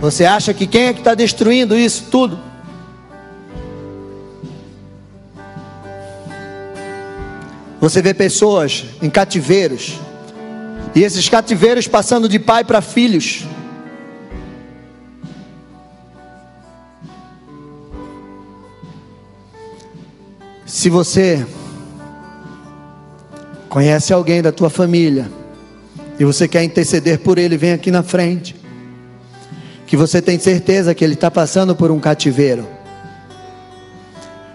Você 0.00 0.24
acha 0.24 0.54
que 0.54 0.66
quem 0.66 0.86
é 0.86 0.94
que 0.94 1.00
está 1.00 1.14
destruindo 1.14 1.76
isso 1.76 2.04
tudo? 2.10 2.40
Você 7.78 8.00
vê 8.00 8.14
pessoas 8.14 8.86
em 9.02 9.10
cativeiros, 9.10 9.98
e 10.94 11.02
esses 11.02 11.28
cativeiros 11.28 11.86
passando 11.86 12.26
de 12.26 12.38
pai 12.38 12.64
para 12.64 12.80
filhos. 12.80 13.44
Se 20.72 20.88
você 20.88 21.46
conhece 23.68 24.10
alguém 24.10 24.40
da 24.40 24.50
tua 24.50 24.70
família 24.70 25.30
e 26.18 26.24
você 26.24 26.48
quer 26.48 26.64
interceder 26.64 27.18
por 27.18 27.36
ele, 27.36 27.58
vem 27.58 27.74
aqui 27.74 27.90
na 27.90 28.02
frente. 28.02 28.56
Que 29.86 29.98
você 29.98 30.22
tem 30.22 30.38
certeza 30.38 30.94
que 30.94 31.04
ele 31.04 31.12
está 31.12 31.30
passando 31.30 31.76
por 31.76 31.90
um 31.90 32.00
cativeiro. 32.00 32.66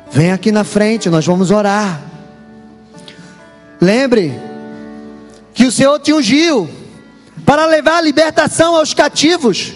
Vem 0.10 0.32
aqui 0.32 0.52
na 0.52 0.64
frente, 0.64 1.08
nós 1.08 1.24
vamos 1.24 1.52
orar. 1.52 2.02
Lembre 3.80 4.34
que 5.54 5.66
o 5.66 5.72
Senhor 5.72 6.00
te 6.00 6.12
ungiu 6.12 6.68
para 7.46 7.68
levar 7.68 7.98
a 7.98 8.02
libertação 8.02 8.76
aos 8.76 8.92
cativos. 8.92 9.76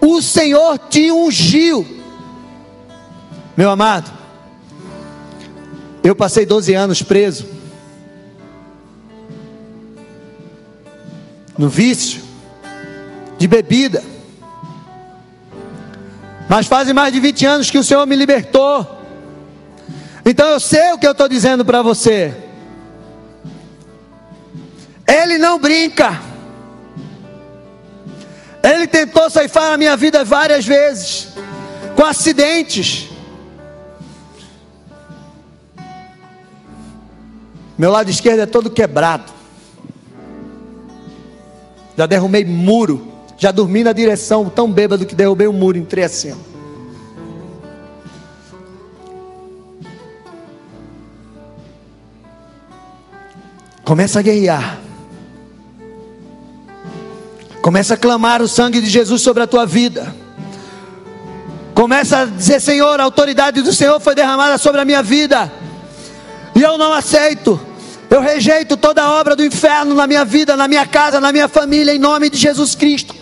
O 0.00 0.22
Senhor 0.22 0.78
te 0.78 1.12
ungiu. 1.12 1.86
Meu 3.54 3.68
amado, 3.68 4.17
eu 6.02 6.14
passei 6.14 6.46
12 6.46 6.74
anos 6.74 7.02
preso 7.02 7.46
no 11.58 11.68
vício 11.68 12.22
de 13.36 13.48
bebida. 13.48 14.02
Mas 16.48 16.66
fazem 16.66 16.94
mais 16.94 17.12
de 17.12 17.20
20 17.20 17.46
anos 17.46 17.70
que 17.70 17.78
o 17.78 17.84
Senhor 17.84 18.06
me 18.06 18.16
libertou. 18.16 18.98
Então 20.24 20.48
eu 20.48 20.60
sei 20.60 20.92
o 20.92 20.98
que 20.98 21.06
eu 21.06 21.12
estou 21.12 21.28
dizendo 21.28 21.64
para 21.64 21.82
você. 21.82 22.34
Ele 25.06 25.36
não 25.36 25.58
brinca. 25.58 26.20
Ele 28.62 28.86
tentou 28.86 29.28
ceifar 29.28 29.72
a 29.72 29.78
minha 29.78 29.96
vida 29.96 30.24
várias 30.24 30.66
vezes, 30.66 31.28
com 31.96 32.04
acidentes. 32.04 33.07
Meu 37.78 37.92
lado 37.92 38.10
esquerdo 38.10 38.40
é 38.40 38.46
todo 38.46 38.68
quebrado. 38.68 39.32
Já 41.96 42.06
derrumei 42.06 42.44
muro. 42.44 43.06
Já 43.38 43.52
dormi 43.52 43.84
na 43.84 43.92
direção, 43.92 44.50
tão 44.50 44.68
bêbado 44.70 45.06
que 45.06 45.14
derrubei 45.14 45.46
o 45.46 45.50
um 45.50 45.52
muro, 45.52 45.78
entrei 45.78 46.02
assim. 46.02 46.34
Começa 53.84 54.18
a 54.18 54.22
guerrear. 54.22 54.80
Começa 57.62 57.94
a 57.94 57.96
clamar 57.96 58.42
o 58.42 58.48
sangue 58.48 58.80
de 58.80 58.88
Jesus 58.88 59.22
sobre 59.22 59.44
a 59.44 59.46
tua 59.46 59.64
vida. 59.64 60.14
Começa 61.74 62.18
a 62.18 62.24
dizer: 62.24 62.60
Senhor, 62.60 62.98
a 62.98 63.04
autoridade 63.04 63.62
do 63.62 63.72
Senhor 63.72 64.00
foi 64.00 64.16
derramada 64.16 64.58
sobre 64.58 64.80
a 64.80 64.84
minha 64.84 65.02
vida. 65.02 65.50
E 66.58 66.60
eu 66.60 66.76
não 66.76 66.92
aceito. 66.92 67.60
Eu 68.10 68.20
rejeito 68.20 68.76
toda 68.76 69.00
a 69.00 69.12
obra 69.12 69.36
do 69.36 69.44
inferno 69.44 69.94
na 69.94 70.08
minha 70.08 70.24
vida, 70.24 70.56
na 70.56 70.66
minha 70.66 70.84
casa, 70.84 71.20
na 71.20 71.30
minha 71.30 71.46
família, 71.46 71.94
em 71.94 72.00
nome 72.00 72.28
de 72.28 72.36
Jesus 72.36 72.74
Cristo. 72.74 73.14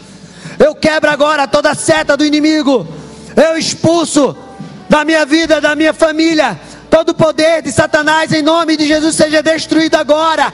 Eu 0.59 0.75
quebro 0.75 1.11
agora 1.11 1.47
toda 1.47 1.71
a 1.71 1.75
seta 1.75 2.17
do 2.17 2.25
inimigo. 2.25 2.89
Eu 3.37 3.59
expulso 3.59 4.35
da 4.89 5.05
minha 5.05 5.27
vida, 5.27 5.61
da 5.61 5.77
minha 5.77 5.93
família, 5.93 6.59
todo 6.89 7.11
o 7.11 7.15
poder 7.15 7.61
de 7.61 7.71
Satanás, 7.71 8.33
em 8.33 8.41
nome 8.41 8.75
de 8.75 8.87
Jesus, 8.87 9.15
seja 9.15 9.43
destruído 9.43 9.97
agora, 9.97 10.51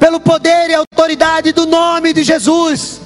pelo 0.00 0.18
poder 0.18 0.70
e 0.70 0.74
autoridade 0.74 1.52
do 1.52 1.66
nome 1.66 2.14
de 2.14 2.24
Jesus. 2.24 2.98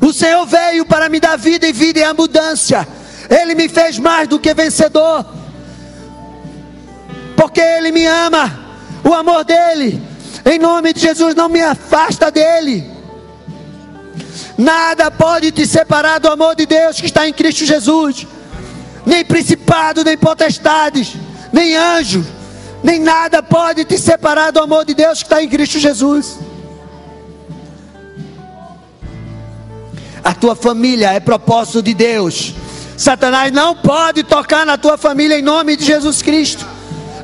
O 0.00 0.12
Senhor 0.12 0.44
veio 0.46 0.84
para 0.84 1.08
me 1.08 1.20
dar 1.20 1.36
vida 1.38 1.64
e 1.64 1.72
vida 1.72 2.00
em 2.00 2.04
abundância. 2.04 3.03
Ele 3.28 3.54
me 3.54 3.68
fez 3.68 3.98
mais 3.98 4.28
do 4.28 4.38
que 4.38 4.52
vencedor 4.54 5.24
porque 7.36 7.60
Ele 7.60 7.92
me 7.92 8.06
ama. 8.06 8.64
O 9.04 9.12
amor 9.12 9.44
dele, 9.44 10.02
em 10.46 10.58
nome 10.58 10.92
de 10.92 11.00
Jesus, 11.00 11.34
não 11.34 11.48
me 11.48 11.60
afasta 11.60 12.30
dele. 12.30 12.90
Nada 14.56 15.10
pode 15.10 15.52
te 15.52 15.66
separar 15.66 16.18
do 16.18 16.28
amor 16.28 16.54
de 16.54 16.64
Deus 16.64 16.98
que 17.00 17.06
está 17.06 17.28
em 17.28 17.32
Cristo 17.32 17.66
Jesus. 17.66 18.26
Nem 19.04 19.24
principado, 19.24 20.02
nem 20.02 20.16
potestades, 20.16 21.12
nem 21.52 21.76
anjo, 21.76 22.24
nem 22.82 22.98
nada 22.98 23.42
pode 23.42 23.84
te 23.84 23.98
separar 23.98 24.50
do 24.50 24.60
amor 24.60 24.84
de 24.86 24.94
Deus 24.94 25.18
que 25.18 25.26
está 25.26 25.42
em 25.42 25.48
Cristo 25.48 25.78
Jesus. 25.78 26.38
A 30.24 30.32
tua 30.32 30.56
família 30.56 31.12
é 31.12 31.20
propósito 31.20 31.82
de 31.82 31.92
Deus. 31.92 32.54
Satanás 32.96 33.52
não 33.52 33.74
pode 33.74 34.22
tocar 34.22 34.64
na 34.64 34.78
tua 34.78 34.96
família 34.96 35.38
em 35.38 35.42
nome 35.42 35.76
de 35.76 35.84
Jesus 35.84 36.22
Cristo. 36.22 36.64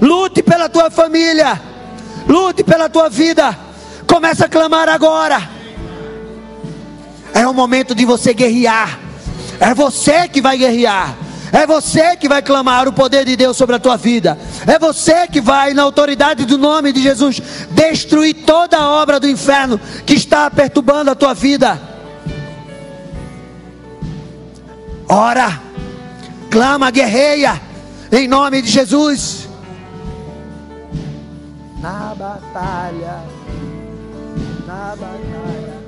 Lute 0.00 0.42
pela 0.42 0.68
tua 0.68 0.90
família. 0.90 1.60
Lute 2.26 2.64
pela 2.64 2.88
tua 2.88 3.08
vida. 3.08 3.56
Começa 4.06 4.46
a 4.46 4.48
clamar 4.48 4.88
agora. 4.88 5.48
É 7.32 7.46
o 7.46 7.54
momento 7.54 7.94
de 7.94 8.04
você 8.04 8.34
guerrear. 8.34 8.98
É 9.60 9.74
você 9.74 10.26
que 10.28 10.40
vai 10.40 10.56
guerrear. 10.56 11.16
É 11.52 11.66
você 11.66 12.16
que 12.16 12.28
vai 12.28 12.42
clamar 12.42 12.86
o 12.86 12.92
poder 12.92 13.24
de 13.24 13.36
Deus 13.36 13.56
sobre 13.56 13.76
a 13.76 13.78
tua 13.78 13.96
vida. 13.96 14.38
É 14.66 14.78
você 14.78 15.26
que 15.26 15.40
vai, 15.40 15.74
na 15.74 15.82
autoridade 15.82 16.44
do 16.44 16.56
nome 16.56 16.92
de 16.92 17.02
Jesus, 17.02 17.40
destruir 17.70 18.34
toda 18.46 18.76
a 18.76 18.88
obra 18.88 19.18
do 19.18 19.28
inferno 19.28 19.80
que 20.06 20.14
está 20.14 20.48
perturbando 20.50 21.10
a 21.10 21.14
tua 21.14 21.34
vida. 21.34 21.80
Ora, 25.10 25.60
clama, 26.50 26.90
guerreia, 26.90 27.60
em 28.12 28.28
nome 28.28 28.62
de 28.62 28.70
Jesus 28.70 29.50
na 31.80 32.14
batalha, 32.14 33.24
na 34.66 34.94
batalha. 34.96 35.80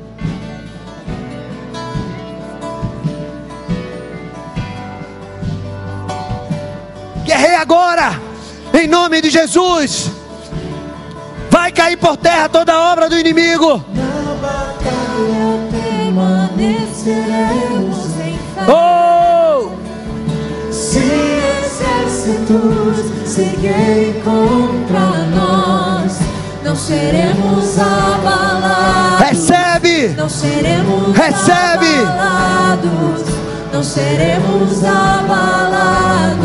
Guerrei 7.24 7.54
agora, 7.56 8.18
em 8.72 8.86
nome 8.88 9.20
de 9.20 9.28
Jesus. 9.30 10.10
Vai 11.50 11.70
cair 11.70 11.98
por 11.98 12.16
terra 12.16 12.48
toda 12.48 12.72
a 12.72 12.92
obra 12.92 13.10
do 13.10 13.18
inimigo. 13.18 13.84
Na 13.94 14.34
batalha 14.40 15.68
permaneceremos 15.70 17.71
exércitos 22.56 23.28
seguem 23.30 24.20
contra 24.22 25.24
nós, 25.34 26.18
não 26.64 26.76
seremos 26.76 27.78
abalados. 27.78 29.28
Recebe! 29.28 30.08
Não 30.16 30.28
seremos 30.28 31.16
Recebe! 31.16 31.98
abalados. 32.06 33.22
Não 33.72 33.82
seremos 33.82 34.84
abalados. 34.84 36.42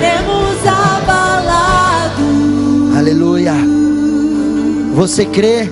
Seremos 0.00 0.66
abalados. 0.66 2.16
Aleluia. 2.96 3.52
Você 4.94 5.26
crê 5.26 5.70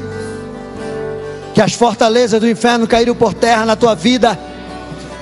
que 1.54 1.62
as 1.62 1.72
fortalezas 1.72 2.38
do 2.38 2.48
inferno 2.48 2.86
caíram 2.86 3.14
por 3.14 3.32
terra 3.32 3.64
na 3.64 3.74
tua 3.74 3.94
vida? 3.94 4.38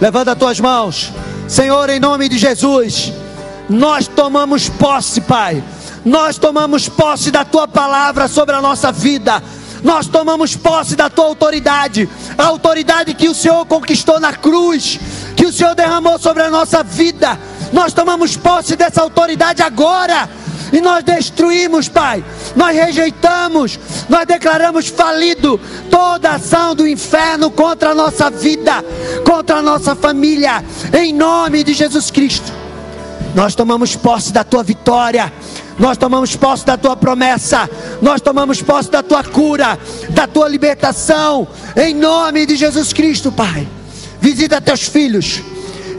Levanta 0.01 0.33
as 0.33 0.39
tuas 0.39 0.59
mãos. 0.61 1.13
Senhor, 1.47 1.89
em 1.89 2.01
nome 2.01 2.29
de 2.29 2.37
Jesus, 2.37 3.13
nós 3.69 4.09
tomamos 4.09 4.69
posse, 4.69 5.21
Pai. 5.21 5.63
Nós 6.05 6.37
tomamos 6.37 6.89
posse 6.89 7.31
da 7.31 7.45
tua 7.45 7.69
palavra 7.69 8.27
sobre 8.27 8.57
a 8.57 8.61
nossa 8.61 8.91
vida. 8.91 9.41
Nós 9.85 10.09
tomamos 10.09 10.57
posse 10.57 10.97
da 10.97 11.09
tua 11.09 11.27
autoridade, 11.27 12.09
a 12.37 12.45
autoridade 12.47 13.15
que 13.15 13.29
o 13.29 13.35
Senhor 13.35 13.65
conquistou 13.67 14.19
na 14.19 14.33
cruz, 14.33 14.99
que 15.37 15.47
o 15.47 15.53
Senhor 15.53 15.75
derramou 15.77 16.19
sobre 16.19 16.43
a 16.43 16.51
nossa 16.51 16.83
vida. 16.83 17.39
Nós 17.77 17.93
tomamos 17.93 18.39
posse 18.39 18.75
dessa 18.75 19.03
autoridade 19.03 19.61
agora 19.61 20.27
e 20.73 20.81
nós 20.81 21.05
destruímos, 21.05 21.91
Pai. 21.91 22.25
Nós 22.57 22.75
rejeitamos, 22.75 23.79
nós 24.09 24.25
declaramos 24.27 24.89
falido 24.89 25.61
toda 25.91 26.31
ação 26.31 26.75
do 26.75 26.89
inferno 26.89 27.51
contra 27.51 27.91
a 27.91 27.95
nossa 27.95 28.31
vida, 28.31 28.83
contra 29.27 29.57
a 29.57 29.63
nossa 29.63 29.95
família, 29.95 30.65
em 30.99 31.13
nome 31.13 31.63
de 31.63 31.75
Jesus 31.75 32.11
Cristo. 32.11 32.51
Nós 33.35 33.55
tomamos 33.55 33.95
posse 33.95 34.33
da 34.33 34.43
tua 34.43 34.63
vitória. 34.63 35.31
Nós 35.79 35.99
tomamos 35.99 36.35
posse 36.35 36.65
da 36.65 36.79
tua 36.79 36.97
promessa, 36.97 37.69
nós 38.01 38.23
tomamos 38.23 38.63
posse 38.63 38.91
da 38.91 39.03
tua 39.03 39.23
cura, 39.23 39.79
da 40.09 40.27
tua 40.27 40.49
libertação, 40.49 41.47
em 41.77 41.95
nome 41.95 42.47
de 42.47 42.57
Jesus 42.57 42.95
Cristo, 42.95 43.31
Pai. 43.31 43.69
Visita 44.19 44.59
teus 44.59 44.85
filhos, 44.85 45.43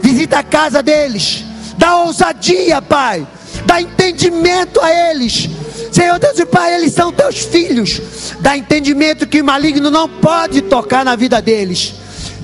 visita 0.02 0.40
a 0.40 0.42
casa 0.42 0.82
deles, 0.82 1.44
dá 1.78 1.96
ousadia, 1.96 2.82
Pai, 2.82 3.26
dá 3.64 3.80
entendimento 3.80 4.80
a 4.80 5.10
eles. 5.10 5.48
Senhor 5.90 6.18
Deus 6.18 6.38
e 6.38 6.44
Pai, 6.44 6.74
eles 6.74 6.92
são 6.92 7.10
teus 7.10 7.38
filhos, 7.38 8.00
dá 8.40 8.56
entendimento 8.56 9.26
que 9.26 9.40
o 9.40 9.44
maligno 9.44 9.90
não 9.90 10.08
pode 10.08 10.60
tocar 10.60 11.04
na 11.04 11.16
vida 11.16 11.40
deles. 11.40 11.94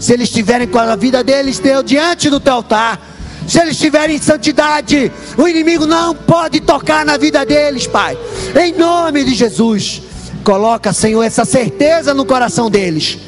Se 0.00 0.12
eles 0.14 0.28
estiverem 0.28 0.66
com 0.66 0.78
a 0.78 0.96
vida 0.96 1.22
deles, 1.22 1.58
Deus, 1.58 1.84
diante 1.84 2.30
do 2.30 2.40
teu 2.40 2.54
altar 2.54 3.14
se 3.46 3.60
eles 3.60 3.72
estiverem 3.72 4.16
em 4.16 4.20
santidade, 4.20 5.12
o 5.36 5.46
inimigo 5.46 5.86
não 5.86 6.14
pode 6.14 6.60
tocar 6.60 7.04
na 7.04 7.16
vida 7.16 7.44
deles, 7.44 7.86
Pai. 7.86 8.16
Em 8.58 8.72
nome 8.72 9.22
de 9.22 9.34
Jesus, 9.34 10.02
coloca, 10.42 10.92
Senhor, 10.92 11.22
essa 11.22 11.44
certeza 11.44 12.14
no 12.14 12.24
coração 12.24 12.70
deles. 12.70 13.18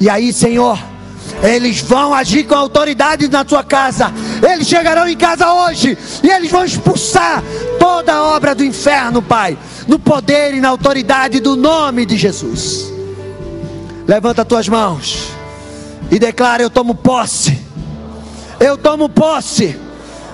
E 0.00 0.08
aí, 0.08 0.32
Senhor, 0.32 0.78
eles 1.42 1.80
vão 1.80 2.14
agir 2.14 2.44
com 2.44 2.54
autoridade 2.54 3.28
na 3.28 3.44
tua 3.44 3.64
casa. 3.64 4.12
Eles 4.42 4.68
chegarão 4.68 5.08
em 5.08 5.16
casa 5.16 5.52
hoje 5.52 5.96
e 6.22 6.28
eles 6.28 6.50
vão 6.50 6.64
expulsar 6.64 7.42
toda 7.78 8.12
a 8.12 8.22
obra 8.22 8.54
do 8.54 8.64
inferno, 8.64 9.22
Pai, 9.22 9.56
no 9.86 9.98
poder 9.98 10.54
e 10.54 10.60
na 10.60 10.68
autoridade 10.68 11.40
do 11.40 11.56
nome 11.56 12.04
de 12.04 12.16
Jesus. 12.16 12.92
Levanta 14.06 14.44
tuas 14.44 14.68
mãos 14.68 15.28
e 16.10 16.18
declara: 16.18 16.62
Eu 16.62 16.70
tomo 16.70 16.94
posse 16.94 17.70
eu 18.60 18.76
tomo 18.76 19.08
posse 19.08 19.74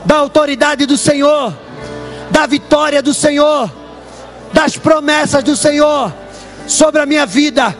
da 0.04 0.16
autoridade 0.16 0.84
do 0.84 0.98
Senhor, 0.98 1.56
da 2.28 2.44
vitória 2.44 3.00
do 3.00 3.14
Senhor, 3.14 3.72
das 4.52 4.76
promessas 4.76 5.44
do 5.44 5.56
Senhor 5.56 6.12
sobre 6.66 7.00
a 7.00 7.06
minha 7.06 7.24
vida, 7.24 7.74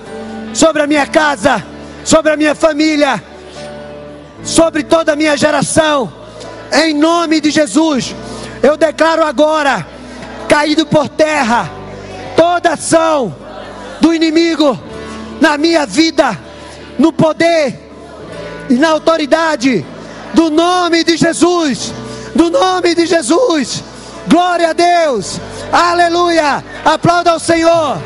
sobre 0.55 0.83
a 0.83 0.87
minha 0.87 1.05
casa, 1.05 1.67
sobre 2.07 2.31
a 2.31 2.37
minha 2.37 2.55
família, 2.55 3.21
sobre 4.45 4.85
toda 4.85 5.13
a 5.13 5.17
minha 5.17 5.37
geração. 5.37 6.13
Em 6.73 6.95
nome 6.95 7.41
de 7.41 7.51
Jesus, 7.51 8.15
eu 8.63 8.77
declaro 8.77 9.25
agora, 9.25 9.85
caído 10.49 10.87
por 10.87 11.09
terra, 11.09 11.69
toda 12.37 12.75
ação 12.75 13.35
do 14.01 14.15
inimigo 14.15 14.79
na 15.41 15.59
minha 15.59 15.85
vida, 15.85 16.39
no 16.97 17.13
poder 17.13 17.77
e 18.71 18.75
na 18.75 18.91
autoridade 18.91 19.85
do 20.33 20.49
nome 20.49 21.03
de 21.03 21.17
Jesus, 21.17 21.93
do 22.37 22.51
nome 22.51 22.95
de 22.95 23.05
Jesus. 23.05 23.83
Glória 24.29 24.71
a 24.71 24.73
Deus, 24.73 25.41
aleluia. 25.73 26.63
Aplauda 26.85 27.33
ao 27.33 27.41
Senhor, 27.41 28.01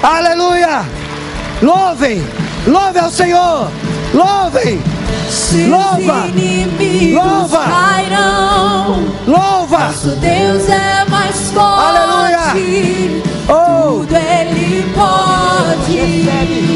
aleluia. 0.00 1.01
Louvem, 1.62 2.20
louve 2.66 2.98
ao 2.98 3.08
Senhor, 3.08 3.70
louvem. 4.12 4.80
Louva, 5.68 6.26
louva, 7.14 7.64
louva. 9.28 9.78
Nosso 9.78 10.16
Deus 10.16 10.68
é 10.68 11.04
mais 11.08 11.52
forte. 11.52 11.98
Aleluia. 11.98 13.32
Oh. 13.48 14.00
Tudo 14.00 14.16
Ele 14.16 14.92
pode. 14.92 15.92
Recebe. 15.96 16.71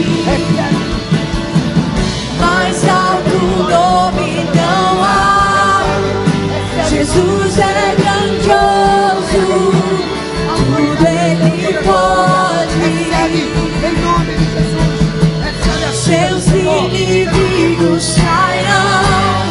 Inimigos 17.06 18.14
cairão. 18.16 19.46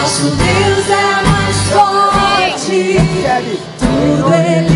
Nosso 0.00 0.24
Deus 0.30 0.88
é 0.88 1.22
mais 1.28 1.56
forte. 1.68 2.92
Recebe. 2.92 3.60
Tudo 3.78 4.34
Ele 4.34 4.71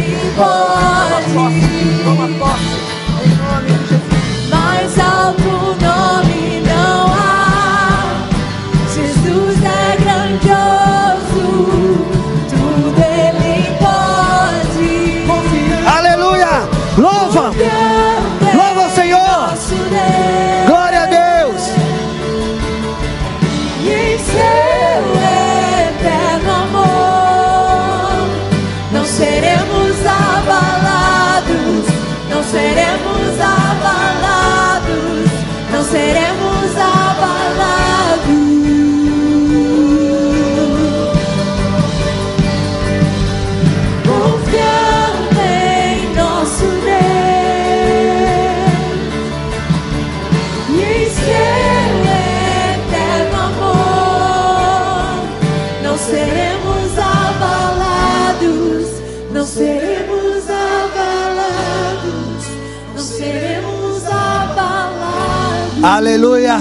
Aleluia! 65.88 66.56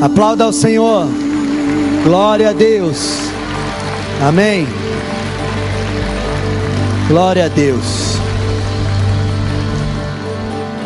Aplauda 0.00 0.44
ao 0.44 0.52
Senhor. 0.52 1.06
Glória 2.02 2.48
a 2.48 2.52
Deus. 2.54 3.18
Amém. 4.26 4.66
Glória 7.06 7.44
a 7.44 7.48
Deus. 7.48 8.14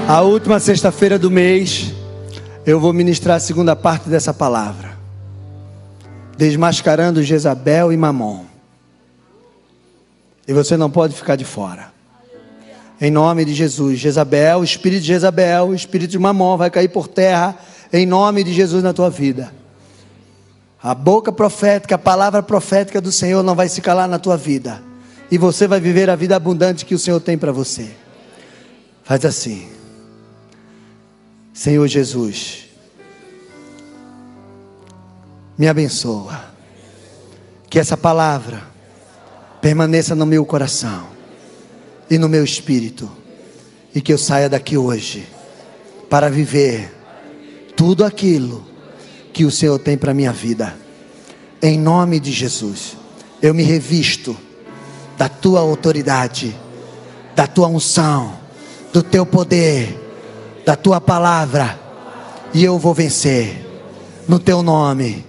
A 0.09 0.21
última 0.21 0.59
sexta-feira 0.59 1.17
do 1.17 1.31
mês, 1.31 1.95
eu 2.67 2.81
vou 2.81 2.93
ministrar 2.93 3.37
a 3.37 3.41
segunda 3.41 3.77
parte 3.77 4.09
dessa 4.09 4.35
palavra. 4.35 4.99
Desmascarando 6.37 7.23
Jezabel 7.23 7.93
e 7.93 7.97
Mamon. 7.97 8.47
E 10.49 10.53
você 10.53 10.77
não 10.77 10.91
pode 10.91 11.15
ficar 11.15 11.37
de 11.37 11.45
fora. 11.45 11.95
Em 13.01 13.13
nome 13.13 13.45
de 13.45 13.55
Jesus, 13.55 14.01
Jezabel, 14.01 14.65
espírito 14.65 15.03
de 15.03 15.07
Jezabel, 15.07 15.73
espírito 15.73 16.11
de 16.11 16.19
Mamon 16.19 16.57
vai 16.57 16.69
cair 16.69 16.89
por 16.89 17.07
terra 17.07 17.57
em 17.93 18.07
nome 18.07 18.43
de 18.43 18.53
Jesus 18.53 18.83
na 18.83 18.93
tua 18.93 19.11
vida. 19.11 19.53
A 20.83 20.95
boca 20.95 21.33
profética, 21.33 21.95
a 21.95 21.99
palavra 21.99 22.43
profética 22.43 23.01
do 23.01 23.11
Senhor 23.11 23.43
não 23.43 23.55
vai 23.55 23.69
se 23.69 23.81
calar 23.81 24.09
na 24.09 24.19
tua 24.19 24.37
vida. 24.37 24.83
E 25.31 25.37
você 25.37 25.67
vai 25.67 25.81
viver 25.81 26.09
a 26.09 26.17
vida 26.17 26.37
abundante 26.37 26.85
que 26.85 26.95
o 26.95 26.99
Senhor 26.99 27.21
tem 27.21 27.37
para 27.37 27.51
você. 27.51 27.91
Faz 29.03 29.25
assim. 29.25 29.69
Senhor 31.53 31.87
Jesus, 31.89 32.67
me 35.59 35.67
abençoa. 35.67 36.55
Que 37.69 37.81
essa 37.81 37.97
palavra 37.97 38.63
permaneça 39.61 40.15
no 40.15 40.25
meu 40.25 40.45
coração 40.45 41.09
e 42.09 42.19
no 42.19 42.29
meu 42.29 42.45
espírito. 42.45 43.11
E 43.95 44.01
que 44.01 44.13
eu 44.13 44.19
saia 44.19 44.49
daqui 44.49 44.77
hoje 44.77 45.27
para 46.09 46.29
viver 46.29 46.96
tudo 47.77 48.05
aquilo 48.05 48.65
que 49.33 49.45
o 49.45 49.51
Senhor 49.51 49.79
tem 49.79 49.97
para 49.97 50.15
minha 50.15 50.33
vida. 50.33 50.75
Em 51.63 51.79
nome 51.79 52.19
de 52.19 52.33
Jesus, 52.33 52.97
eu 53.43 53.53
me 53.53 53.63
revisto 53.63 54.37
da 55.17 55.29
tua 55.29 55.61
autoridade, 55.61 56.57
da 57.35 57.47
tua 57.47 57.69
unção, 57.69 58.35
do 58.93 59.03
teu 59.03 59.27
poder, 59.27 59.95
da 60.65 60.75
tua 60.75 61.01
palavra, 61.01 61.79
e 62.55 62.65
eu 62.65 62.79
vou 62.79 62.95
vencer 62.95 63.67
no 64.27 64.39
teu 64.39 64.63
nome, 64.63 65.25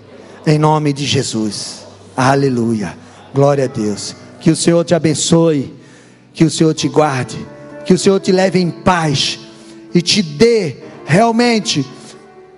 em 0.45 0.57
nome 0.57 0.93
de 0.93 1.05
Jesus. 1.05 1.85
Aleluia. 2.15 2.97
Glória 3.33 3.65
a 3.65 3.67
Deus. 3.67 4.15
Que 4.39 4.49
o 4.49 4.55
Senhor 4.55 4.83
te 4.85 4.95
abençoe, 4.95 5.75
que 6.33 6.45
o 6.45 6.49
Senhor 6.49 6.73
te 6.73 6.87
guarde, 6.87 7.45
que 7.85 7.93
o 7.93 7.97
Senhor 7.97 8.19
te 8.19 8.31
leve 8.31 8.59
em 8.59 8.69
paz 8.69 9.39
e 9.93 10.01
te 10.01 10.21
dê 10.21 10.77
realmente 11.05 11.85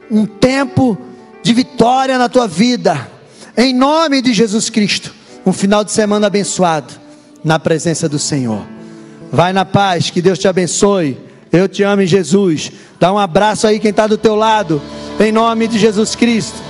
um 0.10 0.26
tempo 0.26 0.98
de 1.42 1.54
vitória 1.54 2.18
na 2.18 2.30
tua 2.30 2.48
vida. 2.48 3.10
Em 3.56 3.74
nome 3.74 4.22
de 4.22 4.34
Jesus 4.34 4.70
Cristo. 4.70 5.14
Um 5.46 5.54
final 5.54 5.84
de 5.84 5.92
semana 5.92 6.28
abençoado 6.28 6.94
na 7.44 7.60
presença 7.60 8.10
do 8.10 8.20
Senhor. 8.20 8.66
Vai 9.32 9.54
na 9.54 9.66
paz, 9.66 10.10
que 10.10 10.22
Deus 10.22 10.40
te 10.40 10.48
abençoe. 10.48 11.18
Eu 11.52 11.68
te 11.68 11.84
amo 11.84 12.02
em 12.02 12.08
Jesus. 12.08 12.72
Dá 13.00 13.12
um 13.12 13.18
abraço 13.18 13.66
aí 13.66 13.80
quem 13.80 13.92
está 13.92 14.08
do 14.08 14.18
teu 14.18 14.36
lado. 14.36 14.82
Em 15.20 15.32
nome 15.32 15.68
de 15.68 15.80
Jesus 15.80 16.16
Cristo. 16.16 16.69